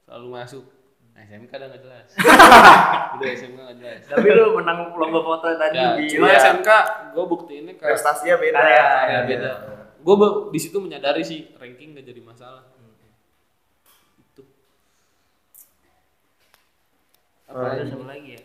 selalu 0.07 0.29
masuk. 0.31 0.64
Nah, 1.18 1.26
SMK 1.26 1.51
udah 1.51 1.68
nggak 1.74 1.83
jelas. 1.83 2.09
udah 3.18 3.26
SMK 3.35 3.59
nggak 3.59 3.79
jelas. 3.83 4.03
Tapi 4.07 4.26
lu 4.31 4.55
menang 4.55 4.95
lomba 4.95 5.18
foto 5.18 5.51
tadi 5.59 5.83
Ya, 5.83 5.99
di 5.99 6.07
cuma 6.14 6.31
Iya. 6.31 6.39
SMK 6.47 6.70
gue 7.11 7.24
buktiinnya 7.26 7.74
kayak 7.74 7.99
prestasinya 7.99 8.37
beda. 8.39 8.59
Karya, 8.62 8.87
ya 9.11 9.20
beda. 9.26 9.51
Gue 9.99 10.14
di 10.55 10.59
situ 10.62 10.79
menyadari 10.79 11.26
sih 11.26 11.51
ranking 11.59 11.99
gak 11.99 12.07
jadi 12.07 12.22
masalah. 12.22 12.70
Itu. 14.14 14.47
Apa 17.51 17.66
ada 17.74 17.83
sama 17.83 18.14
lagi 18.14 18.39
ya? 18.39 18.43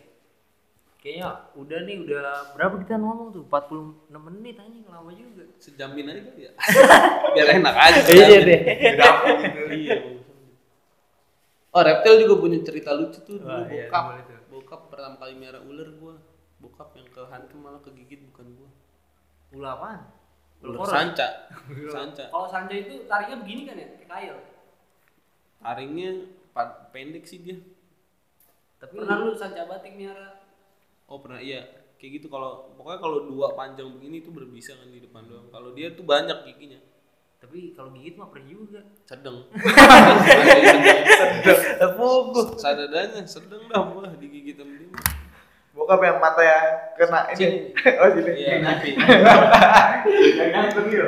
Kayaknya 1.04 1.52
udah 1.52 1.78
nih, 1.84 1.96
udah 2.00 2.22
berapa 2.56 2.80
kita 2.80 2.96
ngomong 2.96 3.28
tuh? 3.36 3.44
46 3.44 4.08
menit 4.08 4.56
anjing 4.56 4.88
lama 4.88 5.12
juga. 5.12 5.44
Sejamin 5.60 6.08
aja 6.08 6.20
kali 6.32 6.48
ya. 6.48 6.52
Biar 7.36 7.48
enak 7.60 7.76
aja. 7.76 8.00
Iya 8.08 8.38
deh. 8.40 8.60
Iya. 9.68 9.96
Oh, 11.76 11.82
reptil 11.84 12.24
juga 12.24 12.34
punya 12.40 12.56
cerita 12.64 12.96
lucu 12.96 13.20
tuh 13.20 13.36
dulu 13.36 13.52
Wah, 13.52 13.68
iya, 13.68 13.92
bokap. 13.92 14.04
tuh. 14.24 14.40
Bokap 14.48 14.80
pertama 14.88 15.20
kali 15.20 15.36
miara 15.36 15.60
ular 15.60 15.92
gua. 16.00 16.16
Bokap 16.56 16.96
yang 16.96 17.12
kehantam 17.12 17.58
malah 17.60 17.84
kegigit 17.84 18.24
bukan 18.32 18.46
gua. 18.56 18.70
Ulah 19.52 19.76
apaan? 19.76 20.00
Ular 20.64 20.72
Ular 20.80 20.88
sanca. 20.88 21.28
sanca. 22.00 22.24
Kalau 22.32 22.48
Sanjay 22.48 22.88
itu 22.88 23.04
tariknya 23.04 23.36
begini 23.44 23.62
kan 23.68 23.76
ya, 23.76 23.88
kayak 24.00 24.08
kail. 24.08 24.36
Taringnya 25.60 26.10
pendek 26.96 27.28
sih 27.28 27.44
dia. 27.44 27.60
Tapi 28.80 29.04
Pernah 29.04 29.20
lu 29.20 29.36
Sanca 29.36 29.68
batik 29.68 30.00
miara? 30.00 30.43
Oh, 31.06 31.20
pernah 31.20 31.40
iya. 31.40 31.64
Kayak 32.00 32.20
gitu 32.20 32.26
kalau 32.28 32.74
pokoknya 32.76 33.00
kalau 33.00 33.18
dua 33.28 33.52
panjang 33.56 33.88
begini 33.92 34.20
tuh 34.20 34.32
berbisa 34.32 34.76
kan 34.76 34.88
di 34.88 35.00
depan 35.00 35.24
doang. 35.24 35.48
Kalau 35.48 35.72
dia 35.72 35.92
tuh 35.92 36.04
banyak 36.04 36.48
giginya. 36.48 36.80
tapi 37.44 37.76
kalau 37.76 37.92
gigit 37.92 38.16
mah 38.16 38.32
perih 38.32 38.48
juga. 38.48 38.80
Sedeng. 39.04 39.44
sedeng. 41.20 41.92
Fokus. 41.92 42.56
Sadadanya 42.56 43.20
sedeng 43.28 43.68
dah 43.68 43.84
gua 43.92 44.08
digigit 44.16 44.56
sama 44.56 44.72
dia. 44.80 44.88
Bokap 45.74 46.00
yang 46.06 46.22
mata 46.22 46.40
yang 46.40 46.66
kena 46.96 47.20
ini. 47.36 47.74
oh 48.00 48.08
sini. 48.16 48.32
Iya, 48.32 48.54
tapi 48.64 48.88
Yang 50.40 50.50
ganteng 50.56 50.86
ya. 50.88 51.04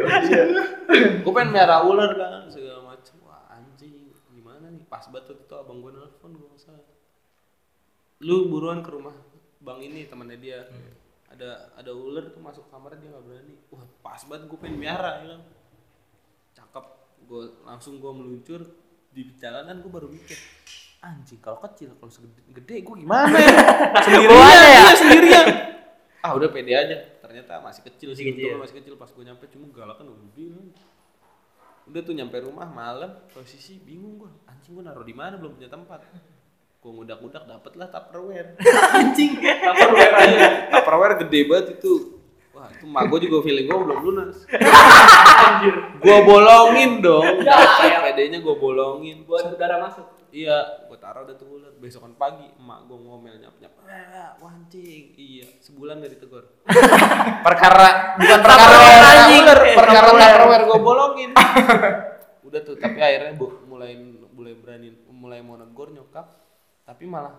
gue 1.23 1.33
pengen 1.35 1.51
merah 1.55 1.81
ular 1.83 2.11
kan 2.15 2.47
segala 2.47 2.95
macam 2.95 3.15
wah 3.27 3.43
anjing 3.51 4.11
gimana 4.31 4.71
nih 4.71 4.87
pas 4.87 5.03
banget 5.11 5.35
waktu 5.35 5.45
itu 5.47 5.55
abang 5.59 5.79
gue 5.83 5.91
nelfon 5.91 6.31
gue 6.35 6.47
nggak 6.47 6.63
salah 6.63 6.87
lu 8.23 8.47
buruan 8.47 8.81
ke 8.87 8.91
rumah 8.95 9.15
bang 9.67 9.79
ini 9.83 10.07
temannya 10.07 10.39
dia. 10.39 10.63
Ada 11.27 11.75
ada 11.75 11.91
ular 11.91 12.31
tuh 12.31 12.39
masuk 12.39 12.71
kamar 12.71 12.95
dia 13.03 13.11
nggak 13.11 13.25
berani. 13.27 13.55
Wah 13.75 13.83
pas 13.99 14.23
banget 14.31 14.47
gue 14.47 14.59
pengen 14.63 14.79
miara 14.79 15.27
ya 15.27 15.27
kan 15.35 15.43
cakep. 16.55 16.85
Gue 17.27 17.43
langsung 17.67 17.99
gue 17.99 18.13
meluncur 18.15 18.63
di 19.11 19.35
jalanan 19.43 19.83
gue 19.83 19.91
baru 19.91 20.07
mikir 20.07 20.39
anjing 21.07 21.39
kalau 21.39 21.61
kecil 21.63 21.95
kalau 21.97 22.11
segede 22.11 22.41
gede 22.51 22.77
gue 22.83 22.95
gimana 23.01 23.37
ya? 23.37 23.57
Sendirian 24.05 24.43
ya? 24.43 24.67
iya, 24.67 24.85
sendirian. 24.97 25.47
Ah 26.25 26.33
udah 26.35 26.49
pede 26.51 26.73
aja. 26.75 26.97
Ternyata 27.23 27.63
masih 27.63 27.83
kecil 27.87 28.11
sih 28.17 28.23
untungnya 28.33 28.59
masih 28.59 28.77
kecil. 28.83 28.95
Pas 28.99 29.11
gue 29.11 29.25
nyampe 29.25 29.45
cuma 29.51 29.67
galak 29.71 29.97
kan 29.99 30.07
udah 30.07 30.31
kan. 30.35 30.69
udah 31.87 32.01
tuh 32.03 32.15
nyampe 32.17 32.37
rumah 32.43 32.67
malam. 32.67 33.11
Posisi 33.31 33.79
bingung 33.79 34.19
gue 34.19 34.31
anjing 34.51 34.75
gue 34.75 34.85
naruh 34.85 35.07
di 35.07 35.15
mana? 35.15 35.39
Belum 35.39 35.55
punya 35.55 35.71
tempat 35.71 36.03
gue 36.87 36.93
ngudak-ngudak 37.03 37.43
dapet 37.51 37.73
lah 37.75 37.91
tupperware 37.91 38.55
Anjing. 39.03 39.43
tupperware 39.43 40.15
aja 40.23 40.39
tupperware 40.71 41.15
gede 41.27 41.41
banget 41.51 41.67
itu 41.83 42.23
wah 42.55 42.71
itu 42.71 42.87
mak 42.87 43.11
gue 43.11 43.27
juga 43.27 43.43
feeling 43.43 43.67
gue 43.67 43.75
belum 43.75 43.99
lunas 44.07 44.47
gue 45.99 46.19
bolongin 46.23 47.03
dong 47.03 47.43
pedenya 48.07 48.39
gue 48.39 48.55
bolongin 48.55 49.27
Buat 49.27 49.59
udara 49.59 49.83
masuk. 49.83 50.07
Iya, 50.31 50.85
gue 50.87 50.99
taruh 51.01 51.25
udah 51.25 51.37
tuh 51.39 51.49
ular. 51.49 51.73
Besokan 51.81 52.13
pagi, 52.21 52.45
emak 52.61 52.85
gue 52.85 52.99
ngomel 52.99 53.41
nyap 53.41 53.57
nyap. 53.57 53.73
Wancing. 54.41 55.17
Iya, 55.17 55.49
sebulan 55.65 56.05
gak 56.05 56.13
ditegur. 56.13 56.45
perkara 57.47 58.21
bukan 58.21 58.41
perkara 58.45 58.77
anjing. 58.77 59.45
perkara 59.75 60.09
tupperware 60.13 60.65
gue 60.69 60.79
bolongin. 60.81 61.31
udah 62.47 62.61
tuh, 62.63 62.77
tapi 62.79 63.01
akhirnya 63.01 63.35
bu, 63.35 63.65
mulai 63.67 63.97
mulai 64.37 64.55
berani, 64.55 64.95
mulai 65.09 65.41
mau 65.43 65.59
negor 65.59 65.91
nyokap, 65.91 66.46
tapi 66.87 67.05
malah 67.05 67.35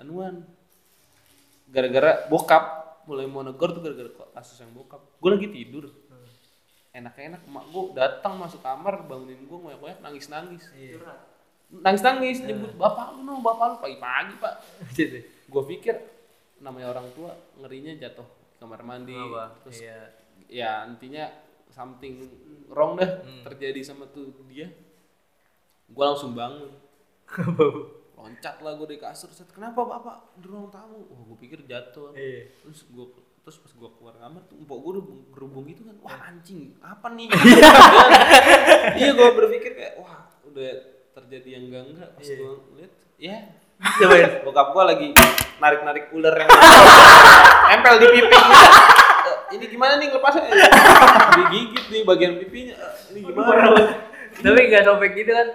anuan. 0.00 0.42
Gara-gara 1.68 2.24
bokap. 2.26 2.82
Mulai 3.04 3.28
mau 3.28 3.44
negor 3.44 3.76
tuh 3.76 3.84
gara-gara 3.84 4.08
kok 4.08 4.32
kasus 4.32 4.56
yang 4.64 4.72
bokap. 4.72 5.04
Gue 5.20 5.30
lagi 5.30 5.52
tidur. 5.52 5.92
Enak-enak 6.94 7.44
emak 7.44 7.64
gue 7.68 7.84
datang 7.92 8.40
masuk 8.40 8.64
kamar 8.64 9.04
bangunin 9.04 9.44
gue 9.44 9.58
ngoyak-ngoyak 9.60 10.00
nangis-nangis. 10.00 10.72
Nangis 11.68 12.00
nangis 12.00 12.38
nyebut 12.40 12.72
bapak 12.78 13.18
lu 13.18 13.26
no 13.26 13.42
bapak 13.42 13.66
lu 13.66 13.76
pagi 13.82 13.98
pagi 13.98 14.34
pak 14.38 14.54
gue 15.52 15.62
pikir 15.74 15.96
namanya 16.62 16.94
orang 16.94 17.08
tua 17.18 17.34
ngerinya 17.58 17.98
jatuh 17.98 18.24
kamar 18.62 18.86
mandi. 18.86 19.10
Apa? 19.12 19.58
terus 19.66 19.82
Iya. 19.82 19.98
ya 20.46 20.70
intinya 20.86 21.26
something 21.74 22.30
wrong 22.70 22.94
dah 22.94 23.10
terjadi 23.42 23.82
sama 23.82 24.06
tuh 24.08 24.30
dia. 24.46 24.70
Gue 25.90 26.04
langsung 26.06 26.32
bangun 26.32 26.70
loncat 28.24 28.56
lah 28.64 28.72
gue 28.80 28.88
di 28.88 28.96
kasur 28.96 29.28
set. 29.36 29.52
Kenapa 29.52 29.84
bapak 29.84 30.40
di 30.40 30.48
ruang 30.48 30.72
tamu. 30.72 31.04
Oh 31.12 31.20
gue 31.28 31.36
pikir 31.44 31.68
jatuh. 31.68 32.16
Iya. 32.16 32.48
terus 32.64 32.88
gue 32.88 33.06
terus 33.44 33.60
pas 33.60 33.72
gua 33.76 33.92
keluar 33.92 34.16
kamar 34.16 34.40
tuh 34.48 34.56
empok 34.56 34.78
gua 34.80 34.90
udah 34.96 35.04
gerubung 35.36 35.68
gitu 35.68 35.84
kan. 35.84 35.96
Wah 36.00 36.16
anjing 36.32 36.72
apa 36.80 37.12
nih? 37.12 37.28
Iya. 38.96 39.12
Gua 39.12 39.36
berpikir 39.36 39.76
kayak 39.76 40.00
wah 40.00 40.32
udah 40.48 40.70
terjadi 41.12 41.60
yang 41.60 41.68
enggak 41.68 41.82
enggak 41.92 42.08
pas 42.16 42.24
gua 42.40 42.52
lihat 42.80 42.92
ya. 43.20 43.36
Coba 44.00 44.14
ya. 44.16 44.28
bokap 44.48 44.68
gua 44.72 44.84
lagi 44.88 45.12
narik 45.60 45.80
narik 45.84 46.04
ular 46.16 46.32
yang 46.32 46.48
nempel 47.68 47.94
di 48.00 48.06
pipi. 48.16 48.32
Eh, 48.32 49.36
ini 49.60 49.64
gimana 49.68 50.00
nih 50.00 50.08
lepasnya 50.08 50.48
digigit 51.36 51.84
nih 51.92 52.02
bagian 52.08 52.32
pipinya. 52.40 52.74
Eh, 52.80 53.12
ini 53.12 53.18
gimana? 53.28 53.76
Tapi 54.40 54.60
nggak 54.72 54.84
sobek 54.88 55.12
gitu 55.20 55.30
kan? 55.36 55.48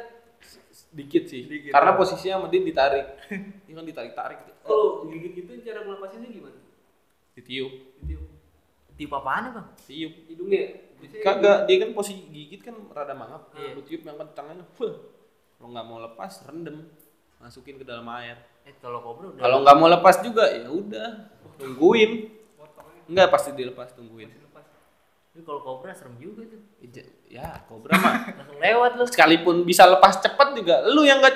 Dikit 1.00 1.24
sih. 1.32 1.48
Karena 1.72 1.96
posisinya 1.96 2.44
dia 2.52 2.60
ditarik. 2.60 3.06
Ini 3.68 3.74
kan 3.74 3.86
ditarik 3.88 4.14
tarik 4.14 4.40
Kalau 4.68 5.08
gigit 5.08 5.32
gitu 5.40 5.52
cara 5.64 5.88
melepasnya 5.88 6.28
gimana? 6.28 6.60
ditiup. 7.40 7.72
Ditiup. 8.04 8.28
Tipe 9.00 9.16
apaan 9.16 9.48
ya 9.48 9.52
bang? 9.56 9.68
tiup 9.88 10.14
Hidungnya. 10.28 10.64
Biasanya 11.00 11.24
kagak 11.24 11.58
dia 11.72 11.76
kan 11.80 11.90
posisi 11.96 12.28
gigit 12.28 12.60
kan 12.60 12.76
rada 12.92 13.16
mangap. 13.16 13.56
Iya. 13.56 13.80
lu 13.80 13.82
tiup 13.88 14.04
yang 14.04 14.20
kencangnya 14.20 14.68
fuh. 14.76 14.96
Kalau 15.56 15.72
nggak 15.72 15.86
mau 15.88 16.04
lepas 16.04 16.44
rendem. 16.44 16.92
Masukin 17.40 17.80
ke 17.80 17.88
dalam 17.88 18.04
air. 18.20 18.36
Eh 18.68 18.76
kalau 18.84 19.00
kobra 19.00 19.32
udah. 19.32 19.40
kalau 19.40 19.58
nggak 19.64 19.78
mau 19.80 19.88
lepas 19.88 20.20
juga 20.20 20.52
ya 20.52 20.68
udah. 20.68 21.32
Tungguin. 21.56 22.36
Nggak 23.08 23.28
pasti 23.32 23.56
dilepas 23.56 23.96
tungguin 23.96 24.49
Tapi 25.30 25.46
kalau 25.46 25.62
kobra 25.62 25.94
serem 25.94 26.18
juga 26.18 26.42
tuh. 26.50 26.62
ya 27.30 27.62
kobra 27.70 27.94
mah 27.96 28.14
Langsung 28.42 28.58
lewat 28.58 28.92
lu. 28.98 29.06
sekalipun 29.06 29.56
bisa 29.62 29.86
lepas 29.86 30.18
cepet 30.18 30.48
juga 30.58 30.82
lu 30.90 31.06
yang 31.06 31.22
nggak 31.22 31.36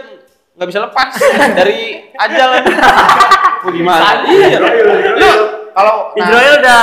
nggak 0.57 0.67
bisa 0.69 0.79
lepas 0.81 1.13
dari 1.59 2.09
ajal 2.13 2.49
gimana 3.73 4.25
iya 4.27 4.57
lu 5.17 5.31
kalau 5.73 6.13
nah, 6.13 6.19
Israel 6.19 6.53
udah 6.61 6.81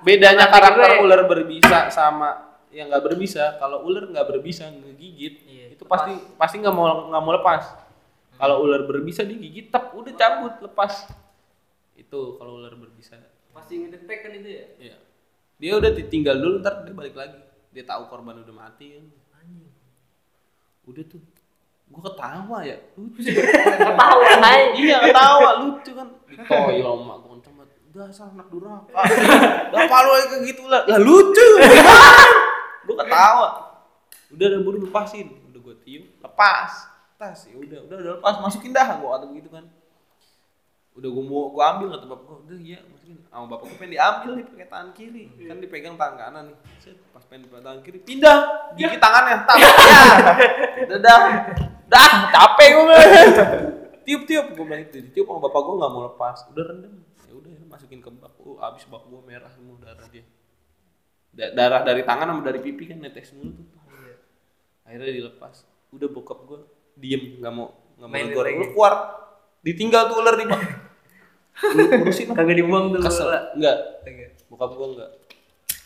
bedanya 0.00 0.46
karakter 0.48 1.00
ular 1.00 1.22
berbisa 1.24 1.88
sama 1.92 2.56
yang 2.72 2.88
nggak 2.88 3.04
berbisa 3.04 3.56
kalau 3.56 3.84
ular 3.84 4.04
nggak 4.04 4.26
berbisa 4.26 4.68
ngegigit 4.68 5.44
Iya, 5.48 5.66
itu 5.72 5.84
lepas. 5.84 6.04
pasti 6.04 6.12
pasti 6.36 6.56
nggak 6.60 6.74
mau 6.74 7.08
nggak 7.08 7.22
mau 7.22 7.32
lepas 7.36 7.62
kalau 8.36 8.64
ular 8.64 8.84
berbisa 8.84 9.24
digigit 9.24 9.72
tep 9.72 9.96
udah 9.96 10.12
cabut 10.12 10.54
lepas 10.60 11.08
itu 11.96 12.20
kalau 12.36 12.60
ular 12.60 12.72
berbisa 12.76 13.16
Pasti 13.56 13.80
ngedetek 13.80 14.20
kan 14.20 14.32
itu 14.36 14.48
ya? 14.52 14.64
Iya. 14.76 14.96
Dia 15.56 15.72
udah 15.72 15.90
ditinggal 15.92 16.36
dulu 16.36 16.56
ntar 16.60 16.84
dia 16.84 16.92
balik 16.92 17.16
lagi. 17.16 17.40
Dia 17.72 17.84
tahu 17.88 18.08
korban 18.12 18.40
udah 18.44 18.54
mati. 18.56 19.00
Kan 19.32 19.46
udah 20.84 21.04
tuh. 21.08 21.22
Gua 21.86 22.02
ketawa 22.12 22.58
ya. 22.66 22.76
Lucu. 22.98 23.22
Ketawa 23.30 24.28
naik. 24.42 24.68
iya 24.76 24.96
ketawa. 25.06 25.50
Lucu 25.64 25.90
kan. 25.96 26.08
Ditoyol 26.28 26.94
sama 27.00 27.14
gua 27.22 27.30
kenceng 27.38 27.54
banget. 27.56 27.78
Dasar 27.94 28.28
anak 28.34 28.48
durhaka. 28.52 28.92
Bapak 29.72 29.98
lu 30.04 30.10
kayak 30.28 30.40
gitu 30.44 30.62
lah. 30.66 30.82
Lah 30.84 30.98
lucu. 31.00 31.48
Gua 32.84 32.96
ketawa. 33.00 33.48
Udah 34.34 34.46
udah 34.50 34.60
buru 34.60 34.76
lepasin. 34.84 35.30
Udah 35.52 35.60
gua 35.62 35.74
tiup. 35.80 36.04
Lepas. 36.20 36.72
Tas 37.16 37.48
ya 37.48 37.56
udah. 37.56 37.80
Udah 37.86 37.96
udah 37.96 38.12
lepas. 38.20 38.34
Masukin 38.44 38.74
dah 38.74 38.98
gua 39.00 39.16
kata 39.16 39.24
begitu 39.32 39.48
kan 39.48 39.64
udah 40.96 41.08
gua 41.12 41.24
mau 41.28 41.52
gua 41.52 41.64
ambil 41.76 41.86
kata 41.92 42.04
bapak 42.08 42.24
gua. 42.24 42.38
Udah 42.48 42.56
iya 42.56 42.80
masukin 42.88 43.20
sama 43.28 43.44
bapak 43.52 43.68
gua 43.68 43.76
pengen 43.76 43.92
diambil 43.92 44.30
nih 44.40 44.44
pakai 44.48 44.68
tangan 44.72 44.90
kiri. 44.96 45.24
Kan 45.44 45.56
dipegang 45.60 45.96
tangan 46.00 46.16
kanan 46.16 46.44
nih. 46.48 46.56
Set, 46.80 46.96
pas 47.12 47.24
pengen 47.28 47.44
dipegang 47.44 47.64
tangan 47.68 47.80
kiri 47.84 47.98
pindah. 48.00 48.38
Gigit 48.80 48.96
tangannya 48.96 49.44
tak 49.44 49.56
ya. 49.60 49.70
Udah 50.88 50.98
dah. 51.04 51.18
Dah 51.86 52.12
capek 52.32 52.68
bilang. 52.80 53.08
tiup 54.08 54.22
tiup. 54.24 54.46
Gua 54.56 54.64
bilang 54.64 54.82
itu 54.88 54.96
tiup 55.12 55.28
sama 55.28 55.40
bapak 55.44 55.60
gua 55.68 55.74
nggak 55.84 55.92
mau 55.92 56.02
lepas. 56.08 56.38
Udah 56.48 56.64
rendam. 56.64 56.94
Ya 57.28 57.32
udah 57.36 57.52
masukin 57.68 58.00
ke 58.00 58.10
bak 58.16 58.32
oh 58.40 58.56
abis 58.64 58.88
bak 58.88 59.04
gua 59.04 59.20
merah 59.20 59.52
semua 59.52 59.76
darah 59.84 60.08
dia. 60.08 60.24
Da- 61.36 61.52
darah 61.52 61.84
dari 61.84 62.08
tangan 62.08 62.32
sama 62.32 62.40
dari 62.40 62.64
pipi 62.64 62.88
kan 62.88 63.04
netes 63.04 63.36
mulu 63.36 63.52
tuh. 63.52 63.68
Akhirnya 64.88 65.12
dilepas. 65.12 65.60
Udah 65.92 66.08
bokap 66.08 66.40
gua 66.48 66.64
diem 66.96 67.36
nggak 67.36 67.52
mau 67.52 67.76
nggak 68.00 68.08
mau 68.08 68.48
lu 68.64 68.66
keluar. 68.72 68.94
Ditinggal 69.60 70.08
tuh 70.08 70.24
ular 70.24 70.40
di 70.40 70.46
bak 70.46 70.62
lu 71.56 71.82
urusin. 72.02 72.26
Kagak 72.30 72.54
dibuang 72.54 72.90
tuh. 72.90 73.00
kesel. 73.00 73.28
Enggak 73.54 73.76
bokap 74.46 74.70
gua 74.72 74.86
enggak 74.92 75.10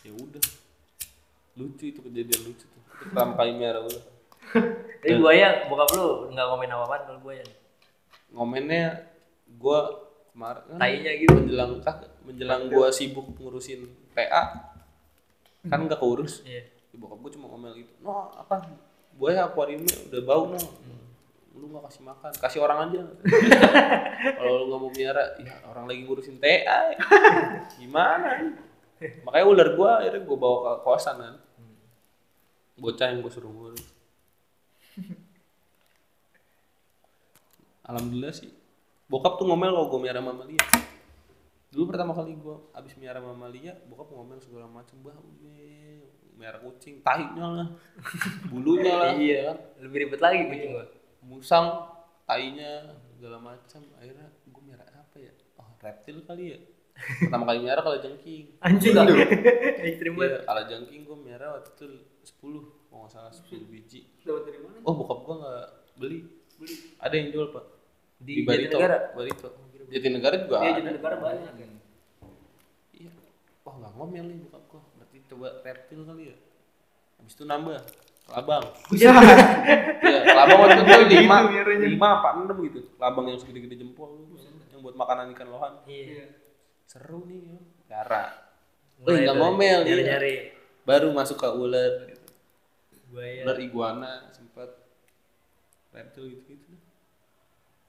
ya 0.00 0.12
udah. 0.12 0.42
Lucu 1.52 1.84
itu 1.86 2.00
kejadian 2.00 2.40
lucu 2.44 2.64
tuh. 2.64 2.82
Pertama 3.02 3.32
kali 3.34 3.52
miara 3.52 3.80
ular 3.80 4.02
Tapi 5.00 5.16
buaya 5.16 5.64
bokap 5.66 5.88
lu 5.92 6.06
nggak 6.28 6.46
komen 6.46 6.68
apa-apaan 6.68 7.02
kalau 7.06 7.20
buaya. 7.20 7.44
ngomennya 8.30 9.10
gua 9.56 9.90
kemarin 10.30 10.62
kan 10.64 10.78
Tainya 10.78 11.12
gitu. 11.16 11.34
menjelang 11.34 11.72
kah- 11.80 12.06
menjelang 12.22 12.62
gua 12.66 12.86
sibuk 12.88 13.26
ngurusin 13.34 13.82
PA 14.12 14.42
kan 15.64 15.80
nggak 15.80 15.98
keurus. 15.98 16.40
Iya. 16.42 16.62
Ya, 16.62 16.96
bokap 16.96 17.18
gua 17.18 17.30
cuma 17.30 17.46
ngomel 17.48 17.72
gitu. 17.76 17.92
No 18.00 18.30
apa? 18.30 18.62
Buaya 19.12 19.44
akuariumnya 19.44 19.92
udah 20.08 20.22
bau 20.22 20.44
no 20.46 20.58
lu 21.60 21.68
nggak 21.68 21.84
kasih 21.92 22.02
makan. 22.08 22.32
Kasih 22.40 22.60
orang 22.64 22.78
aja. 22.88 23.02
Kalau 24.40 24.52
lu 24.56 24.64
nggak 24.72 24.80
mau 24.80 24.90
miara 24.96 25.24
ya 25.36 25.54
orang 25.68 25.84
lagi 25.84 26.00
ngurusin 26.08 26.40
TA 26.40 26.96
gimana? 27.76 28.56
Makanya 29.28 29.44
ular 29.44 29.68
gua 29.76 29.90
akhirnya 30.00 30.24
gua 30.24 30.36
bawa 30.40 30.58
ke 30.64 30.72
kosan 30.88 31.16
kan. 31.20 31.36
Bocah 32.80 33.06
yang 33.12 33.20
gua 33.20 33.32
suruh 33.32 33.52
ngurus 33.52 34.00
alhamdulillah 37.90 38.34
sih. 38.34 38.50
Bokap 39.10 39.42
tuh 39.42 39.50
ngomel 39.50 39.74
kalau 39.74 39.90
gua 39.90 40.00
miara 40.06 40.22
mamalia 40.22 40.62
dulu 41.70 41.94
pertama 41.94 42.10
kali 42.10 42.34
gua 42.34 42.58
abis 42.74 42.98
miara 42.98 43.22
mamalia 43.22 43.78
bokap 43.86 44.10
ngomel 44.10 44.42
segala 44.42 44.66
macem 44.66 44.98
bah 45.06 45.14
miara 46.34 46.58
kucing 46.58 46.98
tahinya 46.98 47.46
lah 47.46 47.68
bulunya 48.50 48.94
lah. 48.94 49.12
Iya. 49.14 49.54
Lebih 49.78 49.98
ribet 50.06 50.20
lagi 50.22 50.50
kucing 50.50 50.70
gua. 50.74 50.86
Musang 51.22 51.88
tainya 52.24 52.96
segala 53.16 53.38
macam. 53.38 53.80
Akhirnya 53.98 54.28
gue 54.44 54.62
merah 54.62 54.86
apa 54.88 55.16
ya? 55.18 55.32
Oh 55.56 55.68
reptil 55.78 56.22
kali 56.24 56.44
ya. 56.54 56.58
Pertama 57.00 57.48
kali 57.48 57.64
merah 57.64 57.80
kalau 57.80 57.96
jengking 57.96 58.60
Anjing. 58.60 58.92
Ekstrim 59.80 60.12
banget. 60.20 60.44
kalau 60.44 60.62
jengking 60.68 61.02
gue 61.04 61.16
merah 61.16 61.56
waktu 61.56 61.70
itu 61.72 61.86
10 62.28 62.36
kalau 62.90 63.06
nggak 63.06 63.12
salah 63.12 63.32
10 63.32 63.72
biji. 63.72 64.04
Dapat 64.20 64.42
dari 64.44 64.58
mana? 64.60 64.76
oh 64.84 64.92
bokap 64.94 65.18
gue 65.24 65.34
nggak 65.40 65.64
beli. 65.96 66.18
Beli. 66.60 66.74
Ada 67.00 67.14
yang 67.16 67.28
jual 67.32 67.46
pak. 67.50 67.64
Di 68.20 68.32
di, 68.36 68.42
Barito. 68.44 68.76
Jatinegara? 68.76 68.98
Barito. 69.16 69.48
Jatinegara 69.90 70.36
juga 70.44 70.56
Iya, 70.60 70.68
ada. 70.68 70.76
Jadi 70.76 70.90
negara 70.92 71.16
banyak 71.16 71.52
kan. 71.56 71.70
iya. 72.92 73.10
Wah 73.64 73.74
nggak 73.80 73.92
ngomel 73.96 74.24
nih 74.28 74.36
bokap 74.44 74.62
gue 74.68 74.80
berarti 74.94 75.16
coba 75.26 75.48
reptil 75.64 76.00
kali 76.04 76.24
ya. 76.28 76.36
Habis 77.16 77.32
itu 77.32 77.44
nambah 77.44 77.80
kelabang 78.30 78.64
Iya. 78.94 79.10
Iya, 80.00 80.18
kelabang 80.24 80.58
waktu 80.62 80.80
itu 80.86 81.02
lima, 81.18 81.36
miaranya. 81.50 81.86
lima 81.90 82.08
apa 82.22 82.28
enam 82.38 82.56
gitu. 82.64 82.80
Kelabang 82.96 83.26
yang 83.26 83.38
segede-gede 83.42 83.76
jempol, 83.82 84.30
yang 84.70 84.80
buat 84.80 84.94
makanan 84.94 85.34
ikan 85.34 85.50
lohan. 85.50 85.82
Iya. 85.84 86.30
Seru 86.86 87.26
nih, 87.26 87.40
ya. 87.52 87.58
Gara. 87.90 88.24
Mulai 89.02 89.18
nggak 89.26 89.36
ngomel 89.36 89.78
dia. 89.82 89.92
Nyari-nyari 89.98 90.34
Baru 90.86 91.12
masuk 91.12 91.36
ke 91.36 91.48
ular, 91.50 91.92
gitu. 92.08 92.28
buaya. 93.12 93.42
ular 93.44 93.58
iguana, 93.60 94.12
sempat 94.32 94.70
reptil 95.92 96.30
gitu-gitu. 96.32 96.72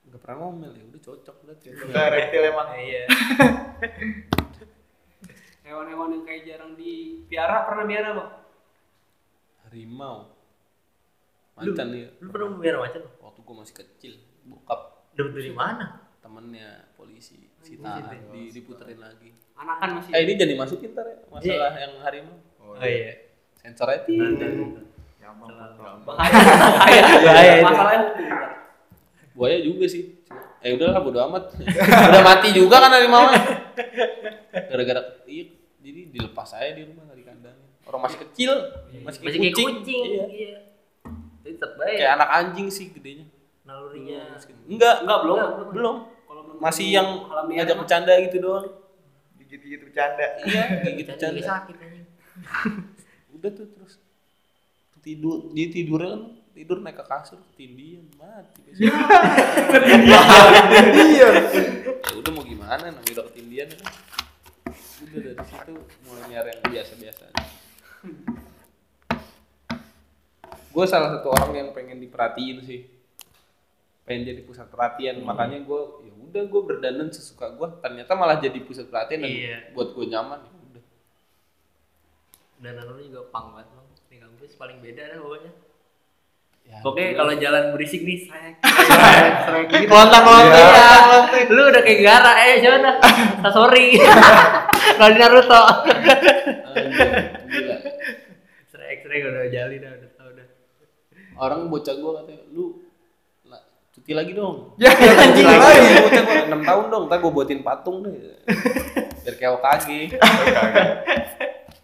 Nggak 0.10 0.20
pernah 0.20 0.38
ngomel 0.44 0.72
ya, 0.76 0.84
udah 0.89 1.02
cocok 1.02 1.36
berarti. 1.46 1.66
Enggak 1.72 2.08
reptil 2.12 2.44
emang. 2.44 2.68
Iya. 2.76 3.04
Hewan-hewan 5.64 6.10
yang 6.12 6.24
kayak 6.28 6.44
jarang 6.44 6.72
dipiara 6.76 7.64
pernah 7.64 7.86
piara 7.88 8.10
bang? 8.12 8.32
Harimau. 9.72 10.36
Macan 11.56 11.88
ya. 11.96 12.12
Lu 12.20 12.28
pernah 12.28 12.48
melihara 12.60 12.80
macan? 12.84 13.00
lu? 13.08 13.10
Waktu 13.24 13.40
gua 13.40 13.56
masih 13.64 13.76
kecil, 13.80 14.14
bokap 14.44 15.08
Dapat 15.16 15.32
dari 15.32 15.52
mana? 15.56 15.86
temennya 16.22 16.86
polisi 16.94 17.50
Polisi 17.58 17.82
sita 17.82 17.98
deh. 18.08 18.20
di, 18.30 18.42
diputerin 18.54 19.00
lagi. 19.02 19.34
Anakan 19.58 19.90
masih. 20.00 20.12
Eh 20.14 20.22
ini 20.22 20.34
jadi 20.38 20.54
masukin 20.54 20.94
ntar 20.94 21.08
ya 21.10 21.18
masalah 21.28 21.74
yang 21.82 21.94
harimau. 22.04 22.38
Oh 22.62 22.78
iya. 22.78 23.32
Sensor 23.58 23.90
aja. 23.90 24.06
Ya 24.06 25.34
bahaya. 25.34 25.98
bahaya. 26.06 27.02
Bahaya. 27.26 27.54
Masalahnya. 27.66 28.08
Buaya 29.34 29.58
juga 29.66 29.90
sih. 29.90 30.20
Eh 30.62 30.78
udahlah 30.78 31.02
bodo 31.02 31.20
amat. 31.26 31.58
Udah 32.14 32.22
mati 32.22 32.54
juga 32.54 32.78
kan 32.78 32.94
harimau. 32.94 33.26
Gara-gara 34.70 35.02
iya 35.26 35.50
jadi 35.82 36.02
dilepas 36.14 36.54
aja 36.54 36.78
di 36.78 36.86
rumah 36.86 37.10
dari 37.10 37.26
kandangnya. 37.26 37.71
Orang 37.92 38.02
masih 38.02 38.20
kecil, 38.24 38.52
masih 39.04 39.20
kayak 39.20 39.28
Masih 39.28 39.38
kayak 39.38 39.52
kucing. 39.52 39.68
kucing. 39.78 40.04
Iya. 40.08 40.26
Iya. 40.32 40.58
Tetap 41.44 41.72
baik. 41.76 41.96
Kayak 41.98 42.12
anak 42.16 42.30
anjing 42.32 42.68
sih 42.72 42.88
gedenya. 42.89 43.26
nalurinya. 43.62 44.39
Enggak, 44.66 44.96
Enggak 45.04 45.20
belum. 45.22 45.38
belum. 45.70 45.96
Kalau 46.24 46.42
belum 46.48 46.58
Masih 46.58 46.88
yang 46.89 47.08
ngajak 47.28 47.76
bercanda 47.78 48.14
gitu 48.22 48.38
doang. 48.39 48.68
Digigit-gigit 49.36 49.80
bercanda. 49.82 50.26
Iya, 50.42 50.64
gigit 50.88 51.06
bercanda. 51.06 51.39
sakit 51.42 51.76
anjing. 51.78 52.06
Udah 53.36 53.52
tuh 53.52 53.68
terus 53.68 54.00
tidur 55.02 55.50
dia 55.52 55.66
tidur 55.68 55.98
kan 56.00 56.22
tidur 56.52 56.78
naik 56.80 56.94
ke 56.96 57.06
kasur 57.06 57.42
ketindian 57.50 58.06
mati. 58.16 58.62
Iya. 58.72 58.94
ya 61.12 61.28
udah 62.14 62.32
mau 62.32 62.44
gimana 62.44 62.78
namanya 62.82 63.12
udah 63.12 63.26
ketindian 63.28 63.68
kan 63.68 63.82
udah 65.02 65.20
dari 65.26 65.42
situ 65.42 65.74
mulai 66.06 66.24
nyari 66.30 66.50
yang 66.52 66.62
biasa-biasa 66.70 67.24
aja 67.28 67.46
gue 70.72 70.86
salah 70.88 71.10
satu 71.12 71.30
orang 71.30 71.52
yang 71.54 71.70
pengen 71.72 71.99
diperhatiin 71.99 72.64
sih 72.64 72.88
pengen 74.02 74.26
jadi 74.26 74.41
pusat 74.41 74.68
perhatian 74.68 75.22
makanya 75.22 75.62
gue 75.62 75.82
ya 76.02 76.14
udah 76.22 76.43
gue 76.43 76.62
berdandan 76.64 77.10
sesuka 77.10 77.52
gue 77.52 77.68
ternyata 77.80 78.16
malah 78.16 78.39
jadi 78.39 78.56
pusat 78.60 78.88
perhatian 78.88 79.22
dan 79.22 79.30
Iya. 79.30 79.58
buat 79.72 79.91
gue 79.91 80.06
nyaman 80.08 80.39
ya 80.39 80.52
udah 80.72 80.84
Dan 82.62 82.78
lu 82.80 83.02
juga 83.02 83.26
pang 83.30 83.52
banget 83.52 83.68
bang. 83.70 83.88
Di 84.06 84.18
kampus 84.18 84.54
paling 84.54 84.78
beda 84.80 85.02
dah 85.08 85.18
pokoknya. 85.18 85.52
ya, 86.62 86.78
Oke, 86.86 87.02
gitu. 87.04 87.18
kalau 87.18 87.34
jalan 87.36 87.64
berisik 87.74 88.02
nih, 88.06 88.30
srek 88.30 89.66
gitu. 89.68 89.89
Kontak 89.89 90.22
kontak 90.22 90.62
Iya. 90.62 90.86
ya. 91.41 91.49
Lu 91.49 91.62
udah 91.68 91.82
kayak 91.82 91.99
gara, 92.06 92.32
eh 92.38 92.62
dah? 92.62 92.95
Sasori. 93.43 93.97
Kalau 94.97 95.10
di 95.10 95.18
Naruto. 95.18 95.62
Srek 99.12 99.28
udah 99.28 99.43
jali 99.51 99.76
dah, 99.84 99.91
udah 99.91 100.12
tau 100.16 100.32
dah. 100.32 100.47
orang 101.36 101.68
bocah 101.68 101.99
gue 101.99 102.12
katanya 102.16 102.43
lu 102.55 102.80
cuti 103.91 104.16
lagi 104.16 104.32
dong. 104.32 104.72
Ya, 104.80 104.88
anjing 104.95 105.43
lagi 105.43 105.68
lagi. 105.68 105.99
bocah 106.07 106.24
gue 106.24 106.38
6 106.47 106.64
tahun 106.64 106.86
dong 106.88 107.03
ntar 107.12 107.20
gue 107.20 107.32
buatin 107.36 107.59
patung 107.59 108.07
deh. 108.07 108.39
Biar 109.28 109.36
kayak 109.36 109.51
OKG 109.59 109.88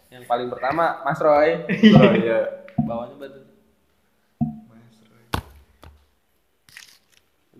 yang 0.08 0.24
paling 0.24 0.48
pertama 0.48 1.04
Mas 1.04 1.20
Roy. 1.20 1.68
Oh 1.68 2.12
iya. 2.16 2.64
bawahnya 2.80 3.20
batu. 3.20 3.44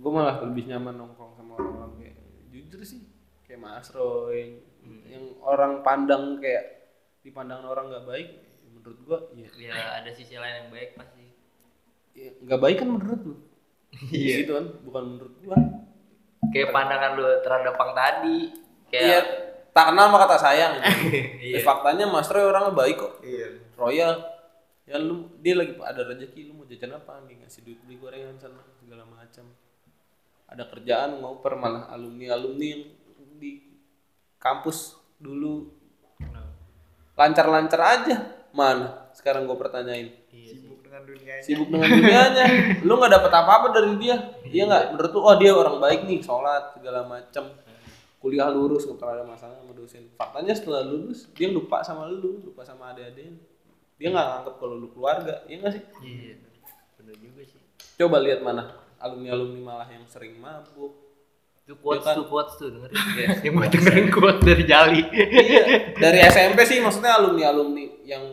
Gue 0.00 0.10
malah 0.16 0.40
lebih 0.48 0.64
nyaman 0.64 0.96
nongkrong 0.96 1.36
sama 1.36 1.60
orang-orang 1.60 1.92
kayak 2.00 2.16
jujur 2.48 2.80
sih 2.88 3.04
kayak 3.44 3.60
Mas 3.60 3.92
Roy. 3.92 4.64
Yang 5.12 5.36
orang 5.44 5.84
pandang 5.84 6.40
kayak 6.40 6.88
dipandang 7.20 7.68
orang 7.68 7.92
nggak 7.92 8.08
baik 8.08 8.47
menurut 8.88 9.00
gua 9.04 9.18
ya 9.36 9.48
Ya 9.60 9.76
ada 10.00 10.08
sisi 10.08 10.40
lain 10.40 10.64
yang 10.64 10.68
baik 10.72 10.96
pasti. 10.96 11.28
ya 12.16 12.32
nggak 12.40 12.60
baik 12.64 12.76
kan 12.80 12.88
menurut 12.88 13.20
lu? 13.20 13.34
Iya. 14.08 14.34
gitu 14.40 14.56
kan 14.56 14.66
bukan 14.80 15.02
menurut 15.12 15.34
gua. 15.44 15.56
Kayak 16.48 16.72
pandangan 16.72 17.12
lu 17.20 17.24
terhadap 17.44 17.76
pang 17.76 17.92
tadi. 17.92 18.38
iya 18.88 19.20
Kayak 19.20 19.24
tak 19.76 19.92
kenal 19.92 20.08
maka 20.08 20.24
tak 20.32 20.40
sayang. 20.40 20.72
Iya. 21.44 21.60
Eh, 21.60 21.62
faktanya 21.62 22.08
Mas 22.08 22.32
Roy 22.32 22.48
orangnya 22.48 22.72
baik 22.72 22.96
kok. 22.96 23.20
Iya. 23.20 23.60
royal. 23.76 24.16
Ya 24.88 24.96
lu 24.96 25.28
dia 25.44 25.52
lagi 25.52 25.76
ada 25.84 26.00
rezeki 26.00 26.48
lu 26.48 26.52
mau 26.56 26.64
jajan 26.64 26.96
apa? 26.96 27.20
Nih 27.28 27.44
ngasih 27.44 27.60
duit 27.60 27.76
beli 27.84 28.00
gorengan 28.00 28.40
sana 28.40 28.64
segala 28.80 29.04
macam. 29.04 29.52
Ada 30.48 30.64
kerjaan 30.64 31.20
ngoper 31.20 31.60
malah 31.60 31.92
alumni 31.92 32.32
alumni 32.32 32.66
yang 32.72 32.82
di 33.36 33.68
kampus 34.40 34.96
dulu. 35.20 35.76
Lancar-lancar 37.18 37.82
aja 37.82 38.37
mana 38.58 39.06
sekarang 39.12 39.46
gue 39.46 39.54
pertanyain 39.54 40.08
Sibuk 40.28 40.80
dengan 40.82 41.02
dunianya. 41.04 41.42
sibuk 41.42 41.68
dengan 41.68 41.88
dunianya 41.88 42.44
lu 42.80 42.92
nggak 42.92 43.12
dapet 43.12 43.32
apa-apa 43.32 43.66
dari 43.70 43.92
dia 43.96 44.16
iya 44.44 44.62
nggak 44.64 44.82
menurut 44.90 45.12
lu 45.12 45.20
oh 45.20 45.36
dia 45.36 45.52
orang 45.52 45.76
baik 45.78 46.00
nih 46.04 46.18
sholat 46.18 46.72
segala 46.72 47.04
macam 47.04 47.44
kuliah 48.18 48.48
lurus 48.48 48.82
nggak 48.82 48.98
pernah 48.98 49.14
ada 49.14 49.24
masalah 49.24 49.54
sama 49.54 49.72
dosen 49.72 50.10
faktanya 50.12 50.50
setelah 50.50 50.82
lulus 50.82 51.30
dia 51.32 51.48
lupa 51.48 51.80
sama 51.80 52.06
lu 52.06 52.42
lupa 52.42 52.62
sama 52.62 52.90
adik-adik 52.90 53.30
dia 53.94 54.08
nggak 54.08 54.26
nganggap 54.26 54.54
kalau 54.56 54.74
lu 54.74 54.88
keluarga 54.88 55.34
iya 55.44 55.56
nggak 55.58 55.72
sih 55.72 55.82
Iya. 56.00 56.34
Bener 56.96 57.14
juga 57.16 57.40
sih. 57.44 57.60
coba 57.94 58.16
lihat 58.18 58.40
mana 58.40 58.62
alumni 58.98 59.28
alumni 59.30 59.60
malah 59.64 59.86
yang 59.86 60.02
sering 60.04 60.34
mabuk 60.36 61.06
Itu 61.62 61.76
quotes 61.76 62.00
kan? 62.02 62.16
tuh 62.16 62.26
quotes 62.26 62.54
tuh 62.56 62.72
dengerin. 62.72 62.96
Yang 63.44 63.52
mau 63.52 63.68
dengerin 63.68 64.08
quotes 64.08 64.40
dari 64.40 64.64
Jali. 64.64 65.02
iya 65.12 65.62
dari 65.94 66.18
SMP 66.24 66.64
sih 66.64 66.80
maksudnya 66.80 67.12
alumni 67.14 67.44
alumni 67.46 67.84
yang 68.02 68.24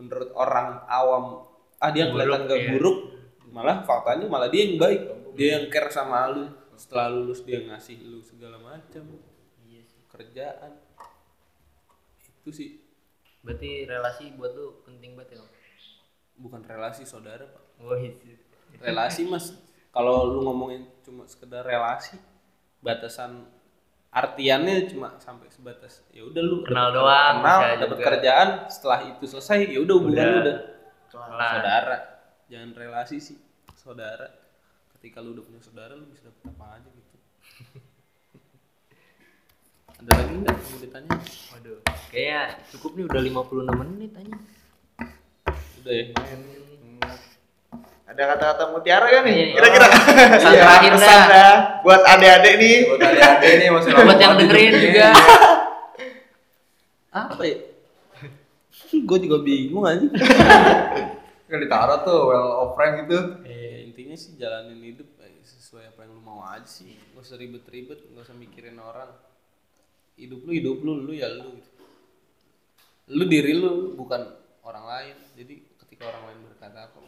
menurut 0.00 0.32
orang 0.32 0.80
awam 0.88 1.44
ah 1.76 1.90
dia 1.92 2.08
kelihatan 2.08 2.48
gak 2.48 2.56
iya. 2.58 2.70
buruk 2.74 2.98
malah 3.52 3.84
faktanya 3.84 4.24
malah 4.24 4.48
dia 4.48 4.64
yang 4.64 4.76
baik 4.76 5.00
dia 5.36 5.48
yang 5.60 5.66
care 5.68 5.92
sama 5.92 6.32
lu 6.32 6.48
setelah 6.74 7.12
lulus 7.12 7.44
dia 7.44 7.60
ngasih 7.60 8.00
lu 8.02 8.24
segala 8.24 8.56
macam 8.56 9.04
Iya 9.62 9.84
sih. 9.84 10.00
kerjaan 10.08 10.72
itu 12.40 12.50
sih 12.50 12.70
Berarti 13.40 13.88
relasi 13.88 14.36
buat 14.36 14.52
lu 14.52 14.84
penting 14.84 15.16
banget 15.16 15.40
ya. 15.40 15.44
Bukan 16.36 16.60
relasi 16.60 17.08
saudara 17.08 17.48
pak 17.48 17.64
Oh, 17.80 17.96
iya. 17.96 18.12
relasi 18.76 19.24
mas 19.24 19.56
kalau 19.88 20.28
lu 20.28 20.44
ngomongin 20.44 20.84
cuma 21.00 21.24
sekedar 21.24 21.64
relasi 21.64 22.20
batasan 22.80 23.48
artiannya 24.10 24.86
cuma 24.86 25.14
sampai 25.16 25.46
sebatas 25.48 26.02
ya 26.10 26.22
udah 26.22 26.40
lu 26.40 26.56
Kenal 26.60 26.88
dapet- 26.88 26.96
doang, 26.96 27.34
kenal 27.38 27.58
dapat 27.78 27.96
kerjaan 28.00 28.48
setelah 28.66 28.98
itu 29.06 29.22
selesai 29.24 29.66
ya 29.66 29.78
udah 29.78 29.94
hubungan 29.96 30.16
Udah. 30.16 30.26
lu 30.26 30.40
udah 30.40 30.56
Kelar. 31.06 31.48
saudara 31.48 31.96
jangan 32.46 32.68
relasi 32.72 33.16
sih 33.18 33.36
saudara 33.72 34.26
ketika 34.92 35.18
lu 35.18 35.32
udah 35.32 35.42
punya 35.42 35.58
saudara 35.60 35.92
lu 35.92 36.04
bisa 36.06 36.24
dapet 36.24 36.40
apa 36.44 36.64
aja 36.74 36.88
gitu 36.88 37.14
ada 39.96 40.10
lagi 40.12 40.34
nggak 40.34 40.56
mau 40.56 40.76
ditanya 40.80 41.10
Waduh. 41.50 41.76
Kayaknya 42.08 42.40
cukup 42.68 42.90
nih 42.92 43.04
udah 43.04 43.20
56 43.20 43.80
menit 43.84 44.10
aja. 44.12 44.34
udah 45.78 45.92
ya 45.94 46.04
Ada 48.10 48.22
kata-kata 48.26 48.64
mutiara 48.70 49.06
kan 49.06 49.22
nih? 49.22 49.34
Iya. 49.36 49.46
Kira-kira. 49.54 49.86
Pesan 50.34 50.50
Iya, 50.50 50.60
terakhir 50.60 50.90
pesan 50.98 51.06
dah. 51.14 51.28
dah. 51.30 51.54
Buat 51.80 52.02
adik-adik 52.04 52.54
nih. 52.56 52.76
Buat 52.84 53.00
adik-adik 53.04 53.52
nih 53.56 53.68
masih 53.70 53.90
Buat 53.94 54.18
yang 54.18 54.34
dengerin 54.34 54.72
juga. 54.76 55.06
apa 57.10 57.42
ya 57.42 57.58
gue 59.08 59.18
juga 59.18 59.36
bingung 59.40 59.82
aja 59.82 60.06
Kan 61.44 61.58
ditaruh 61.58 62.06
tuh 62.06 62.22
well 62.24 62.50
of 62.62 62.78
friend 62.78 63.02
gitu. 63.02 63.42
eh, 63.42 63.82
intinya 63.82 64.14
sih 64.14 64.38
jalanin 64.38 64.78
hidup 64.78 65.10
eh, 65.18 65.42
sesuai 65.42 65.90
apa 65.90 66.06
yang 66.06 66.14
lu 66.14 66.22
mau 66.22 66.38
aja 66.40 66.62
sih 66.62 66.94
gak 67.10 67.18
usah 67.20 67.34
ribet-ribet 67.34 67.98
gak 68.06 68.22
usah 68.22 68.38
mikirin 68.38 68.78
orang 68.78 69.10
hidup 70.14 70.38
lu 70.40 70.54
hidup 70.54 70.78
lu 70.78 71.02
lu 71.02 71.10
ya 71.10 71.26
lu 71.26 71.50
gitu. 71.52 71.70
lu 73.10 73.24
diri 73.26 73.52
lu 73.54 73.98
bukan 73.98 74.30
orang 74.62 74.84
lain 74.86 75.16
jadi 75.34 75.54
ketika 75.82 76.06
orang 76.06 76.30
lain 76.30 76.38
berkata 76.46 76.78
apa. 76.86 76.98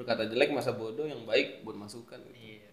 Berkata 0.00 0.24
jelek 0.24 0.48
masa 0.48 0.72
bodoh 0.72 1.04
yang 1.04 1.20
baik 1.22 1.60
buat 1.60 1.76
masukan 1.76 2.16
gitu. 2.22 2.32
Iya. 2.34 2.72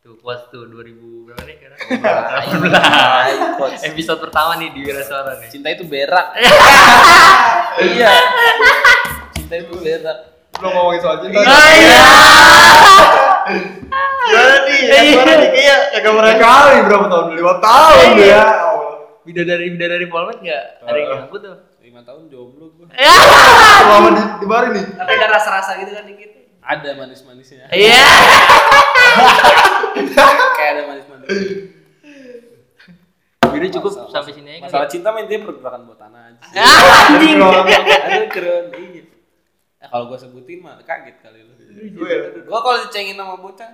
Tuh 0.00 0.16
quotes 0.16 0.48
tuh 0.48 0.64
2000 0.64 0.88
berapa 1.22 1.42
nih 1.42 1.54
sekarang? 1.54 1.78
Baik, 2.02 3.38
coach. 3.54 3.80
Episode 3.84 4.18
pertama 4.20 4.56
nih 4.56 4.72
di 4.72 4.80
Wira 4.80 5.04
Suara 5.04 5.36
nih. 5.36 5.46
cinta 5.46 5.68
itu 5.68 5.84
berak 5.84 6.32
iya 7.86 8.10
cinta 9.32 9.54
itu 9.58 9.72
berak 9.76 10.18
Belum 10.54 10.72
ngomongin 10.72 11.00
soal 11.00 11.16
cinta. 11.18 11.38
iya. 11.38 12.02
Gimana 14.22 14.56
nih? 14.64 14.80
Yang 14.82 15.06
suara 15.12 15.32
nih 15.34 15.50
kayak 15.50 15.78
kagak 15.92 16.12
pernah 16.14 16.36
Kali 16.36 16.76
berapa 16.82 17.06
tahun? 17.06 17.24
Lima 17.32 17.54
tahun 17.58 18.06
Iya. 18.14 18.26
ya. 18.26 18.42
Bidadari 19.22 19.66
bidadari 19.70 20.06
Polmed 20.06 20.38
enggak? 20.40 20.64
Ada 20.82 20.96
yang 20.96 21.10
ngaku 21.20 21.36
tuh. 21.38 21.56
lima 21.78 21.98
tahun 22.00 22.22
jomblo 22.26 22.70
gue 22.72 22.86
Selama 22.88 24.08
di, 24.10 24.22
di 24.38 24.46
Bari 24.46 24.68
nih. 24.72 24.84
Tapi 24.94 25.10
ada 25.12 25.26
rasa-rasa 25.30 25.76
gitu 25.76 25.90
kan 25.90 26.04
dikit. 26.04 26.30
Ada 26.62 26.88
manis-manisnya 26.94 27.66
Iya. 27.68 27.92
kayak 30.56 30.70
ada 30.72 30.82
manis-manisnya 30.86 31.70
Udah 33.42 33.68
cukup 33.70 33.90
Masalah- 33.92 34.10
sampai 34.16 34.32
sini 34.32 34.48
aja. 34.50 34.60
masalah 34.64 34.82
ya? 34.82 34.90
cinta 34.90 35.08
mah 35.08 35.20
intinya 35.20 35.40
pergerakan 35.44 35.80
buat 35.84 35.96
tanah 35.96 36.20
aja. 36.24 36.40
Ah, 36.56 37.12
anjing. 37.12 37.36
Aduh 37.36 38.24
keren 38.26 38.64
iya. 38.72 39.02
Eh, 39.76 39.86
kalau 39.86 40.04
gue 40.08 40.16
sebutin 40.16 40.56
mah 40.58 40.72
kaget 40.80 41.16
kali 41.20 41.38
lu. 41.42 41.52
Gue 41.92 42.08
Gue 42.40 42.58
kalau 42.58 42.76
dicengin 42.80 43.12
sama 43.12 43.36
bocah, 43.36 43.68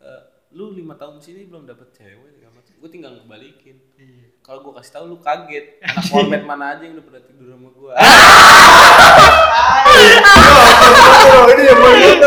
eh, 0.00 0.20
lu 0.50 0.74
lima 0.74 0.98
tahun 0.98 1.22
sini 1.22 1.46
belum 1.46 1.66
dapet 1.66 1.94
cewek, 1.94 2.40
gue 2.80 2.88
tinggal 2.88 3.12
ngebalikin. 3.12 3.76
Kalau 4.40 4.64
gue 4.64 4.72
kasih 4.80 4.92
tahu 4.96 5.04
lu 5.12 5.20
kaget, 5.20 5.78
anak 5.84 6.08
warnet 6.16 6.42
mana 6.48 6.74
aja 6.74 6.82
yang 6.88 6.96
udah 6.96 7.04
pernah 7.04 7.22
tidur 7.22 7.46
sama 7.52 7.68
gue. 7.70 7.92
Oh, 11.20 11.44
ini 11.52 11.62
yang 11.68 11.76
gue 11.76 11.92
lihat. 12.00 12.20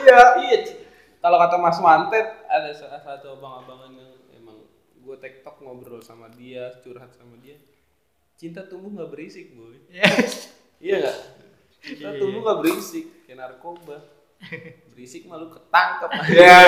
iya, 0.00 0.20
iya. 0.40 0.56
Ci. 0.64 0.74
Kalau 1.20 1.36
kata 1.36 1.60
Mas 1.60 1.76
Mantet, 1.76 2.24
ada 2.48 2.72
salah 2.72 3.04
satu 3.04 3.36
abang-abangan 3.36 3.92
yang 3.92 4.10
emang 4.32 4.64
gue 4.96 5.16
tektok 5.20 5.60
ngobrol 5.60 6.00
sama 6.00 6.32
dia, 6.32 6.72
curhat 6.80 7.12
sama 7.12 7.36
dia. 7.44 7.60
Cinta 8.40 8.64
tumbuh 8.64 8.88
nggak 8.96 9.12
berisik, 9.12 9.52
boy. 9.52 9.76
Iya 10.80 11.04
nggak? 11.04 11.18
Cinta 11.84 12.16
tumbuh 12.16 12.40
nggak 12.40 12.58
berisik, 12.64 13.28
kayak 13.28 13.44
narkoba. 13.44 14.00
Berisik 14.90 15.22
malu 15.24 15.48
ketangkep. 15.48 16.10
Iya. 16.32 16.60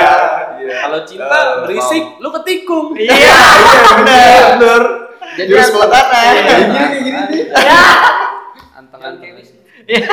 Iya. 0.59 0.77
Kalau 0.83 1.01
cinta 1.03 1.37
Eh, 1.37 1.47
berisik, 1.63 2.05
lu 2.19 2.29
ketikung. 2.33 2.87
Iya. 2.99 3.17
bener. 3.97 4.41
bener. 4.55 4.83
Jadi 5.33 5.51
anteng- 5.51 5.73
bola 5.75 5.89
tanah. 5.89 6.23
Iya, 6.23 6.43
Kayak 6.43 6.61
gini 6.61 6.81
nih, 6.83 7.01
gini 7.01 7.21
nih. 7.27 7.43
Anteng-anteng. 8.75 9.33
Iya. 9.85 10.09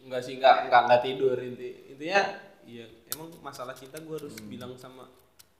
Enggak 0.00 0.20
sih, 0.22 0.32
enggak 0.36 0.54
enggak 0.62 0.80
enggak 0.82 1.00
tidur 1.02 1.36
inti. 1.36 1.68
Intinya 1.88 2.20
iya 2.62 2.84
emang 3.10 3.28
masalah 3.40 3.72
cinta 3.72 3.96
gue 3.98 4.14
harus 4.14 4.36
bilang 4.42 4.72
sama 4.74 5.08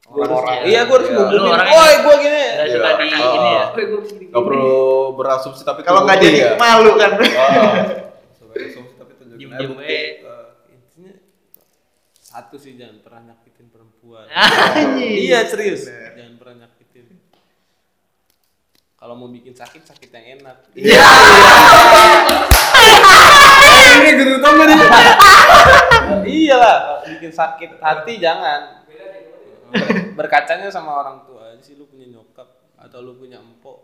Orang-orang. 0.06 0.64
Iya, 0.64 0.84
gue 0.84 0.94
harus 0.94 1.09
Iya. 1.11 1.20
Lu 1.26 1.42
orangnya- 1.46 1.74
Woi, 1.74 1.94
gue 1.98 2.14
gini. 2.18 2.44
Nggak 2.50 2.68
suka 2.70 2.90
di 2.90 3.06
Oh. 3.11 3.32
ini 3.34 3.50
ya. 3.50 3.64
Begini. 3.70 4.24
Gak 4.26 4.42
perlu 4.42 4.76
berasumsi 5.14 5.62
tapi 5.62 5.80
Kalau 5.82 6.00
nggak 6.02 6.16
jadi 6.18 6.38
ya. 6.38 6.50
malu 6.54 6.92
kan. 6.94 7.11
Oh. 7.12 7.72
Berasumsi 8.48 8.92
tapi 8.94 9.12
tunjukin 9.14 9.48
aja 9.50 9.66
bukti. 9.66 10.00
Satu 12.39 12.55
sih 12.55 12.78
jangan 12.78 13.03
pernah 13.03 13.34
nyakitin 13.34 13.66
perempuan. 13.66 14.30
Anjing. 14.78 15.26
iya 15.26 15.43
serius, 15.43 15.91
jangan 15.91 16.39
pernah 16.39 16.55
nyakitin. 16.62 17.07
Kalau 18.95 19.14
mau 19.18 19.26
bikin 19.26 19.59
sakit, 19.59 19.82
sakit 19.82 20.11
yang 20.14 20.39
enak. 20.39 20.70
Iya. 20.78 21.07
Ini 23.99 24.11
gitu 24.22 24.39
tau 24.39 24.55
gak 24.55 24.66
nih? 24.70 24.78
iya 26.30 26.55
lah, 26.55 26.76
kalau 26.78 27.01
bikin 27.18 27.32
sakit 27.34 27.70
hati 27.82 28.22
jangan. 28.22 28.86
Berkacanya 30.14 30.70
sama 30.70 30.95
orang 30.95 31.26
tua 31.26 31.55
aja 31.55 31.62
sih 31.62 31.74
lu 31.74 31.91
punya 31.91 32.07
nyokap 32.07 32.47
atau 32.78 33.03
lu 33.03 33.18
punya 33.18 33.43
empok. 33.43 33.82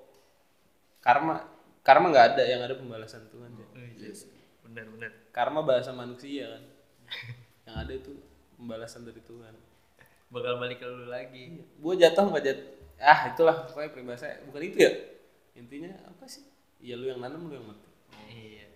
Karma 1.03 1.43
karma 1.83 2.07
nggak 2.09 2.27
ada 2.39 2.43
yang 2.47 2.63
ada 2.63 2.79
pembalasan 2.79 3.27
Tuhan 3.35 3.51
ya. 3.59 3.67
Bener 4.63 4.87
bener. 4.95 5.11
Karma 5.35 5.67
bahasa 5.67 5.91
manusia 5.91 6.55
kan. 6.55 6.63
yang 7.65 7.77
ada 7.81 7.93
itu 7.93 8.34
pembalasan 8.57 9.05
dari 9.05 9.21
Tuhan. 9.21 9.55
Bakal 10.31 10.59
balik 10.59 10.83
ke 10.83 10.87
lu 10.87 11.07
lagi. 11.07 11.63
Gue 11.79 11.95
jatuh 11.95 12.27
nggak 12.31 12.45
jatuh. 12.45 12.69
Ah 12.99 13.29
itulah 13.29 13.67
pokoknya 13.69 13.91
peribahasa 13.91 14.27
bukan 14.47 14.63
itu 14.65 14.79
ya. 14.83 14.91
Intinya 15.55 15.91
apa 16.07 16.25
sih? 16.27 16.43
Iya 16.79 16.95
lu 16.99 17.07
yang 17.07 17.21
nanam 17.23 17.47
lu 17.47 17.55
yang 17.55 17.67
mati. 17.67 17.89
Iya. 18.31 18.67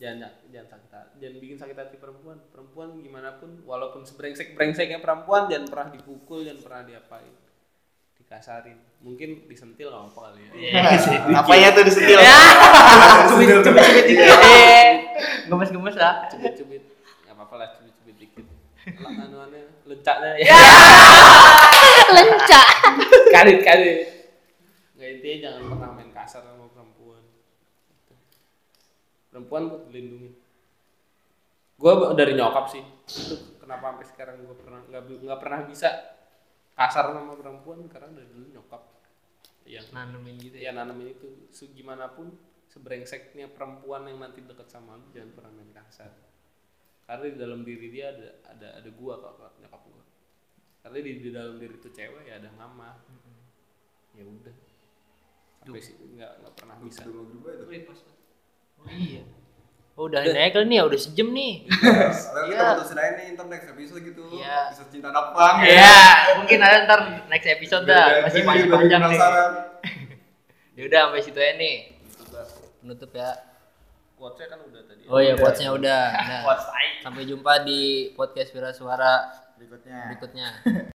jangan 0.00 0.32
jangan 0.48 0.68
sakit 0.72 0.90
hati, 0.96 1.14
jangan 1.20 1.36
bikin 1.44 1.56
sakit 1.60 1.76
hati 1.76 1.96
perempuan 2.00 2.40
perempuan 2.48 2.88
gimana 3.04 3.36
pun 3.36 3.60
walaupun 3.68 4.00
sebrengsek 4.08 4.56
brengseknya 4.56 4.96
perempuan 4.96 5.44
jangan 5.44 5.68
pernah 5.68 5.88
dipukul 5.92 6.40
jangan 6.40 6.64
pernah 6.64 6.82
diapain 6.88 7.34
dikasarin 8.16 8.80
mungkin 9.04 9.44
disentil 9.44 9.92
nggak 9.92 10.08
apa 10.08 10.20
kali 10.32 10.40
ya 10.40 10.80
Apanya 11.44 11.68
tuh 11.76 11.84
disentil? 11.84 12.16
Cubit 13.28 13.46
cubit 13.52 13.64
cubit 13.68 14.04
dikit. 14.08 14.38
Gemes 15.52 15.70
gemes 15.76 15.96
lah. 16.00 16.14
cubit 16.32 16.52
cubit 16.56 16.82
nggak 17.28 17.34
apa 17.36 17.42
apa 17.44 17.54
lah 17.60 17.68
cubit 17.76 17.92
cubit 18.00 18.16
dikit 18.16 18.44
lah 18.48 18.56
anuannya 18.88 19.62
lencaknya 19.84 20.30
ya. 20.40 20.54
Lencak. 22.16 22.66
kali 23.30 23.54
kali 23.60 23.92
nggak 25.00 25.10
intinya 25.16 25.36
jangan 25.48 25.62
pernah 25.72 25.90
main 25.96 26.10
kasar 26.12 26.42
sama 26.44 26.68
perempuan. 26.68 27.24
Perempuan 29.32 29.62
buat 29.72 29.82
dilindungi. 29.88 30.30
Gue 31.80 31.92
dari 32.12 32.32
nyokap 32.36 32.68
sih. 32.68 32.84
Itu 33.08 33.56
kenapa 33.56 33.96
sampai 33.96 34.06
sekarang 34.12 34.44
gue 34.44 34.56
pernah 34.60 34.84
nggak 34.84 35.02
nggak 35.24 35.40
pernah 35.40 35.60
bisa 35.64 35.88
kasar 36.76 37.16
sama 37.16 37.32
perempuan? 37.32 37.88
Karena 37.88 38.12
dari 38.12 38.28
dulu 38.28 38.46
nyokap. 38.52 38.82
Yang 39.64 39.88
Nanemin 39.96 40.36
gitu 40.36 40.56
ya? 40.60 40.68
Ya. 40.68 40.76
nanamin 40.76 41.16
itu. 41.16 41.48
Gimana 41.72 42.12
pun 42.12 42.36
sebrengseknya 42.68 43.48
perempuan 43.50 44.04
yang 44.04 44.20
nanti 44.22 44.44
deket 44.44 44.70
sama 44.70 44.94
lu 44.94 45.10
jangan 45.10 45.34
pernah 45.34 45.52
main 45.58 45.74
kasar 45.74 46.29
karena 47.10 47.24
di 47.26 47.38
dalam 47.42 47.60
diri 47.66 47.90
dia 47.90 48.14
ada 48.14 48.28
ada 48.46 48.68
ada 48.78 48.88
gua 48.94 49.18
kok 49.18 49.58
nyokap 49.58 49.82
gua 49.82 50.02
karena 50.80 50.98
di, 51.02 51.12
di 51.18 51.30
dalam 51.34 51.58
diri 51.58 51.74
itu 51.74 51.90
cewek 51.90 52.22
ya 52.22 52.38
ada 52.38 52.54
mama 52.54 53.02
ya 54.14 54.22
udah 54.22 54.54
sampai 55.58 55.82
sih 55.82 55.98
nggak 55.98 56.30
nggak 56.38 56.54
pernah 56.54 56.76
bisa 56.78 57.02
Wih, 57.66 57.82
pas. 57.84 57.98
Oh 58.80 58.88
iya. 58.88 59.20
Oh, 59.92 60.08
udah 60.08 60.24
naik 60.24 60.56
nih 60.56 60.80
ya, 60.80 60.88
udah 60.88 60.96
sejam 60.96 61.28
nih. 61.36 61.68
Sekarang 62.16 62.48
kita 62.48 62.56
Iya. 62.56 62.72
putusin 62.80 62.96
aja 62.96 63.12
nih 63.20 63.26
ntar 63.36 63.46
next 63.52 63.68
episode 63.68 64.00
gitu. 64.00 64.24
Iya. 64.32 64.58
Bisa 64.72 64.84
cinta 64.88 65.12
anak 65.12 65.26
pang 65.36 65.56
Iya, 65.60 65.92
mungkin 66.40 66.58
ada 66.64 66.76
ntar 66.88 67.00
next 67.28 67.48
episode 67.52 67.84
dah, 67.84 68.24
masih 68.24 68.40
masih 68.48 68.66
panjang 68.72 69.02
nih. 69.04 69.20
Ya 70.80 70.82
udah 70.88 71.00
sampai 71.12 71.20
situ 71.20 71.36
aja 71.36 71.54
nih. 71.60 71.76
Penutup 72.80 73.12
ya. 73.12 73.49
Quotesnya 74.20 74.48
kan 74.52 74.60
udah 74.60 74.82
tadi 74.84 75.00
Oh 75.08 75.18
iya, 75.18 75.32
quotes-nya 75.34 75.70
udah. 75.72 76.02
Nah, 76.28 76.42
sampai 77.00 77.24
jumpa 77.24 77.64
di 77.64 78.12
podcast 78.12 78.52
Vira 78.52 78.70
Suara 78.76 79.24
Berikutnya. 79.56 80.12
berikutnya. 80.12 80.48